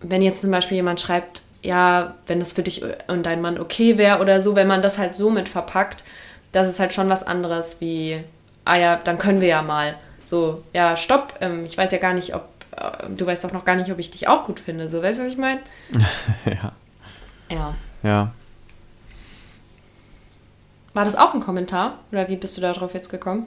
wenn 0.01 0.23
jetzt 0.23 0.41
zum 0.41 0.51
Beispiel 0.51 0.77
jemand 0.77 1.01
schreibt, 1.01 1.43
ja, 1.63 2.15
wenn 2.27 2.41
das 2.41 2.55
für 2.55 2.63
dich 2.63 2.83
und 3.07 3.25
dein 3.25 3.41
Mann 3.41 3.59
okay 3.59 3.99
wäre 3.99 4.21
oder 4.21 4.41
so, 4.41 4.57
wenn 4.57 4.67
man 4.67 4.83
das 4.83 4.99
halt 4.99 5.15
so 5.15 5.31
mit 5.31 5.49
verpackt, 5.49 6.05
das 6.53 6.69
ist 6.69 6.81
halt 6.81 6.93
schon 6.93 7.09
was 7.09 7.23
anderes 7.23 7.81
wie, 7.81 8.25
ah 8.65 8.77
ja, 8.77 8.97
dann 8.97 9.19
können 9.19 9.41
wir 9.41 9.49
ja 9.49 9.63
mal. 9.63 9.97
So, 10.25 10.63
ja, 10.73 10.97
stopp, 10.97 11.35
ähm, 11.41 11.65
ich 11.65 11.77
weiß 11.77 11.91
ja 11.93 11.99
gar 11.99 12.15
nicht, 12.15 12.35
ob, 12.35 12.49
äh, 12.77 13.09
du 13.15 13.27
weißt 13.27 13.45
doch 13.45 13.53
noch 13.53 13.65
gar 13.65 13.77
nicht, 13.77 13.91
ob 13.93 13.99
ich 13.99 14.11
dich 14.11 14.27
auch 14.27 14.45
gut 14.45 14.59
finde. 14.59 14.89
So, 14.89 15.03
weißt 15.03 15.21
du, 15.21 15.25
was 15.25 15.33
ich 15.33 15.39
meine? 15.39 15.61
ja. 16.47 16.73
Ja. 17.51 17.75
Ja. 18.03 18.33
War 20.95 21.05
das 21.05 21.17
auch 21.17 21.35
ein 21.35 21.41
Kommentar? 21.41 21.99
Oder 22.13 22.29
wie 22.29 22.37
bist 22.37 22.57
du 22.57 22.61
darauf 22.61 22.95
jetzt 22.95 23.11
gekommen? 23.11 23.47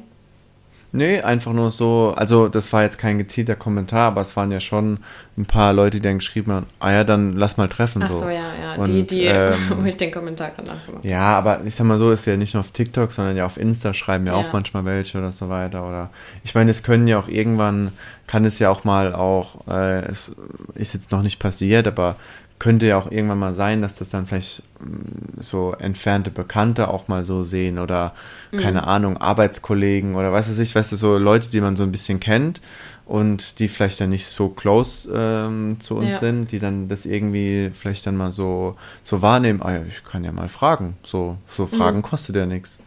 Nee, 0.95 1.21
einfach 1.21 1.53
nur 1.53 1.71
so, 1.71 2.13
also 2.15 2.47
das 2.47 2.71
war 2.71 2.83
jetzt 2.83 2.99
kein 2.99 3.17
gezielter 3.17 3.55
Kommentar, 3.55 4.09
aber 4.09 4.21
es 4.21 4.37
waren 4.37 4.51
ja 4.51 4.59
schon 4.59 4.99
ein 5.39 5.47
paar 5.47 5.73
Leute, 5.73 5.97
die 5.97 6.03
dann 6.03 6.19
geschrieben 6.19 6.53
haben, 6.53 6.67
ah 6.79 6.91
ja, 6.91 7.03
dann 7.03 7.35
lass 7.35 7.57
mal 7.57 7.67
treffen. 7.67 8.03
Ach 8.05 8.11
so, 8.11 8.29
ja, 8.29 8.43
ja, 8.61 8.75
Und, 8.75 8.89
die, 8.89 9.07
die 9.07 9.23
ähm, 9.23 9.55
wo 9.79 9.83
ich 9.85 9.97
den 9.97 10.11
Kommentar 10.11 10.51
danach 10.55 10.85
gemacht 10.85 11.03
Ja, 11.03 11.35
aber 11.35 11.61
ich 11.65 11.73
sag 11.73 11.87
mal 11.87 11.97
so, 11.97 12.11
ist 12.11 12.25
ja 12.25 12.37
nicht 12.37 12.53
nur 12.53 12.61
auf 12.61 12.69
TikTok, 12.69 13.11
sondern 13.11 13.35
ja 13.35 13.47
auf 13.47 13.57
Insta 13.57 13.95
schreiben 13.95 14.27
ja, 14.27 14.33
ja. 14.33 14.37
auch 14.37 14.53
manchmal 14.53 14.85
welche 14.85 15.17
oder 15.17 15.31
so 15.31 15.49
weiter. 15.49 15.83
Oder 15.83 16.11
ich 16.43 16.53
meine, 16.53 16.69
es 16.69 16.83
können 16.83 17.07
ja 17.07 17.17
auch 17.17 17.27
irgendwann, 17.27 17.91
kann 18.27 18.45
es 18.45 18.59
ja 18.59 18.69
auch 18.69 18.83
mal 18.83 19.15
auch, 19.15 19.67
äh, 19.67 20.05
es 20.05 20.35
ist 20.75 20.93
jetzt 20.93 21.11
noch 21.11 21.23
nicht 21.23 21.39
passiert, 21.39 21.87
aber 21.87 22.17
könnte 22.63 22.85
ja 22.85 22.97
auch 22.97 23.11
irgendwann 23.11 23.39
mal 23.39 23.53
sein, 23.53 23.81
dass 23.81 23.97
das 23.97 24.09
dann 24.09 24.25
vielleicht 24.25 24.63
mm, 24.79 25.41
so 25.41 25.73
entfernte 25.73 26.31
Bekannte 26.31 26.87
auch 26.87 27.09
mal 27.09 27.25
so 27.25 27.43
sehen 27.43 27.77
oder 27.77 28.13
mhm. 28.53 28.57
keine 28.57 28.87
Ahnung, 28.87 29.17
Arbeitskollegen 29.17 30.15
oder 30.15 30.31
was 30.31 30.49
weiß 30.49 30.59
ich, 30.59 30.73
weißt 30.73 30.93
du, 30.93 30.95
so 30.95 31.17
Leute, 31.17 31.51
die 31.51 31.59
man 31.59 31.75
so 31.75 31.83
ein 31.83 31.91
bisschen 31.91 32.21
kennt 32.21 32.61
und 33.05 33.59
die 33.59 33.67
vielleicht 33.67 33.99
dann 33.99 34.11
nicht 34.11 34.25
so 34.25 34.47
close 34.47 35.11
ähm, 35.13 35.77
zu 35.81 35.97
uns 35.97 36.13
ja. 36.13 36.19
sind, 36.19 36.53
die 36.53 36.59
dann 36.59 36.87
das 36.87 37.05
irgendwie 37.05 37.69
vielleicht 37.77 38.07
dann 38.07 38.15
mal 38.15 38.31
so, 38.31 38.77
so 39.03 39.21
wahrnehmen, 39.21 39.61
ah 39.61 39.73
ja, 39.73 39.83
ich 39.85 40.01
kann 40.05 40.23
ja 40.23 40.31
mal 40.31 40.47
fragen. 40.47 40.95
So, 41.03 41.37
so 41.45 41.67
Fragen 41.67 41.97
mhm. 41.97 42.03
kostet 42.03 42.37
ja 42.37 42.45
nichts. 42.45 42.79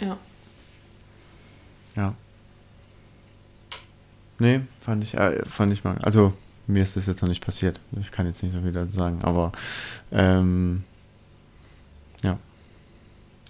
Ja. 0.00 0.16
Ja. 1.96 2.14
Nee, 4.38 4.60
fand 4.80 5.02
ich, 5.02 5.14
äh, 5.14 5.44
fand 5.46 5.72
ich 5.72 5.82
mal. 5.82 5.98
Also 5.98 6.32
mir 6.72 6.82
ist 6.82 6.96
das 6.96 7.06
jetzt 7.06 7.22
noch 7.22 7.28
nicht 7.28 7.44
passiert. 7.44 7.80
Ich 7.98 8.10
kann 8.10 8.26
jetzt 8.26 8.42
nicht 8.42 8.52
so 8.52 8.60
viel 8.60 8.72
dazu 8.72 8.92
sagen, 8.92 9.18
aber 9.22 9.52
ähm, 10.12 10.84
ja. 12.22 12.38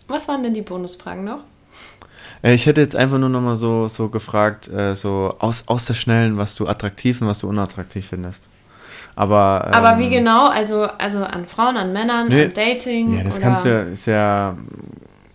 Was 0.08 0.28
waren 0.28 0.42
denn 0.42 0.54
die 0.54 0.62
Bonusfragen 0.62 1.24
noch? 1.24 1.40
Äh, 2.42 2.54
ich 2.54 2.66
hätte 2.66 2.80
jetzt 2.80 2.96
einfach 2.96 3.18
nur 3.18 3.28
noch 3.28 3.40
mal 3.40 3.56
so, 3.56 3.88
so 3.88 4.08
gefragt, 4.08 4.68
äh, 4.68 4.94
so 4.94 5.34
aus, 5.38 5.64
aus 5.68 5.86
der 5.86 5.94
Schnellen, 5.94 6.38
was 6.38 6.54
du 6.54 6.66
attraktiv 6.66 7.20
und 7.20 7.28
was 7.28 7.40
du 7.40 7.48
unattraktiv 7.48 8.08
findest. 8.08 8.48
Aber, 9.16 9.64
ähm, 9.66 9.74
Aber 9.74 9.98
wie 9.98 10.04
ähm, 10.04 10.10
genau? 10.10 10.48
Also, 10.48 10.84
also 10.84 11.24
an 11.24 11.46
Frauen, 11.46 11.76
an 11.76 11.92
Männern, 11.92 12.28
nee, 12.28 12.44
an 12.44 12.52
Dating? 12.52 13.18
Ja, 13.18 13.24
das 13.24 13.40
kannst 13.40 13.64
du, 13.64 13.82
ist 13.92 14.06
ja, 14.06 14.56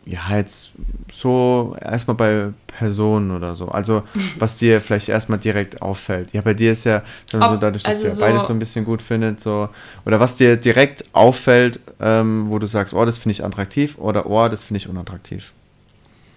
ja, 0.05 0.37
jetzt 0.37 0.73
so 1.11 1.75
erstmal 1.81 2.15
bei 2.15 2.53
Personen 2.67 3.31
oder 3.31 3.55
so. 3.55 3.67
Also, 3.69 4.03
was 4.39 4.57
dir 4.57 4.79
vielleicht 4.79 5.09
erstmal 5.09 5.39
direkt 5.39 5.81
auffällt. 5.81 6.29
Ja, 6.31 6.41
bei 6.41 6.53
dir 6.53 6.71
ist 6.71 6.83
ja 6.83 7.03
so 7.31 7.39
dadurch, 7.39 7.83
dass 7.83 7.95
also 7.95 8.03
du 8.03 8.09
ja 8.09 8.15
so 8.15 8.23
beides 8.23 8.47
so 8.47 8.53
ein 8.53 8.59
bisschen 8.59 8.85
gut 8.85 9.01
findet, 9.01 9.41
so. 9.41 9.69
Oder 10.05 10.19
was 10.19 10.35
dir 10.35 10.57
direkt 10.57 11.05
auffällt, 11.13 11.79
ähm, 11.99 12.45
wo 12.49 12.59
du 12.59 12.67
sagst, 12.67 12.93
oh, 12.93 13.03
das 13.03 13.17
finde 13.17 13.33
ich 13.33 13.43
attraktiv 13.43 13.97
oder 13.97 14.27
oh, 14.27 14.47
das 14.47 14.63
finde 14.63 14.77
ich 14.77 14.87
unattraktiv. 14.87 15.53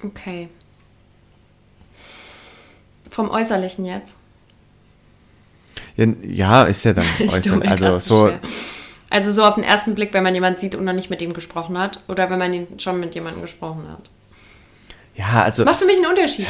Okay. 0.03 0.49
Vom 3.11 3.31
Äußerlichen 3.31 3.85
jetzt? 3.85 4.17
Ja, 5.97 6.07
ja 6.23 6.63
ist 6.65 6.85
ja 6.85 6.95
dann 6.95 7.05
äußerlich. 7.29 7.69
also 7.69 7.99
so. 7.99 8.29
Schwer. 8.29 8.41
Also 9.11 9.33
so 9.33 9.45
auf 9.45 9.55
den 9.55 9.65
ersten 9.65 9.95
Blick, 9.95 10.13
wenn 10.13 10.23
man 10.23 10.35
jemanden 10.35 10.59
sieht 10.59 10.75
und 10.75 10.85
noch 10.85 10.93
nicht 10.93 11.11
mit 11.11 11.23
ihm 11.23 11.33
gesprochen 11.33 11.79
hat, 11.79 12.01
oder 12.09 12.29
wenn 12.31 12.39
man 12.39 12.53
ihn 12.53 12.67
schon 12.79 13.01
mit 13.01 13.15
jemandem 13.15 13.43
gesprochen 13.43 13.85
hat. 13.91 14.11
Ja, 15.15 15.43
also. 15.43 15.65
Das 15.65 15.73
macht 15.73 15.81
für 15.81 15.87
mich 15.87 15.97
einen 15.97 16.07
Unterschied. 16.07 16.47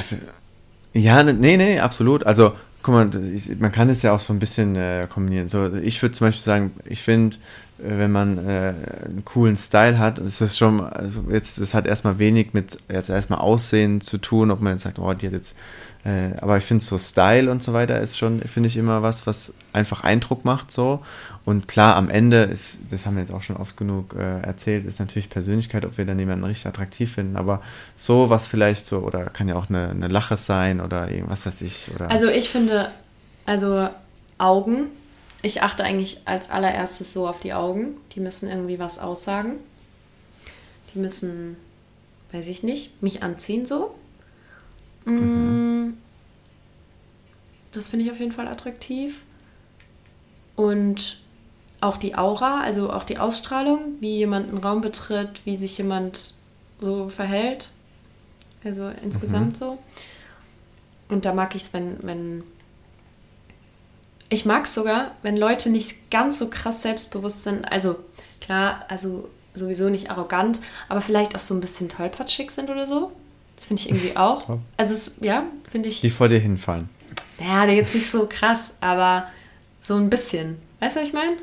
Ja, 0.93 1.23
ne, 1.23 1.35
nee, 1.35 1.57
nee, 1.57 1.79
absolut. 1.79 2.25
Also, 2.27 2.55
guck 2.83 2.95
mal, 2.95 3.11
man 3.59 3.73
kann 3.73 3.89
es 3.89 4.03
ja 4.03 4.13
auch 4.13 4.21
so 4.21 4.33
ein 4.33 4.39
bisschen 4.39 4.75
äh, 4.77 5.07
kombinieren. 5.09 5.49
So, 5.49 5.73
ich 5.75 6.03
würde 6.03 6.13
zum 6.13 6.27
Beispiel 6.27 6.43
sagen, 6.43 6.73
ich 6.85 7.03
finde, 7.03 7.37
wenn 7.79 8.11
man 8.11 8.39
äh, 8.39 8.75
einen 9.05 9.23
coolen 9.25 9.57
Style 9.57 9.99
hat, 9.99 10.19
ist 10.19 10.41
das 10.41 10.59
schon, 10.59 10.81
also 10.81 11.25
jetzt, 11.31 11.61
das 11.61 11.75
hat 11.75 11.87
erstmal 11.87 12.19
wenig 12.19 12.53
mit 12.53 12.79
jetzt 12.89 13.09
erstmal 13.09 13.39
Aussehen 13.39 14.01
zu 14.01 14.19
tun, 14.19 14.51
ob 14.51 14.61
man 14.61 14.75
jetzt 14.75 14.83
sagt, 14.83 14.99
oh, 14.99 15.13
die 15.15 15.27
hat 15.27 15.33
jetzt 15.33 15.57
äh, 16.05 16.31
aber 16.41 16.57
ich 16.57 16.65
finde 16.65 16.85
so 16.85 16.97
Style 16.97 17.51
und 17.51 17.63
so 17.63 17.73
weiter 17.73 18.01
ist 18.01 18.17
schon, 18.17 18.41
finde 18.41 18.69
ich, 18.69 18.77
immer 18.77 19.03
was, 19.03 19.27
was 19.27 19.53
einfach 19.73 20.05
Eindruck 20.05 20.45
macht 20.45 20.71
so. 20.71 21.01
Und 21.45 21.67
klar, 21.67 21.97
am 21.97 22.09
Ende 22.09 22.43
ist, 22.45 22.79
das 22.91 23.05
haben 23.05 23.17
wir 23.17 23.23
jetzt 23.23 23.33
auch 23.33 23.43
schon 23.43 23.57
oft 23.57 23.77
genug 23.77 24.15
äh, 24.15 24.41
erzählt, 24.43 24.87
ist 24.87 25.01
natürlich 25.01 25.29
Persönlichkeit, 25.29 25.85
ob 25.85 25.99
wir 25.99 26.07
dann 26.07 26.19
jemanden 26.19 26.45
richtig 26.45 26.67
attraktiv 26.67 27.15
finden. 27.15 27.37
Aber 27.37 27.63
so 27.97 28.31
was 28.31 28.47
vielleicht 28.47 28.87
so, 28.87 29.01
oder 29.01 29.25
kann 29.25 29.49
ja 29.49 29.57
auch 29.57 29.69
eine, 29.69 29.91
eine 29.91 30.09
Lache 30.09 30.37
sein 30.37 30.81
oder 30.81 31.11
irgendwas 31.11 31.47
weiß 31.47 31.63
ich. 31.63 31.91
Oder 31.95 32.11
also 32.11 32.29
ich 32.29 32.49
finde, 32.49 32.91
also 33.45 33.89
Augen, 34.39 34.87
ich 35.43 35.63
achte 35.63 35.85
eigentlich 35.85 36.23
als 36.25 36.51
allererstes 36.51 37.13
so 37.13 37.29
auf 37.29 37.39
die 37.39 37.53
Augen. 37.53 37.97
Die 38.15 38.21
müssen 38.21 38.49
irgendwie 38.49 38.79
was 38.79 38.99
aussagen. 38.99 39.57
Die 40.93 40.99
müssen, 40.99 41.57
weiß 42.33 42.49
ich 42.49 42.63
nicht, 42.63 43.03
mich 43.03 43.23
anziehen 43.23 43.67
so. 43.67 43.95
Mhm. 45.05 45.97
Das 47.73 47.89
finde 47.89 48.05
ich 48.05 48.11
auf 48.11 48.19
jeden 48.19 48.33
Fall 48.33 48.49
attraktiv. 48.49 49.23
Und 50.57 51.21
auch 51.81 51.97
die 51.97 52.17
Aura, 52.17 52.61
also 52.61 52.93
auch 52.93 53.05
die 53.05 53.19
Ausstrahlung, 53.19 53.97
wie 54.01 54.17
jemand 54.17 54.49
einen 54.49 54.59
Raum 54.59 54.81
betritt, 54.81 55.43
wie 55.45 55.57
sich 55.57 55.79
jemand 55.79 56.35
so 56.81 57.09
verhält. 57.09 57.71
Also 58.65 58.91
insgesamt 59.03 59.53
mhm. 59.53 59.55
so. 59.55 59.79
Und 61.09 61.25
da 61.25 61.33
mag 61.33 61.55
ich 61.55 61.63
es, 61.63 61.73
wenn, 61.73 61.99
wenn. 62.03 62.43
Ich 64.29 64.45
mag 64.45 64.65
es 64.65 64.75
sogar, 64.75 65.13
wenn 65.23 65.37
Leute 65.37 65.71
nicht 65.71 66.11
ganz 66.11 66.39
so 66.39 66.49
krass 66.51 66.83
selbstbewusst 66.83 67.45
sind. 67.45 67.65
Also 67.71 67.97
klar, 68.41 68.85
also 68.89 69.29
sowieso 69.55 69.89
nicht 69.89 70.11
arrogant, 70.11 70.61
aber 70.89 71.01
vielleicht 71.01 71.35
auch 71.35 71.41
so 71.41 71.55
ein 71.55 71.61
bisschen 71.61 71.89
tollpatschig 71.89 72.51
sind 72.51 72.71
oder 72.71 72.87
so. 72.87 73.13
Das 73.57 73.67
finde 73.67 73.83
ich 73.83 73.89
irgendwie 73.89 74.17
auch. 74.17 74.59
Also, 74.77 74.95
es, 74.95 75.17
ja, 75.21 75.45
finde 75.71 75.89
ich. 75.89 76.01
Die 76.01 76.11
vor 76.11 76.29
dir 76.29 76.39
hinfallen. 76.39 76.89
Ja, 77.41 77.65
jetzt 77.67 77.95
nicht 77.95 78.11
so 78.11 78.27
krass, 78.29 78.71
aber 78.81 79.27
so 79.81 79.97
ein 79.97 80.11
bisschen. 80.11 80.59
Weißt 80.81 80.97
du, 80.97 81.01
was 81.01 81.09
ich 81.09 81.15
meine? 81.15 81.37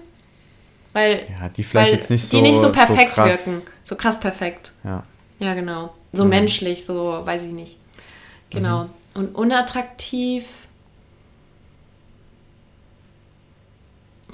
Weil. 0.94 1.28
Ja, 1.40 1.50
die 1.50 1.64
vielleicht 1.64 1.92
jetzt 1.92 2.10
nicht 2.10 2.28
so. 2.28 2.38
Die 2.38 2.42
nicht 2.42 2.60
so 2.60 2.72
perfekt 2.72 3.16
so 3.16 3.26
wirken. 3.26 3.62
So 3.84 3.96
krass 3.96 4.20
perfekt. 4.20 4.72
Ja. 4.84 5.04
Ja, 5.40 5.54
genau. 5.54 5.94
So 6.14 6.24
mhm. 6.24 6.30
menschlich, 6.30 6.86
so, 6.86 7.22
weiß 7.26 7.44
ich 7.44 7.52
nicht. 7.52 7.78
Genau. 8.50 8.86
Mhm. 8.86 8.90
Und 9.14 9.36
unattraktiv. 9.36 10.46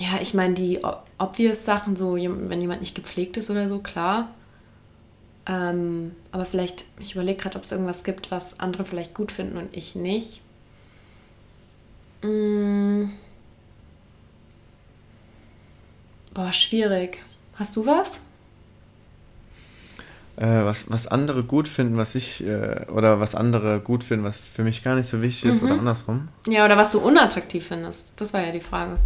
Ja, 0.02 0.20
ich 0.20 0.34
meine, 0.34 0.56
die 0.56 0.80
obvious 1.20 1.64
Sachen, 1.64 1.96
so, 1.96 2.16
wenn 2.16 2.60
jemand 2.60 2.82
nicht 2.82 2.96
gepflegt 2.96 3.38
ist 3.38 3.52
oder 3.52 3.70
so, 3.70 3.78
klar. 3.78 4.30
Ähm, 5.46 6.16
aber 6.32 6.46
vielleicht, 6.46 6.86
ich 7.00 7.14
überlege 7.14 7.40
gerade, 7.40 7.56
ob 7.58 7.64
es 7.64 7.72
irgendwas 7.72 8.04
gibt, 8.04 8.32
was 8.32 8.60
andere 8.60 8.84
vielleicht 8.84 9.14
gut 9.14 9.32
finden 9.32 9.58
und 9.58 9.70
ich 9.78 9.94
nicht. 9.94 10.42
Mm. 12.24 13.10
Boah, 16.34 16.52
schwierig. 16.52 17.20
Hast 17.54 17.76
du 17.76 17.86
was? 17.86 18.22
Äh, 20.38 20.66
was, 20.66 20.90
was 20.90 21.06
andere 21.06 21.44
gut 21.44 21.68
finden, 21.68 21.98
was 21.98 22.16
ich, 22.16 22.44
äh, 22.44 22.88
oder 22.88 23.20
was 23.20 23.36
andere 23.36 23.80
gut 23.80 24.04
finden, 24.04 24.26
was 24.26 24.38
für 24.38 24.64
mich 24.64 24.82
gar 24.82 24.96
nicht 24.96 25.08
so 25.08 25.22
wichtig 25.22 25.52
ist, 25.52 25.62
mhm. 25.62 25.68
oder 25.68 25.80
andersrum? 25.80 26.30
Ja, 26.48 26.66
oder 26.66 26.78
was 26.78 26.92
du 26.92 27.00
unattraktiv 27.00 27.68
findest. 27.68 28.14
Das 28.16 28.34
war 28.34 28.42
ja 28.42 28.52
die 28.52 28.62
Frage. 28.62 28.98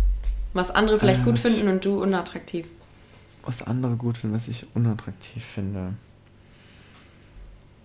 Was 0.55 0.71
andere 0.71 0.97
vielleicht 0.97 1.19
äh, 1.19 1.25
gut 1.25 1.37
finden 1.37 1.67
und 1.67 1.83
du 1.83 2.01
unattraktiv. 2.01 2.65
Was 3.43 3.61
andere 3.61 3.97
gut 3.97 4.17
finden, 4.17 4.33
was 4.33 4.47
ich 4.47 4.65
unattraktiv 4.73 5.43
finde. 5.43 5.93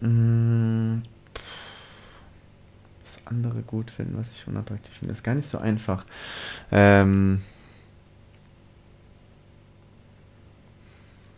Mm, 0.01 1.03
was 3.05 3.27
andere 3.27 3.63
gut 3.63 3.91
finden, 3.91 4.17
was 4.17 4.31
ich 4.31 4.47
unattraktiv 4.47 4.95
finde, 4.97 5.13
ist 5.13 5.25
gar 5.25 5.35
nicht 5.35 5.49
so 5.49 5.59
einfach. 5.59 6.05
Ähm, 6.71 7.43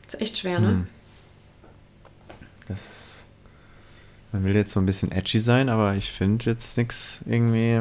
ist 0.07 0.21
echt 0.21 0.37
schwer, 0.37 0.61
ne? 0.61 0.69
Hm. 0.69 0.87
Das, 2.69 2.79
man 4.33 4.45
will 4.45 4.55
jetzt 4.55 4.75
so 4.75 4.81
ein 4.81 4.87
bisschen 4.87 5.11
edgy 5.11 5.41
sein, 5.41 5.71
aber 5.71 5.95
ich 5.95 6.13
finde 6.13 6.45
jetzt 6.45 6.77
nichts 6.77 7.23
irgendwie. 7.25 7.81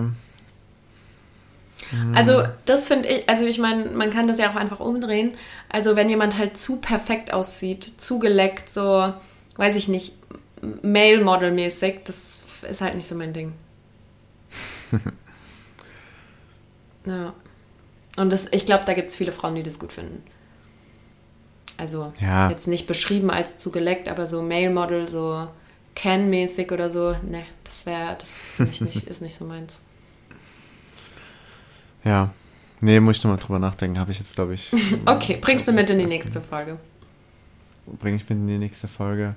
Hm. 1.90 2.16
Also, 2.16 2.44
das 2.66 2.88
finde 2.88 3.10
ich, 3.10 3.30
also 3.30 3.46
ich 3.46 3.58
meine, 3.58 3.90
man 3.92 4.12
kann 4.12 4.28
das 4.28 4.38
ja 4.38 4.52
auch 4.52 4.56
einfach 4.56 4.80
umdrehen. 4.80 5.34
Also, 5.70 5.96
wenn 5.96 6.10
jemand 6.10 6.38
halt 6.38 6.58
zu 6.58 6.78
perfekt 6.78 7.34
aussieht, 7.34 7.84
zu 7.84 8.20
geleckt, 8.20 8.70
so, 8.70 9.14
weiß 9.58 9.76
ich 9.76 9.88
nicht, 9.88 10.14
Male-Model-mäßig, 10.82 12.02
das 12.04 12.44
ist 12.70 12.82
halt 12.82 12.96
nicht 12.96 13.08
so 13.08 13.16
mein 13.16 13.34
Ding. 13.34 13.54
ja. 17.06 17.34
Und 18.18 18.32
das, 18.32 18.48
ich 18.52 18.66
glaube, 18.66 18.86
da 18.86 18.94
gibt 18.94 19.10
es 19.10 19.16
viele 19.16 19.32
Frauen, 19.32 19.56
die 19.56 19.64
das 19.64 19.80
gut 19.80 19.94
finden. 19.94 20.24
Also 21.78 22.14
ja. 22.20 22.50
jetzt 22.50 22.68
nicht 22.68 22.86
beschrieben 22.86 23.32
als 23.32 23.58
zu 23.58 23.72
geleckt, 23.72 24.08
aber 24.08 24.28
so 24.28 24.44
Male-Model, 24.44 25.08
so 25.08 25.48
Can-mäßig 25.96 26.72
oder 26.72 26.92
so, 26.92 27.16
ne, 27.24 27.46
das 27.64 27.86
wäre, 27.86 28.16
das 28.20 28.40
ich 28.60 28.82
nicht, 28.82 29.04
ist 29.08 29.22
nicht 29.22 29.36
so 29.36 29.46
meins. 29.46 29.82
Ja. 32.04 32.32
Nee, 32.82 33.00
muss 33.00 33.18
ich 33.18 33.24
nochmal 33.24 33.40
drüber 33.40 33.60
nachdenken. 33.60 34.00
Habe 34.00 34.12
ich 34.12 34.20
jetzt, 34.20 34.36
glaube 34.36 34.56
ich. 34.56 34.72
okay, 35.06 35.38
bringst 35.40 35.68
du 35.68 35.72
mit 35.72 35.90
in 35.90 36.00
die 36.00 36.06
nächste 36.06 36.42
Folge. 36.42 36.78
Bring 38.00 38.16
ich 38.16 38.22
mit 38.22 38.32
in 38.32 38.48
die 38.48 38.58
nächste 38.58 38.88
Folge. 38.88 39.36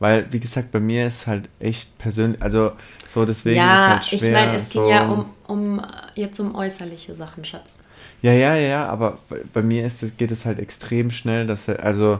Weil, 0.00 0.32
wie 0.32 0.40
gesagt, 0.40 0.72
bei 0.72 0.80
mir 0.80 1.06
ist 1.06 1.26
halt 1.26 1.48
echt 1.60 1.96
persönlich, 1.98 2.40
also 2.40 2.72
so 3.06 3.26
deswegen 3.26 3.58
ja, 3.58 3.74
ist 3.74 3.90
halt 3.90 4.04
schwer. 4.06 4.18
Ja, 4.18 4.26
ich 4.26 4.46
meine, 4.46 4.56
es 4.56 4.70
so 4.70 4.80
ging 4.80 4.90
ja 4.90 5.08
um, 5.08 5.26
um 5.46 5.82
jetzt 6.14 6.40
um 6.40 6.54
äußerliche 6.54 7.14
Sachen, 7.14 7.44
Schatz. 7.44 7.78
Ja, 8.22 8.32
ja, 8.32 8.56
ja, 8.56 8.86
aber 8.88 9.18
bei, 9.52 9.62
mir 9.62 9.84
ist 9.86 10.02
es, 10.02 10.16
geht 10.16 10.30
es 10.30 10.46
halt 10.46 10.58
extrem 10.58 11.10
schnell, 11.10 11.46
dass 11.46 11.68
er, 11.68 11.84
also 11.84 12.18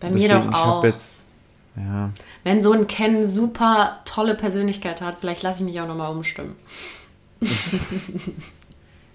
bei 0.00 0.08
deswegen, 0.08 0.34
mir 0.34 0.50
doch 0.50 0.52
auch. 0.52 0.84
Jetzt, 0.84 1.26
ja. 1.76 2.10
Wenn 2.44 2.60
so 2.60 2.72
ein 2.72 2.86
Ken 2.86 3.24
super 3.24 4.00
tolle 4.04 4.34
Persönlichkeit 4.34 5.00
hat, 5.00 5.16
vielleicht 5.20 5.42
lasse 5.42 5.62
ich 5.62 5.72
mich 5.72 5.80
auch 5.80 5.88
nochmal 5.88 6.10
umstimmen. 6.10 6.56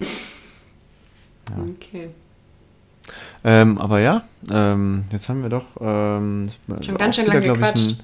ja. 0.00 1.64
Okay. 1.76 2.10
Ähm, 3.42 3.78
aber 3.78 4.00
ja, 4.00 4.24
ähm, 4.50 5.04
jetzt 5.10 5.28
haben 5.28 5.42
wir 5.42 5.48
doch 5.48 5.66
ähm, 5.80 6.48
schon 6.80 6.96
ganz 6.98 7.16
schön 7.16 7.26
lange 7.26 7.40
gequatscht. 7.40 7.96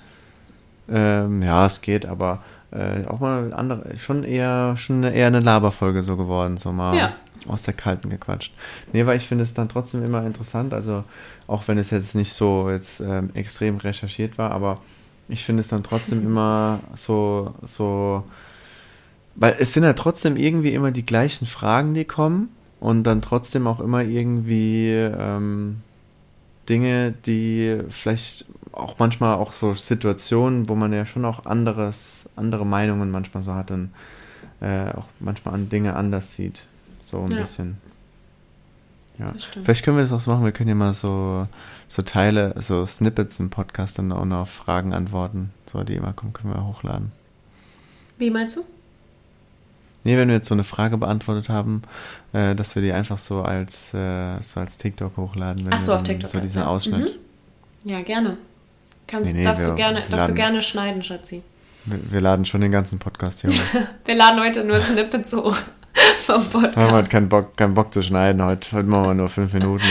Ähm, 0.89 1.43
ja, 1.43 1.67
es 1.67 1.81
geht, 1.81 2.07
aber 2.07 2.43
äh, 2.71 3.07
auch 3.07 3.21
mal 3.21 3.53
andere, 3.53 3.99
schon 3.99 4.25
eher, 4.25 4.77
schon 4.77 5.03
eher 5.03 5.27
eine 5.27 5.41
Laberfolge 5.41 6.03
so 6.03 6.17
geworden, 6.17 6.57
so 6.57 6.73
mal 6.73 6.97
ja. 6.97 7.13
aus 7.49 7.63
der 7.63 7.75
Kalten 7.75 8.11
gequatscht. 8.11 8.53
Nee, 8.93 9.07
weil 9.07 9.17
ich 9.17 9.27
finde 9.27 9.45
es 9.45 9.55
dann 9.55 9.69
trotzdem 9.69 10.05
immer 10.05 10.25
interessant, 10.25 10.75
also 10.75 11.05
auch 11.47 11.67
wenn 11.69 11.79
es 11.79 11.91
jetzt 11.91 12.15
nicht 12.15 12.33
so 12.33 12.71
jetzt 12.71 13.01
ähm, 13.01 13.31
extrem 13.35 13.79
recherchiert 13.79 14.39
war, 14.39 14.51
aber 14.51 14.81
ich 15.29 15.45
finde 15.45 15.61
es 15.61 15.69
dann 15.69 15.83
trotzdem 15.83 16.23
immer 16.27 16.81
so, 16.95 17.55
so, 17.63 18.25
weil 19.37 19.57
es 19.59 19.75
sind 19.75 19.85
ja 19.85 19.93
trotzdem 19.93 20.37
irgendwie 20.37 20.73
immer 20.73 20.91
die 20.91 21.07
gleichen 21.07 21.47
Fragen, 21.47 21.95
die 21.95 22.05
kommen 22.05 22.49
und 22.81 23.05
dann 23.05 23.23
trotzdem 23.23 23.67
auch 23.67 23.81
immer 23.81 24.03
irgendwie 24.03 24.91
ähm, 24.91 25.83
Dinge, 26.69 27.13
die 27.13 27.79
vielleicht 27.91 28.47
auch 28.73 28.99
manchmal 28.99 29.37
auch 29.37 29.53
so 29.53 29.75
Situationen, 29.75 30.69
wo 30.69 30.75
man 30.75 30.93
ja 30.93 31.07
schon 31.07 31.25
auch 31.25 31.47
anderes, 31.47 32.29
andere 32.35 32.67
Meinungen 32.67 33.11
manchmal 33.11 33.43
so 33.43 33.55
hat 33.55 33.71
und 33.71 33.91
äh, 34.61 34.91
auch 34.91 35.07
manchmal 35.21 35.55
an 35.55 35.69
Dinge 35.69 35.95
anders 35.97 36.35
sieht. 36.35 36.67
So 37.03 37.23
ein 37.23 37.31
ja. 37.31 37.41
bisschen. 37.41 37.79
Ja. 39.19 39.27
Vielleicht 39.63 39.85
können 39.85 39.97
wir 39.97 40.03
das 40.03 40.13
auch 40.13 40.21
so 40.21 40.31
machen, 40.31 40.45
wir 40.45 40.53
können 40.53 40.69
ja 40.69 40.75
mal 40.75 40.93
so, 40.93 41.47
so 41.89 42.03
Teile, 42.03 42.55
so 42.61 42.85
Snippets 42.85 43.39
im 43.39 43.49
Podcast 43.49 43.99
dann 43.99 44.13
auch 44.13 44.27
noch 44.27 44.41
auf 44.41 44.51
Fragen 44.51 44.93
antworten, 44.93 45.53
so 45.65 45.83
die 45.85 45.95
immer 45.95 46.13
kommen, 46.13 46.35
können 46.35 46.53
wir 46.53 46.67
hochladen. 46.67 47.13
Wie 48.19 48.31
meinst 48.31 48.57
du? 48.57 48.65
Nee, 50.07 50.17
wenn 50.17 50.29
wir 50.29 50.37
jetzt 50.37 50.47
so 50.47 50.55
eine 50.55 50.63
Frage 50.63 50.99
beantwortet 50.99 51.49
haben, 51.49 51.83
äh, 52.33 52.55
dass 52.55 52.77
wir 52.77 52.83
die 52.83 52.93
einfach 52.93 53.19
so 53.19 53.43
als, 53.43 53.93
äh, 53.93 54.41
so 54.41 54.61
als 54.61 54.79
TikTok 54.79 55.17
hochladen. 55.17 55.69
Ach 55.69 55.81
so, 55.81 55.93
auf 55.95 56.05
TikTok. 56.05 56.31
So 56.31 56.39
diesen 56.39 56.63
Ausschnitt. 56.63 57.19
Mhm. 57.83 57.91
Ja, 57.91 58.03
gerne. 58.03 58.37
Kannst, 59.09 59.33
nee, 59.33 59.41
nee, 59.41 59.45
darfst, 59.45 59.65
wir, 59.65 59.71
du 59.71 59.75
gerne, 59.75 60.05
darfst 60.09 60.29
du 60.29 60.35
gerne 60.35 60.63
schneiden, 60.63 61.03
Schatzi. 61.03 61.43
Wir, 61.87 61.99
wir, 62.09 62.21
laden 62.21 62.45
schon 62.45 62.61
den 62.61 62.71
ganzen 62.71 63.01
Podcast 63.01 63.41
hier 63.41 63.51
hoch. 63.51 63.81
wir 64.05 64.15
laden 64.15 64.39
heute 64.39 64.63
nur 64.63 64.79
Snippets 64.79 65.33
hoch 65.33 65.57
vom 66.25 66.45
Podcast. 66.45 66.77
Wir 66.77 66.85
haben 66.85 66.93
heute 66.93 67.09
keinen 67.09 67.29
Bock, 67.29 67.57
keinen 67.57 67.75
Bock 67.75 67.93
zu 67.93 68.01
schneiden. 68.01 68.45
Heute, 68.45 68.77
heute 68.77 68.89
machen 68.89 69.09
wir 69.09 69.15
nur 69.15 69.29
fünf 69.29 69.53
Minuten. 69.55 69.83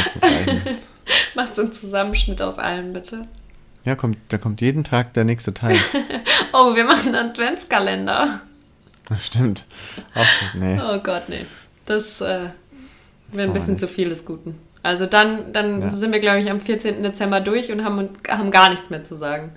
Machst 1.36 1.57
du 1.57 1.63
einen 1.63 1.74
Zusammenschnitt 1.74 2.41
aus 2.41 2.57
allen, 2.57 2.93
bitte? 2.93 3.24
Ja, 3.84 3.95
kommt, 3.95 4.18
da 4.30 4.38
kommt 4.38 4.61
jeden 4.61 4.86
Tag 4.86 5.13
der 5.13 5.26
nächste 5.26 5.53
Teil. 5.53 5.76
oh, 6.53 6.74
wir 6.74 6.86
machen 6.86 7.13
einen 7.13 7.32
Adventskalender. 7.32 8.39
Das 9.07 9.25
stimmt. 9.25 9.65
Ach, 10.13 10.55
nee. 10.55 10.79
Oh 10.81 10.99
Gott, 10.99 11.29
nee. 11.29 11.45
Das 11.85 12.21
äh, 12.21 12.49
wäre 13.31 13.47
ein 13.47 13.53
bisschen 13.53 13.77
zu 13.77 13.87
viel 13.87 14.09
des 14.09 14.25
Guten. 14.25 14.59
Also 14.83 15.05
dann, 15.05 15.51
dann 15.51 15.81
ja. 15.81 15.91
sind 15.91 16.11
wir, 16.11 16.19
glaube 16.19 16.39
ich, 16.39 16.49
am 16.49 16.59
14. 16.61 17.01
Dezember 17.01 17.39
durch 17.39 17.71
und 17.71 17.83
haben, 17.83 18.09
haben 18.29 18.51
gar 18.51 18.69
nichts 18.69 18.89
mehr 18.89 19.01
zu 19.01 19.15
sagen. 19.15 19.51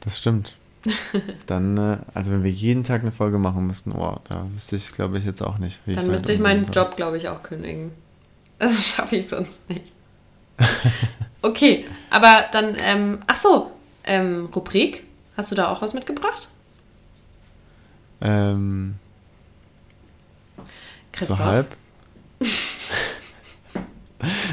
Das 0.00 0.18
stimmt. 0.18 0.56
Dann, 1.46 1.76
äh, 1.76 1.98
also 2.14 2.32
wenn 2.32 2.44
wir 2.44 2.50
jeden 2.50 2.84
Tag 2.84 3.02
eine 3.02 3.12
Folge 3.12 3.38
machen 3.38 3.66
müssten, 3.66 3.92
oh, 3.92 4.18
da 4.28 4.46
wüsste 4.52 4.76
ich, 4.76 4.92
glaube 4.92 5.18
ich, 5.18 5.24
jetzt 5.24 5.42
auch 5.42 5.58
nicht. 5.58 5.80
Wie 5.84 5.96
dann 5.96 6.06
müsste 6.06 6.32
ich 6.32 6.38
meinen 6.38 6.64
soll. 6.64 6.74
Job, 6.74 6.96
glaube 6.96 7.16
ich, 7.16 7.28
auch 7.28 7.42
kündigen. 7.42 7.92
Das 8.58 8.86
schaffe 8.86 9.16
ich 9.16 9.28
sonst 9.28 9.68
nicht. 9.68 9.92
okay, 11.42 11.84
aber 12.08 12.46
dann, 12.52 12.74
ähm, 12.78 13.18
ach 13.26 13.36
so, 13.36 13.70
ähm, 14.04 14.48
Rubrik, 14.54 15.04
hast 15.36 15.50
du 15.50 15.54
da 15.54 15.68
auch 15.68 15.82
was 15.82 15.92
mitgebracht? 15.92 16.48
Ähm, 18.20 18.96
Christoph. 21.12 21.38
So 21.38 21.44
halb. 21.44 21.76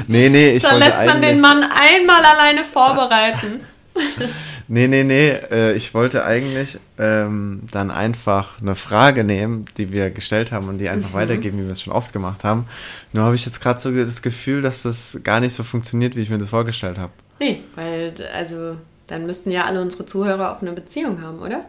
nee, 0.06 0.28
nee, 0.28 0.52
ich 0.52 0.62
Dann 0.62 0.78
lässt 0.78 0.96
man 0.96 1.20
den 1.20 1.40
Mann 1.40 1.62
einmal 1.62 2.24
alleine 2.24 2.64
vorbereiten. 2.64 3.60
nee, 4.68 4.88
nee, 4.88 5.04
nee, 5.04 5.30
äh, 5.30 5.74
ich 5.74 5.94
wollte 5.94 6.24
eigentlich 6.24 6.78
ähm, 6.98 7.60
dann 7.70 7.90
einfach 7.90 8.60
eine 8.60 8.74
Frage 8.74 9.24
nehmen, 9.24 9.66
die 9.76 9.92
wir 9.92 10.10
gestellt 10.10 10.52
haben 10.52 10.68
und 10.68 10.78
die 10.78 10.88
einfach 10.88 11.10
mhm. 11.10 11.14
weitergeben, 11.14 11.58
wie 11.58 11.64
wir 11.64 11.72
es 11.72 11.82
schon 11.82 11.92
oft 11.92 12.12
gemacht 12.12 12.44
haben. 12.44 12.66
Nur 13.12 13.24
habe 13.24 13.34
ich 13.34 13.44
jetzt 13.44 13.60
gerade 13.60 13.78
so 13.78 13.90
das 13.92 14.22
Gefühl, 14.22 14.62
dass 14.62 14.82
das 14.82 15.20
gar 15.22 15.40
nicht 15.40 15.52
so 15.52 15.62
funktioniert, 15.62 16.16
wie 16.16 16.22
ich 16.22 16.30
mir 16.30 16.38
das 16.38 16.50
vorgestellt 16.50 16.98
habe. 16.98 17.12
Nee, 17.40 17.62
weil, 17.74 18.14
also, 18.34 18.76
dann 19.06 19.26
müssten 19.26 19.50
ja 19.50 19.64
alle 19.64 19.82
unsere 19.82 20.06
Zuhörer 20.06 20.52
auf 20.52 20.62
eine 20.62 20.72
Beziehung 20.72 21.20
haben, 21.20 21.40
oder? 21.40 21.66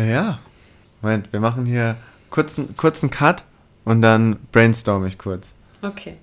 Ja, 0.00 0.06
ja. 0.06 0.38
Moment, 1.02 1.30
wir 1.30 1.40
machen 1.40 1.66
hier 1.66 1.96
kurzen, 2.30 2.74
kurzen 2.74 3.10
Cut 3.10 3.44
und 3.84 4.00
dann 4.00 4.36
brainstorm 4.50 5.04
ich 5.04 5.18
kurz. 5.18 5.54
Okay. 5.82 6.14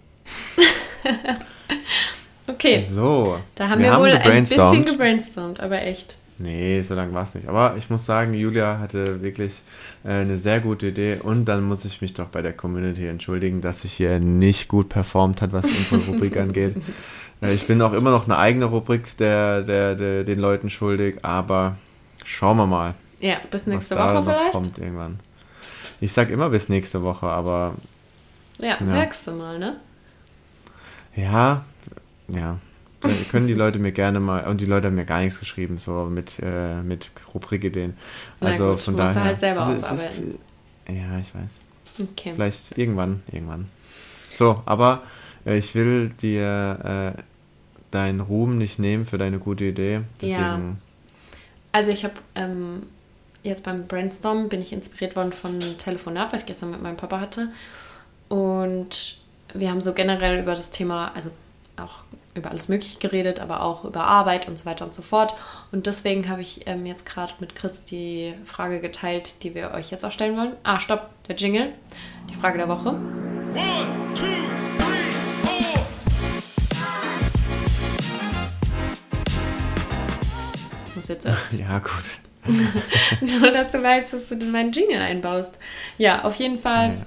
okay. 2.48 2.82
So. 2.82 3.40
Da 3.54 3.70
haben 3.70 3.82
wir, 3.82 3.92
wir 3.92 4.00
wohl 4.00 4.10
ein 4.10 4.44
bisschen 4.44 4.84
gebrainstormt, 4.84 5.60
aber 5.60 5.84
echt. 5.84 6.16
Nee, 6.40 6.82
so 6.82 6.96
lange 6.96 7.14
war 7.14 7.24
es 7.24 7.36
nicht. 7.36 7.48
Aber 7.48 7.76
ich 7.78 7.92
muss 7.92 8.06
sagen, 8.06 8.34
Julia 8.34 8.80
hatte 8.80 9.22
wirklich 9.22 9.62
äh, 10.04 10.10
eine 10.10 10.40
sehr 10.40 10.60
gute 10.60 10.88
Idee 10.88 11.20
und 11.22 11.46
dann 11.46 11.64
muss 11.64 11.86
ich 11.86 12.02
mich 12.02 12.16
doch 12.16 12.28
bei 12.28 12.42
der 12.42 12.54
Community 12.54 13.08
entschuldigen, 13.08 13.62
dass 13.62 13.82
sich 13.82 13.94
hier 13.94 14.20
nicht 14.20 14.70
gut 14.70 14.90
performt 14.90 15.44
hat, 15.44 15.52
was 15.54 15.66
unsere 15.66 16.12
Rubrik 16.12 16.38
angeht. 16.38 16.78
Äh, 17.42 17.54
ich 17.54 17.68
bin 17.68 17.80
auch 17.84 17.94
immer 17.94 18.10
noch 18.10 18.26
eine 18.26 18.38
eigene 18.38 18.66
Rubrik 18.66 19.06
der, 19.18 19.62
der, 19.62 19.94
der, 19.94 20.24
den 20.24 20.40
Leuten 20.40 20.72
schuldig, 20.72 21.24
aber 21.24 21.78
schauen 22.24 22.58
wir 22.58 22.66
mal. 22.66 22.96
Ja, 23.20 23.38
bis 23.50 23.68
nächste 23.68 23.96
Woche 23.96 24.24
vielleicht. 24.24 24.52
kommt 24.52 24.78
irgendwann. 24.78 25.20
Ich 26.00 26.14
sag 26.14 26.30
immer 26.30 26.50
bis 26.50 26.70
nächste 26.70 27.02
Woche, 27.04 27.28
aber. 27.28 27.76
Ja, 28.60 28.78
ja. 28.80 28.82
merkst 28.82 29.28
du 29.28 29.32
mal, 29.32 29.58
ne? 29.58 29.78
Ja, 31.16 31.66
ja. 32.28 32.60
können 33.32 33.48
die 33.48 33.54
Leute 33.54 33.80
mir 33.80 33.92
gerne 33.92 34.20
mal, 34.20 34.46
und 34.48 34.62
die 34.62 34.66
Leute 34.66 34.88
haben 34.88 34.96
mir 34.96 35.06
gar 35.06 35.20
nichts 35.20 35.40
geschrieben, 35.40 35.78
so 35.78 36.06
mit, 36.06 36.40
äh, 36.42 36.82
mit 36.82 37.12
Rubrikideen. 37.34 37.96
Also 38.40 38.72
gut, 38.72 38.80
von 38.82 38.98
daher. 38.98 39.14
Du 39.14 39.24
halt 39.24 39.40
selber 39.40 39.74
ist, 39.74 39.84
ausarbeiten. 39.84 40.32
Ist, 40.88 40.96
ja, 40.96 41.20
ich 41.20 41.34
weiß. 41.36 41.58
Okay. 42.12 42.34
Vielleicht 42.36 42.78
irgendwann, 42.78 43.24
irgendwann. 43.32 43.70
So, 44.30 44.62
aber 44.66 45.04
äh, 45.46 45.58
ich 45.58 45.74
will 45.76 46.10
dir 46.10 47.16
äh, 47.16 47.22
deinen 47.92 48.20
Ruhm 48.20 48.58
nicht 48.58 48.80
nehmen 48.80 49.06
für 49.06 49.18
deine 49.18 49.40
gute 49.40 49.66
Idee. 49.66 50.02
Deswegen 50.22 50.40
ja. 50.40 50.60
Also 51.72 51.92
ich 51.92 52.04
habe 52.04 52.16
ähm, 52.36 52.84
jetzt 53.48 53.64
beim 53.64 53.88
Brainstorm 53.88 54.50
bin 54.50 54.62
ich 54.62 54.74
inspiriert 54.74 55.16
worden 55.16 55.32
von 55.32 55.56
einem 55.56 55.78
Telefonat, 55.78 56.34
was 56.34 56.42
ich 56.42 56.48
gestern 56.48 56.72
mit 56.72 56.82
meinem 56.82 56.98
Papa 56.98 57.20
hatte. 57.20 57.50
Und 58.30 59.18
wir 59.54 59.70
haben 59.70 59.82
so 59.82 59.94
generell 59.94 60.40
über 60.40 60.52
das 60.52 60.72
Thema, 60.72 61.12
also 61.16 61.32
auch 61.78 62.00
über 62.36 62.52
alles 62.52 62.70
Mögliche 62.70 63.00
geredet, 63.00 63.40
aber 63.40 63.64
auch 63.64 63.84
über 63.84 64.04
Arbeit 64.04 64.48
und 64.48 64.58
so 64.58 64.66
weiter 64.66 64.86
und 64.86 64.94
so 64.94 65.02
fort. 65.02 65.34
Und 65.72 65.88
deswegen 65.88 66.30
habe 66.30 66.42
ich 66.42 66.68
ähm, 66.68 66.86
jetzt 66.86 67.06
gerade 67.06 67.34
mit 67.40 67.56
Chris 67.56 67.84
die 67.84 68.34
Frage 68.46 68.80
geteilt, 68.80 69.44
die 69.44 69.56
wir 69.56 69.72
euch 69.72 69.90
jetzt 69.90 70.06
auch 70.06 70.12
stellen 70.12 70.38
wollen. 70.38 70.54
Ah, 70.64 70.80
stopp, 70.80 71.10
der 71.28 71.36
Jingle. 71.36 71.74
Die 72.30 72.36
Frage 72.36 72.58
der 72.58 72.68
Woche. 72.68 72.90
One, 72.90 74.14
two, 74.14 74.26
three, 74.78 75.12
four. 75.44 75.86
Ich 80.88 80.96
muss 80.96 81.08
jetzt 81.08 81.26
erst. 81.26 81.54
Ja, 81.60 81.80
gut. 81.80 82.20
Nur, 83.22 83.52
dass 83.52 83.72
du 83.72 83.82
weißt, 83.82 84.14
dass 84.14 84.30
du 84.30 84.36
meinen 84.38 84.72
Jingle 84.72 85.02
einbaust. 85.02 85.58
Ja, 85.98 86.24
auf 86.24 86.36
jeden 86.36 86.58
Fall 86.58 86.96
ja, 86.98 87.06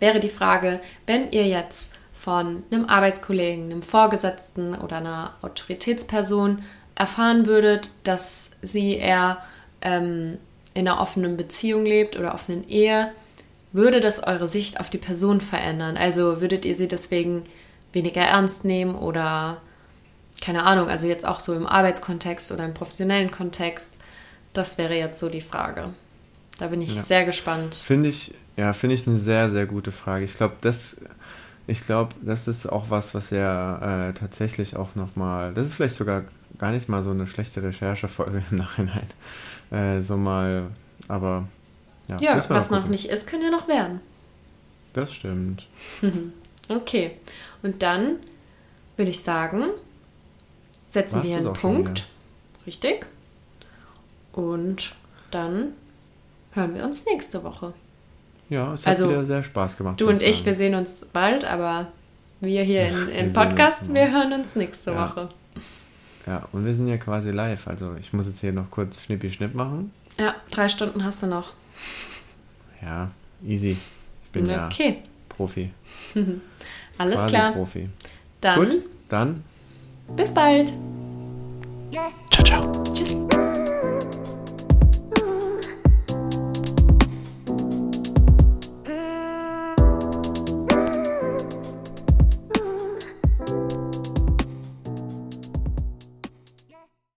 wäre 0.00 0.20
die 0.20 0.28
Frage, 0.28 0.80
wenn 1.06 1.30
ihr 1.32 1.46
jetzt 1.46 1.98
von 2.14 2.64
einem 2.70 2.86
Arbeitskollegen, 2.86 3.66
einem 3.66 3.82
Vorgesetzten 3.82 4.74
oder 4.74 4.96
einer 4.96 5.34
Autoritätsperson 5.42 6.62
erfahren 6.94 7.46
würdet, 7.46 7.90
dass 8.02 8.50
sie 8.62 8.96
eher 8.96 9.38
ähm, 9.82 10.38
in 10.74 10.88
einer 10.88 11.00
offenen 11.00 11.36
Beziehung 11.36 11.84
lebt 11.84 12.18
oder 12.18 12.34
offenen 12.34 12.68
Ehe, 12.68 13.12
würde 13.72 14.00
das 14.00 14.22
eure 14.22 14.48
Sicht 14.48 14.80
auf 14.80 14.90
die 14.90 14.98
Person 14.98 15.40
verändern? 15.40 15.96
Also 15.96 16.40
würdet 16.40 16.64
ihr 16.64 16.74
sie 16.74 16.88
deswegen 16.88 17.44
weniger 17.92 18.22
ernst 18.22 18.64
nehmen 18.64 18.94
oder 18.94 19.60
keine 20.40 20.64
Ahnung, 20.64 20.88
also 20.88 21.06
jetzt 21.06 21.26
auch 21.26 21.40
so 21.40 21.54
im 21.54 21.66
Arbeitskontext 21.66 22.52
oder 22.52 22.64
im 22.64 22.74
professionellen 22.74 23.30
Kontext? 23.30 23.94
Das 24.56 24.78
wäre 24.78 24.94
jetzt 24.94 25.18
so 25.18 25.28
die 25.28 25.40
Frage. 25.40 25.94
Da 26.58 26.68
bin 26.68 26.80
ich 26.80 26.94
ja. 26.94 27.02
sehr 27.02 27.24
gespannt. 27.24 27.74
Finde 27.74 28.08
ich, 28.08 28.32
ja, 28.56 28.72
finde 28.72 28.94
ich 28.94 29.06
eine 29.06 29.18
sehr, 29.18 29.50
sehr 29.50 29.66
gute 29.66 29.92
Frage. 29.92 30.24
Ich 30.24 30.36
glaube, 30.36 30.54
das 30.60 31.00
ich 31.66 31.84
glaube, 31.84 32.14
das 32.22 32.46
ist 32.46 32.70
auch 32.70 32.90
was, 32.90 33.14
was 33.14 33.30
wir 33.30 34.08
äh, 34.10 34.12
tatsächlich 34.12 34.76
auch 34.76 34.94
nochmal, 34.94 35.52
das 35.52 35.66
ist 35.66 35.74
vielleicht 35.74 35.96
sogar 35.96 36.24
gar 36.58 36.70
nicht 36.70 36.88
mal 36.88 37.02
so 37.02 37.10
eine 37.10 37.26
schlechte 37.26 37.62
Recherchefolge 37.62 38.42
im 38.50 38.56
Nachhinein. 38.56 39.08
Äh, 39.70 40.00
so 40.00 40.16
mal, 40.16 40.68
aber 41.08 41.48
ja. 42.08 42.18
Ja, 42.20 42.50
was 42.50 42.70
noch 42.70 42.86
nicht 42.86 43.06
ist, 43.06 43.26
kann 43.26 43.42
ja 43.42 43.50
noch 43.50 43.66
werden. 43.66 44.00
Das 44.92 45.12
stimmt. 45.12 45.66
okay. 46.68 47.12
Und 47.62 47.82
dann 47.82 48.20
würde 48.96 49.10
ich 49.10 49.20
sagen, 49.20 49.64
setzen 50.88 51.16
Warst 51.16 51.28
wir 51.28 51.36
einen 51.36 51.52
Punkt. 51.52 52.06
Richtig. 52.64 53.06
Und 54.36 54.94
dann 55.32 55.72
hören 56.52 56.74
wir 56.74 56.84
uns 56.84 57.04
nächste 57.06 57.42
Woche. 57.42 57.72
Ja, 58.48 58.74
es 58.74 58.86
hat 58.86 58.92
also, 58.92 59.08
wieder 59.08 59.26
sehr 59.26 59.42
Spaß 59.42 59.76
gemacht. 59.76 60.00
Du 60.00 60.08
und 60.08 60.22
ich, 60.22 60.44
wir 60.44 60.54
sehen 60.54 60.76
uns 60.76 61.06
bald, 61.12 61.44
aber 61.44 61.88
wir 62.40 62.62
hier 62.62 62.86
in, 62.86 63.08
im 63.08 63.32
Podcast, 63.32 63.92
wir 63.92 64.12
hören 64.12 64.32
uns 64.32 64.54
nächste 64.54 64.92
ja. 64.92 65.08
Woche. 65.08 65.28
Ja, 66.26 66.46
und 66.52 66.64
wir 66.64 66.74
sind 66.74 66.86
ja 66.86 66.98
quasi 66.98 67.30
live. 67.30 67.66
Also 67.66 67.96
ich 67.98 68.12
muss 68.12 68.26
jetzt 68.26 68.40
hier 68.40 68.52
noch 68.52 68.70
kurz 68.70 69.02
Schnippi 69.02 69.30
Schnipp 69.30 69.54
machen. 69.54 69.90
Ja, 70.18 70.34
drei 70.50 70.68
Stunden 70.68 71.02
hast 71.02 71.22
du 71.22 71.26
noch. 71.26 71.52
Ja, 72.82 73.10
easy. 73.44 73.72
Ich 74.24 74.30
bin 74.32 74.44
okay. 74.44 74.88
ja 74.88 74.96
Profi. 75.28 75.70
Alles 76.98 77.20
quasi 77.20 77.34
klar. 77.34 77.52
Profi. 77.52 77.88
Dann. 78.40 78.58
Gut, 78.58 78.82
dann. 79.08 79.42
Bis 80.14 80.32
bald. 80.32 80.72
Ciao, 82.30 82.44
ciao. 82.44 82.82
Tschüss. 82.92 83.25